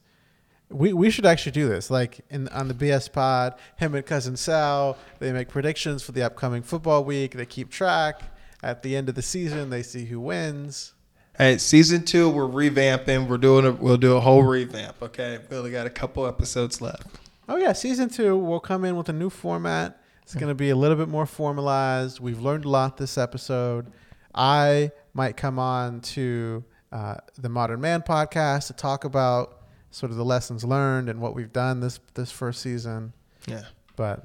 we, 0.68 0.92
we 0.92 1.10
should 1.10 1.26
actually 1.26 1.52
do 1.52 1.68
this. 1.68 1.90
Like 1.90 2.20
in 2.30 2.48
on 2.48 2.68
the 2.68 2.74
BS 2.74 3.12
Pod, 3.12 3.54
him 3.76 3.94
and 3.94 4.04
cousin 4.04 4.36
Sal, 4.36 4.96
they 5.18 5.32
make 5.32 5.48
predictions 5.48 6.02
for 6.02 6.12
the 6.12 6.22
upcoming 6.22 6.62
football 6.62 7.04
week. 7.04 7.32
They 7.34 7.46
keep 7.46 7.70
track. 7.70 8.22
At 8.62 8.82
the 8.82 8.96
end 8.96 9.08
of 9.08 9.14
the 9.14 9.22
season, 9.22 9.70
they 9.70 9.82
see 9.82 10.06
who 10.06 10.18
wins. 10.18 10.94
Hey, 11.36 11.58
season 11.58 12.04
two, 12.04 12.30
we're 12.30 12.48
revamping. 12.48 13.28
We're 13.28 13.36
doing 13.36 13.66
a 13.66 13.72
we'll 13.72 13.98
do 13.98 14.16
a 14.16 14.20
whole 14.20 14.42
revamp. 14.42 15.00
Okay, 15.02 15.38
we 15.50 15.56
only 15.56 15.70
got 15.70 15.86
a 15.86 15.90
couple 15.90 16.26
episodes 16.26 16.80
left. 16.80 17.06
Oh 17.48 17.56
yeah, 17.56 17.72
season 17.72 18.08
two 18.08 18.36
we'll 18.36 18.58
come 18.58 18.84
in 18.84 18.96
with 18.96 19.08
a 19.08 19.12
new 19.12 19.30
format. 19.30 20.02
It's 20.22 20.34
going 20.34 20.48
to 20.48 20.54
be 20.56 20.70
a 20.70 20.76
little 20.76 20.96
bit 20.96 21.08
more 21.08 21.26
formalized. 21.26 22.18
We've 22.18 22.40
learned 22.40 22.64
a 22.64 22.68
lot 22.68 22.96
this 22.96 23.16
episode. 23.16 23.92
I 24.34 24.90
might 25.14 25.36
come 25.36 25.58
on 25.60 26.00
to 26.00 26.64
uh, 26.96 27.16
the 27.36 27.48
Modern 27.50 27.80
Man 27.80 28.00
podcast 28.00 28.68
to 28.68 28.72
talk 28.72 29.04
about 29.04 29.60
sort 29.90 30.10
of 30.10 30.16
the 30.16 30.24
lessons 30.24 30.64
learned 30.64 31.10
and 31.10 31.20
what 31.20 31.34
we've 31.34 31.52
done 31.52 31.80
this 31.80 32.00
this 32.14 32.30
first 32.32 32.62
season. 32.62 33.12
Yeah, 33.46 33.64
But 33.96 34.24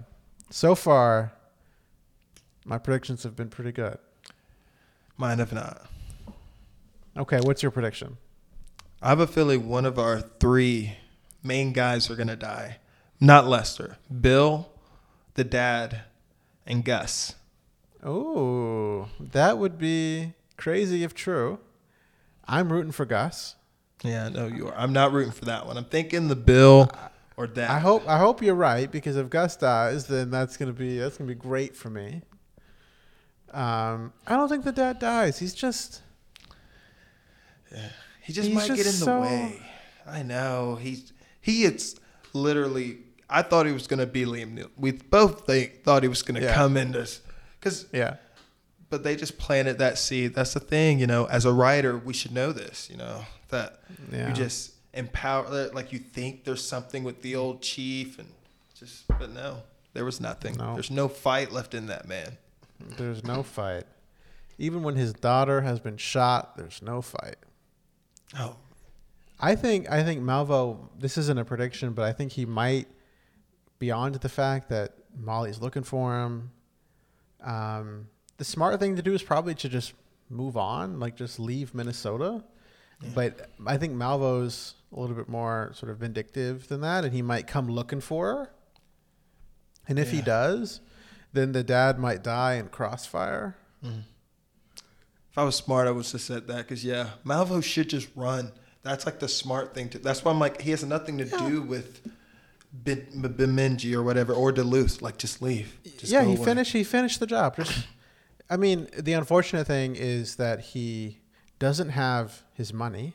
so 0.49 0.73
far, 0.73 1.33
my 2.65 2.77
predictions 2.77 3.23
have 3.23 3.35
been 3.35 3.49
pretty 3.49 3.71
good. 3.73 3.97
mine 5.17 5.39
have 5.39 5.51
not. 5.53 5.85
Okay, 7.17 7.39
what's 7.41 7.61
your 7.61 7.71
prediction? 7.71 8.17
I 9.01 9.09
have 9.09 9.19
a 9.19 9.27
feeling 9.27 9.67
one 9.67 9.85
of 9.85 9.99
our 9.99 10.21
three 10.21 10.95
main 11.43 11.73
guys 11.73 12.09
are 12.09 12.15
gonna 12.15 12.35
die. 12.37 12.77
Not 13.19 13.47
Lester, 13.47 13.97
Bill, 14.21 14.69
the 15.33 15.43
dad, 15.43 16.03
and 16.65 16.85
Gus. 16.85 17.35
Oh, 18.03 19.09
that 19.19 19.57
would 19.57 19.77
be 19.77 20.33
crazy 20.57 21.03
if 21.03 21.13
true. 21.13 21.59
I'm 22.47 22.71
rooting 22.71 22.91
for 22.91 23.05
Gus. 23.05 23.55
Yeah, 24.03 24.29
no, 24.29 24.47
you 24.47 24.67
are. 24.67 24.75
I'm 24.75 24.93
not 24.93 25.11
rooting 25.11 25.31
for 25.31 25.45
that 25.45 25.65
one. 25.67 25.77
I'm 25.77 25.85
thinking 25.85 26.27
the 26.27 26.35
Bill, 26.35 26.89
or 27.37 27.45
dad. 27.47 27.69
I 27.69 27.79
hope 27.79 28.07
I 28.07 28.17
hope 28.17 28.41
you're 28.41 28.55
right 28.55 28.91
because 28.91 29.15
if 29.15 29.29
Gus 29.29 29.55
dies, 29.55 30.07
then 30.07 30.31
that's 30.31 30.57
gonna 30.57 30.73
be 30.73 30.97
that's 30.97 31.17
gonna 31.17 31.27
be 31.27 31.35
great 31.35 31.75
for 31.75 31.89
me. 31.89 32.21
Um, 33.53 34.13
I 34.25 34.35
don't 34.37 34.47
think 34.49 34.63
the 34.63 34.71
dad 34.71 34.99
dies. 34.99 35.37
He's 35.39 35.53
just 35.53 36.01
He 38.23 38.33
just 38.33 38.51
might 38.51 38.67
get 38.67 38.77
in 38.79 38.83
just 38.83 39.05
the 39.05 39.19
way. 39.19 39.59
I 40.07 40.23
know. 40.23 40.75
He's 40.81 41.13
he 41.41 41.63
it's 41.65 41.95
literally 42.33 42.99
I 43.29 43.41
thought 43.43 43.65
he 43.65 43.71
was 43.71 43.87
gonna 43.87 44.05
be 44.05 44.25
Liam 44.25 44.57
Neeson. 44.57 44.69
We 44.77 44.91
both 44.93 45.45
think, 45.45 45.83
thought 45.83 46.03
he 46.03 46.09
was 46.09 46.21
gonna 46.21 46.41
Yeah. 46.41 46.53
come 46.55 46.75
into 46.77 47.07
because 47.59 47.85
yeah. 47.93 48.15
But 48.91 49.03
they 49.03 49.15
just 49.15 49.39
planted 49.39 49.79
that 49.79 49.97
seed. 49.97 50.35
That's 50.35 50.53
the 50.53 50.59
thing, 50.59 50.99
you 50.99 51.07
know. 51.07 51.25
As 51.25 51.45
a 51.45 51.51
writer, 51.51 51.97
we 51.97 52.13
should 52.13 52.31
know 52.33 52.51
this, 52.51 52.89
you 52.91 52.97
know, 52.97 53.25
that 53.49 53.79
Yeah. 54.11 54.27
you 54.27 54.33
just 54.35 54.73
empower 54.93 55.69
like 55.69 55.91
you 55.93 55.99
think 55.99 56.43
there's 56.43 56.63
something 56.63 57.03
with 57.03 57.21
the 57.23 57.35
old 57.35 57.61
chief 57.61 58.19
and 58.19 58.27
just 58.75 59.07
but 59.07 59.31
no. 59.31 59.63
There 59.93 60.05
was 60.05 60.21
nothing. 60.21 60.55
No. 60.57 60.73
There's 60.73 60.91
no 60.91 61.07
fight 61.07 61.51
left 61.51 61.73
in 61.73 61.87
that 61.87 62.07
man. 62.07 62.37
There's 62.97 63.23
no 63.23 63.41
fight. 63.43 63.83
Even 64.57 64.83
when 64.83 64.95
his 64.95 65.13
daughter 65.13 65.61
has 65.61 65.79
been 65.79 65.97
shot, 65.97 66.55
there's 66.57 66.81
no 66.81 67.01
fight. 67.01 67.35
Oh, 68.37 68.55
I 69.39 69.55
think 69.55 69.89
I 69.89 70.03
think 70.03 70.21
Malvo. 70.21 70.89
This 70.99 71.17
isn't 71.17 71.37
a 71.39 71.43
prediction, 71.45 71.93
but 71.93 72.03
I 72.05 72.11
think 72.13 72.31
he 72.33 72.45
might 72.45 72.87
be 73.79 73.89
on 73.91 74.13
to 74.13 74.19
the 74.19 74.29
fact 74.29 74.69
that 74.69 74.93
Molly's 75.17 75.59
looking 75.59 75.83
for 75.83 76.21
him. 76.21 76.51
Um, 77.43 78.07
the 78.41 78.45
smart 78.45 78.79
thing 78.79 78.95
to 78.95 79.03
do 79.03 79.13
is 79.13 79.21
probably 79.21 79.53
to 79.53 79.69
just 79.69 79.93
move 80.27 80.57
on, 80.57 80.99
like 80.99 81.15
just 81.15 81.39
leave 81.39 81.75
Minnesota. 81.75 82.43
But 83.13 83.51
I 83.67 83.77
think 83.77 83.93
Malvo's 83.93 84.73
a 84.91 84.99
little 84.99 85.15
bit 85.15 85.29
more 85.29 85.69
sort 85.75 85.91
of 85.91 85.99
vindictive 85.99 86.67
than 86.67 86.81
that, 86.81 87.05
and 87.05 87.13
he 87.13 87.21
might 87.21 87.45
come 87.45 87.67
looking 87.67 88.01
for 88.01 88.25
her. 88.35 88.51
And 89.87 89.99
if 89.99 90.09
he 90.09 90.23
does, 90.23 90.81
then 91.33 91.51
the 91.51 91.63
dad 91.63 91.99
might 91.99 92.23
die 92.23 92.55
in 92.55 92.69
crossfire. 92.69 93.57
Mm-hmm. 93.85 93.99
If 95.29 95.37
I 95.37 95.43
was 95.43 95.55
smart, 95.55 95.87
I 95.87 95.91
would 95.91 96.07
have 96.07 96.21
said 96.21 96.47
that 96.47 96.67
because 96.67 96.83
yeah, 96.83 97.11
Malvo 97.23 97.63
should 97.63 97.91
just 97.91 98.09
run. 98.15 98.53
That's 98.81 99.05
like 99.05 99.19
the 99.19 99.27
smart 99.27 99.75
thing 99.75 99.89
to. 99.89 99.99
That's 99.99 100.25
why 100.25 100.31
I'm 100.31 100.39
like 100.39 100.61
he 100.61 100.71
has 100.71 100.83
nothing 100.83 101.19
to 101.19 101.25
do 101.25 101.61
with 101.61 102.01
Bemidji 102.73 103.95
or 103.95 104.01
whatever 104.01 104.33
or 104.33 104.51
Duluth. 104.51 104.99
Like 104.99 105.19
just 105.19 105.43
leave. 105.43 105.77
Just 105.99 106.11
yeah, 106.11 106.23
he 106.23 106.33
away. 106.33 106.43
finished. 106.43 106.73
He 106.73 106.83
finished 106.83 107.19
the 107.19 107.27
job. 107.27 107.57
Just, 107.57 107.85
I 108.51 108.57
mean, 108.57 108.89
the 108.99 109.13
unfortunate 109.13 109.65
thing 109.65 109.95
is 109.95 110.35
that 110.35 110.59
he 110.59 111.19
doesn't 111.57 111.89
have 111.89 112.43
his 112.53 112.73
money. 112.73 113.13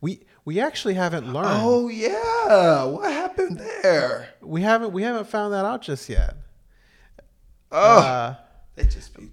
We 0.00 0.20
we 0.44 0.60
actually 0.60 0.94
haven't 0.94 1.32
learned. 1.32 1.48
Oh 1.50 1.88
yeah, 1.88 2.84
what 2.84 3.10
happened 3.12 3.60
there? 3.82 4.28
We 4.40 4.62
haven't 4.62 4.92
we 4.92 5.02
haven't 5.02 5.26
found 5.26 5.52
that 5.52 5.64
out 5.64 5.82
just 5.82 6.08
yet. 6.08 6.36
Oh, 7.72 7.98
Uh, 7.98 8.36
they 8.76 8.84
just 8.84 9.14
be. 9.14 9.28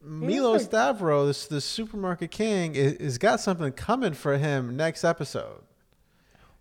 Milo 0.00 0.56
Stavro, 0.58 1.26
this 1.26 1.46
the 1.48 1.60
supermarket 1.60 2.30
king, 2.30 2.76
is, 2.76 2.92
is 2.94 3.18
got 3.18 3.40
something 3.40 3.72
coming 3.72 4.14
for 4.14 4.38
him 4.38 4.76
next 4.76 5.02
episode. 5.04 5.62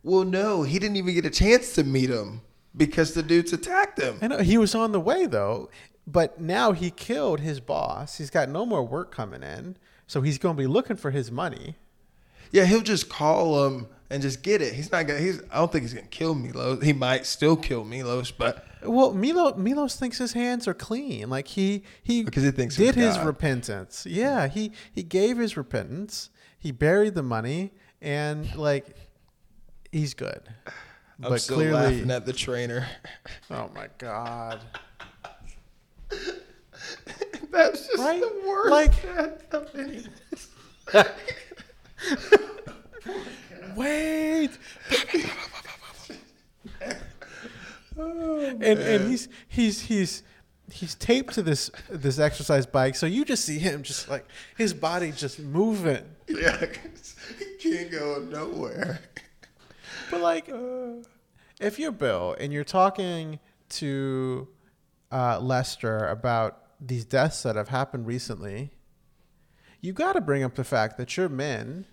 Well, 0.02 0.24
no, 0.24 0.64
he 0.64 0.80
didn't 0.80 0.98
even 0.98 1.14
get 1.14 1.26
a 1.26 1.30
chance 1.30 1.74
to 1.76 1.84
meet 1.84 2.10
him 2.10 2.42
because 2.76 3.14
the 3.14 3.22
dudes 3.24 3.54
attacked 3.54 4.02
him. 4.02 4.18
I 4.22 4.28
know 4.28 4.40
he 4.40 4.58
was 4.58 4.74
on 4.74 4.92
the 4.92 5.00
way 5.00 5.28
though, 5.28 5.70
but 6.08 6.40
now 6.40 6.72
he 6.72 6.90
killed 6.90 7.42
his 7.42 7.60
boss. 7.60 8.18
He's 8.18 8.30
got 8.30 8.48
no 8.50 8.66
more 8.66 8.84
work 8.84 9.14
coming 9.14 9.44
in, 9.44 9.76
so 10.08 10.22
he's 10.22 10.38
going 10.38 10.56
to 10.56 10.60
be 10.62 10.68
looking 10.68 10.96
for 10.96 11.12
his 11.12 11.32
money. 11.32 11.76
Yeah, 12.52 12.64
he'll 12.66 12.82
just 12.82 13.10
call 13.10 13.68
him 13.68 13.88
and 14.10 14.22
just 14.22 14.42
get 14.42 14.62
it. 14.62 14.74
He's 14.74 14.90
not 14.90 15.06
gonna. 15.06 15.20
He's. 15.20 15.42
I 15.52 15.58
don't 15.58 15.70
think 15.70 15.82
he's 15.84 15.94
gonna 15.94 16.08
kill 16.08 16.34
Milos. 16.34 16.82
He 16.82 16.94
might 16.94 17.26
still 17.26 17.58
kill 17.58 17.84
Milos, 17.84 18.32
but 18.32 18.66
Well, 18.84 19.14
Milo 19.14 19.54
Milos 19.56 19.98
thinks 19.98 20.18
his 20.18 20.32
hands 20.32 20.66
are 20.66 20.74
clean. 20.74 21.30
Like 21.30 21.48
he 21.48 21.84
he 22.02 22.24
Because 22.24 22.44
he 22.44 22.52
thinks 22.52 22.78
did 22.78 22.96
his 22.96 23.18
God. 23.18 23.26
repentance. 23.26 24.06
Yeah, 24.10 24.48
he 24.48 24.72
he 24.94 25.04
gave 25.04 25.38
his 25.38 25.58
repentance. 25.58 26.30
He 26.58 26.72
buried 26.72 27.16
the 27.16 27.22
money, 27.24 27.74
and 28.02 28.56
like 28.56 28.96
he's 29.92 30.14
good. 30.14 30.42
I'm 31.22 31.30
but 31.32 31.42
still 31.42 31.58
clearly, 31.58 31.74
laughing 31.98 32.12
at 32.12 32.26
the 32.26 32.32
trainer. 32.32 32.88
oh 33.52 33.70
my 33.76 33.90
god! 33.98 34.62
That's 37.52 37.88
just 37.88 37.98
Right? 38.00 38.22
the 38.22 38.44
worst. 38.48 38.72
Like- 38.72 38.94
Wait, 43.76 44.50
oh, 47.98 48.40
and 48.40 48.64
and 48.64 49.10
he's 49.10 49.28
he's 49.48 49.82
he's 49.82 50.24
he's 50.72 50.96
taped 50.96 51.34
to 51.36 51.44
this 51.44 51.70
this 51.90 52.20
exercise 52.20 52.66
bike, 52.66 52.96
so 52.96 53.06
you 53.06 53.24
just 53.26 53.46
see 53.46 53.60
him 53.60 53.84
just 53.84 54.10
like 54.10 54.26
his 54.58 54.74
body 54.74 55.12
just 55.12 55.40
moving. 55.40 56.04
yeah, 56.28 56.66
he 57.40 57.46
can't 57.72 57.92
go 57.92 58.20
nowhere. 58.30 59.00
But 60.10 60.22
like, 60.22 60.50
if 61.60 61.78
you're 61.80 61.92
Bill 61.92 62.36
and 62.40 62.52
you're 62.54 62.64
talking 62.64 63.40
to 63.70 64.48
uh, 65.12 65.40
Lester 65.40 66.08
about 66.08 66.64
these 66.80 67.06
deaths 67.06 67.44
that 67.44 67.56
have 67.56 67.70
happened 67.70 68.08
recently, 68.08 68.72
you 69.82 69.94
got 69.94 70.14
to 70.14 70.22
bring 70.22 70.44
up 70.44 70.56
the 70.56 70.64
fact 70.64 70.98
that 70.98 71.18
your 71.18 71.30
men 71.30 71.86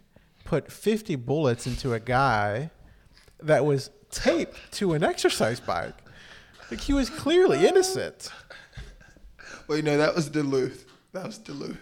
put 0.44 0.70
50 0.70 1.16
bullets 1.16 1.66
into 1.66 1.94
a 1.94 2.00
guy 2.00 2.70
that 3.42 3.64
was 3.64 3.90
taped 4.10 4.56
to 4.72 4.92
an 4.94 5.02
exercise 5.02 5.60
bike. 5.60 5.94
Like 6.70 6.80
he 6.80 6.92
was 6.92 7.10
clearly 7.10 7.66
innocent. 7.66 8.30
Well, 9.66 9.78
you 9.78 9.82
know 9.82 9.96
that 9.96 10.14
was 10.14 10.28
Duluth. 10.28 10.86
That 11.12 11.24
was 11.26 11.38
Duluth. 11.38 11.78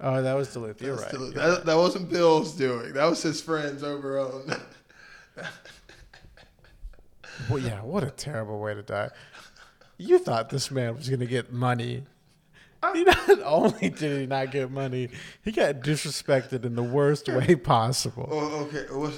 Oh, 0.00 0.22
that 0.22 0.34
was 0.34 0.52
Duluth. 0.52 0.78
That, 0.78 0.84
You're 0.84 0.94
was 0.94 1.02
right. 1.02 1.12
Duluth. 1.12 1.34
That, 1.34 1.66
that 1.66 1.76
wasn't 1.76 2.08
Bill's 2.08 2.54
doing. 2.54 2.92
That 2.92 3.06
was 3.06 3.22
his 3.22 3.40
friends 3.40 3.82
over 3.82 4.18
on. 4.18 4.54
Well, 7.48 7.60
yeah, 7.60 7.82
what 7.82 8.02
a 8.04 8.10
terrible 8.10 8.58
way 8.58 8.74
to 8.74 8.82
die. 8.82 9.10
You 9.98 10.18
thought 10.18 10.48
this 10.48 10.70
man 10.70 10.96
was 10.96 11.08
going 11.08 11.20
to 11.20 11.26
get 11.26 11.52
money. 11.52 12.04
Uh, 12.82 12.92
he 12.94 13.02
not 13.04 13.28
only 13.44 13.90
did 13.90 14.20
he 14.20 14.26
not 14.26 14.52
get 14.52 14.70
money, 14.70 15.08
he 15.44 15.50
got 15.50 15.80
disrespected 15.80 16.64
in 16.64 16.76
the 16.76 16.82
worst 16.82 17.28
way 17.28 17.56
possible. 17.56 18.28
Oh, 18.30 18.64
okay. 18.66 18.86
We'll, 18.90 19.12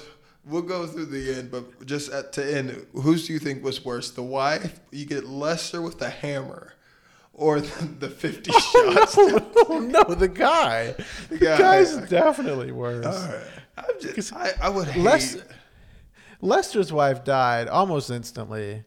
we'll 0.45 0.61
go 0.63 0.87
through 0.87 1.05
the 1.05 1.35
end, 1.35 1.51
but 1.51 1.85
just 1.85 2.11
at 2.11 2.33
to 2.33 2.57
end, 2.57 2.87
whose 2.93 3.27
do 3.27 3.33
you 3.33 3.39
think 3.39 3.63
was 3.63 3.85
worse? 3.85 4.09
The 4.11 4.23
wife? 4.23 4.79
You 4.91 5.05
get 5.05 5.27
Lester 5.27 5.81
with 5.81 5.99
the 5.99 6.09
hammer, 6.09 6.73
or 7.33 7.61
the, 7.61 7.85
the 7.85 8.09
fifty 8.09 8.49
oh, 8.53 8.93
shots? 8.93 9.15
Oh, 9.69 9.79
no, 9.79 10.15
the 10.15 10.27
guy. 10.27 10.95
The 11.29 11.37
guy. 11.37 11.57
guy's 11.57 11.97
definitely 12.09 12.71
worse. 12.71 13.05
All 13.05 13.29
right. 13.29 13.45
I'm 13.77 14.01
just, 14.01 14.33
I, 14.33 14.53
I 14.59 14.69
would 14.69 14.87
hate. 14.87 15.03
Les- 15.03 15.37
Lester's 16.41 16.91
wife 16.91 17.23
died 17.23 17.67
almost 17.67 18.09
instantly. 18.09 18.83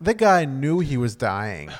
The 0.00 0.14
guy 0.14 0.44
knew 0.44 0.80
he 0.80 0.96
was 0.96 1.16
dying 1.16 1.70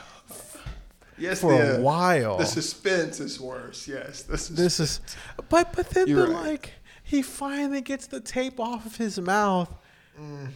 yes, 1.19 1.41
for 1.41 1.53
the, 1.57 1.79
a 1.79 1.81
while. 1.81 2.39
The 2.39 2.47
suspense 2.47 3.21
is 3.21 3.41
worse. 3.41 3.87
Yes, 3.87 4.23
this 4.23 4.51
is. 4.51 4.57
This 4.57 4.81
is, 4.81 5.01
but 5.49 5.73
but 5.75 5.91
then 5.91 6.07
the, 6.13 6.27
right. 6.27 6.49
like 6.49 6.73
he 7.03 7.23
finally 7.23 7.81
gets 7.83 8.07
the 8.07 8.21
tape 8.21 8.59
off 8.59 8.87
of 8.87 8.97
his 8.97 9.21
mouth, 9.21 9.71
Mm. 10.19 10.49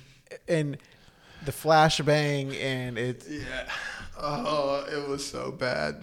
and 0.48 0.78
the 1.44 1.52
flashbang, 1.52 2.54
and 2.60 2.96
it. 2.98 3.24
Yeah. 3.28 3.68
Oh, 4.18 4.86
it 4.90 5.06
was 5.08 5.26
so 5.26 5.50
bad. 5.50 6.02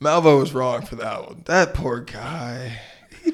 Malvo 0.00 0.40
was 0.40 0.52
wrong 0.52 0.84
for 0.84 0.96
that 0.96 1.24
one. 1.26 1.42
That 1.46 1.72
poor 1.74 2.00
guy. 2.00 2.80
He, 3.22 3.32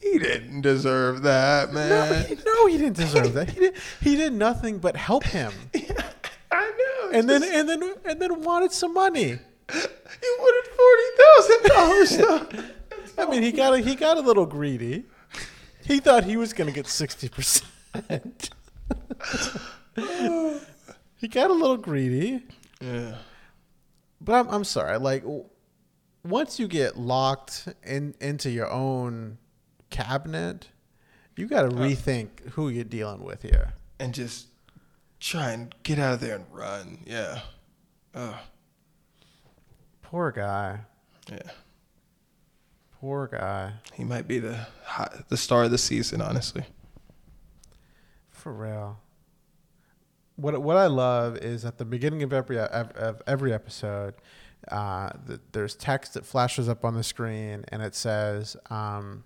he 0.00 0.18
didn't 0.18 0.62
deserve 0.62 1.22
that, 1.22 1.72
man. 1.72 1.88
No, 1.88 2.18
he, 2.22 2.34
no, 2.44 2.66
he 2.66 2.76
didn't 2.78 2.96
deserve 2.96 3.32
that. 3.34 3.50
He 3.50 3.60
did. 3.60 3.76
He 4.00 4.16
did 4.16 4.32
nothing 4.32 4.78
but 4.78 4.96
help 4.96 5.22
him, 5.24 5.52
I 6.52 6.72
know. 6.78 7.18
and 7.18 7.28
then 7.28 7.42
and 7.42 7.68
then 7.68 7.94
and 8.04 8.20
then 8.20 8.42
wanted 8.42 8.72
some 8.72 8.94
money. 8.94 9.38
he 9.72 10.28
wanted 10.38 10.70
forty 10.76 11.08
thousand 11.22 11.62
dollars. 11.68 12.70
I 13.18 13.26
mean, 13.26 13.42
he 13.42 13.52
got 13.52 13.74
a, 13.74 13.78
he 13.78 13.94
got 13.94 14.16
a 14.16 14.20
little 14.20 14.46
greedy. 14.46 15.04
He 15.84 16.00
thought 16.00 16.24
he 16.24 16.36
was 16.36 16.52
going 16.52 16.68
to 16.68 16.74
get 16.74 16.86
sixty 16.86 17.28
percent. 17.28 18.50
he 21.16 21.28
got 21.28 21.50
a 21.50 21.54
little 21.54 21.76
greedy. 21.76 22.42
Yeah. 22.80 23.16
But 24.20 24.34
I'm, 24.34 24.48
I'm 24.48 24.64
sorry. 24.64 24.98
Like, 24.98 25.24
once 26.24 26.60
you 26.60 26.68
get 26.68 26.96
locked 26.96 27.68
in 27.84 28.14
into 28.20 28.50
your 28.50 28.70
own 28.70 29.38
cabinet, 29.90 30.68
you 31.36 31.46
got 31.46 31.62
to 31.62 31.68
uh. 31.68 31.80
rethink 31.80 32.50
who 32.50 32.68
you're 32.68 32.84
dealing 32.84 33.24
with 33.24 33.42
here. 33.42 33.74
And 33.98 34.14
just 34.14 34.46
try 35.22 35.52
and 35.52 35.74
get 35.82 35.98
out 35.98 36.14
of 36.14 36.20
there 36.20 36.36
and 36.36 36.46
run. 36.50 36.98
Yeah. 37.06 37.40
Oh, 38.14 38.38
Poor 40.02 40.30
guy. 40.32 40.80
yeah. 41.30 41.50
Poor 43.00 43.26
guy. 43.28 43.72
He 43.94 44.04
might 44.04 44.28
be 44.28 44.38
the 44.38 44.66
hot, 44.84 45.28
the 45.28 45.36
star 45.36 45.64
of 45.64 45.70
the 45.70 45.78
season, 45.78 46.20
honestly. 46.20 46.64
For 48.30 48.52
real. 48.52 48.98
what 50.36 50.60
what 50.62 50.76
I 50.76 50.86
love 50.86 51.36
is 51.38 51.64
at 51.64 51.78
the 51.78 51.84
beginning 51.84 52.22
of 52.22 52.32
every 52.32 52.58
of 52.58 53.22
every 53.26 53.52
episode, 53.52 54.14
uh, 54.68 55.10
the, 55.26 55.40
there's 55.52 55.74
text 55.76 56.14
that 56.14 56.26
flashes 56.26 56.68
up 56.68 56.84
on 56.84 56.94
the 56.94 57.02
screen 57.04 57.64
and 57.68 57.82
it 57.82 57.94
says, 57.94 58.56
um, 58.70 59.24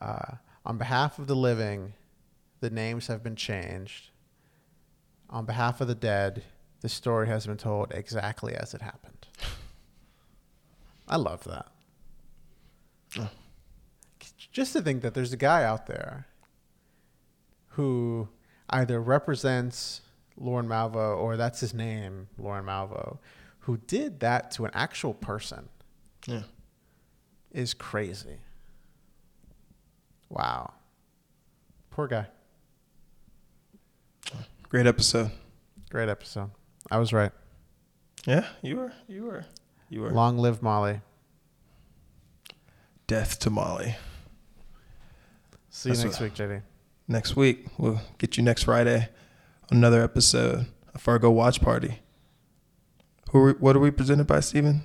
uh, 0.00 0.34
"On 0.64 0.76
behalf 0.78 1.18
of 1.18 1.26
the 1.26 1.36
living, 1.36 1.94
the 2.60 2.70
names 2.70 3.06
have 3.08 3.22
been 3.22 3.36
changed. 3.36 4.10
On 5.30 5.44
behalf 5.46 5.80
of 5.80 5.88
the 5.88 5.94
dead, 5.94 6.42
the 6.80 6.88
story 6.88 7.28
has 7.28 7.46
been 7.46 7.56
told 7.56 7.92
exactly 7.92 8.54
as 8.54 8.74
it 8.74 8.82
happened." 8.82 9.28
I 11.08 11.16
love 11.16 11.44
that. 11.44 11.66
Oh. 13.18 13.30
Just 14.52 14.72
to 14.74 14.82
think 14.82 15.02
that 15.02 15.14
there's 15.14 15.32
a 15.32 15.36
guy 15.36 15.64
out 15.64 15.86
there 15.86 16.26
who 17.70 18.28
either 18.68 19.00
represents 19.00 20.02
Lorne 20.36 20.66
Malvo 20.68 21.16
or 21.16 21.36
that's 21.36 21.60
his 21.60 21.74
name, 21.74 22.28
Lorne 22.38 22.64
Malvo, 22.64 23.18
who 23.60 23.76
did 23.78 24.20
that 24.20 24.50
to 24.52 24.64
an 24.64 24.70
actual 24.74 25.14
person 25.14 25.68
Yeah. 26.26 26.42
is 27.50 27.74
crazy. 27.74 28.38
Wow. 30.28 30.74
Poor 31.90 32.06
guy. 32.06 32.28
Great 34.70 34.86
episode. 34.86 35.30
Great 35.90 36.08
episode. 36.08 36.52
I 36.92 36.98
was 36.98 37.12
right. 37.12 37.32
Yeah, 38.24 38.46
you 38.62 38.76
were. 38.76 38.92
You 39.08 39.24
were. 39.24 39.44
You 39.88 40.02
were. 40.02 40.10
Long 40.10 40.38
live 40.38 40.62
Molly. 40.62 41.00
Death 43.08 43.40
to 43.40 43.50
Molly. 43.50 43.96
See 45.70 45.88
you 45.88 45.96
That's 45.96 46.04
next 46.04 46.20
week, 46.20 46.34
JD. 46.34 46.62
Next 47.08 47.34
week, 47.34 47.66
we'll 47.78 48.00
get 48.18 48.36
you 48.36 48.44
next 48.44 48.62
Friday. 48.62 49.08
Another 49.72 50.04
episode 50.04 50.66
of 50.94 51.00
Fargo 51.00 51.30
Watch 51.30 51.60
Party. 51.60 51.98
Who? 53.32 53.38
Are 53.40 53.46
we, 53.46 53.52
what 53.54 53.74
are 53.74 53.80
we 53.80 53.90
presented 53.90 54.28
by, 54.28 54.38
Steven? 54.38 54.84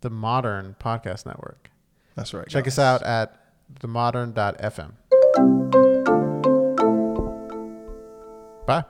The 0.00 0.10
Modern 0.10 0.74
Podcast 0.80 1.24
Network. 1.24 1.70
That's 2.16 2.34
right. 2.34 2.48
Check 2.48 2.64
guys. 2.64 2.80
us 2.80 2.84
out 2.84 3.04
at 3.04 3.40
themodern.fm. 3.80 4.94
pas. 8.68 8.84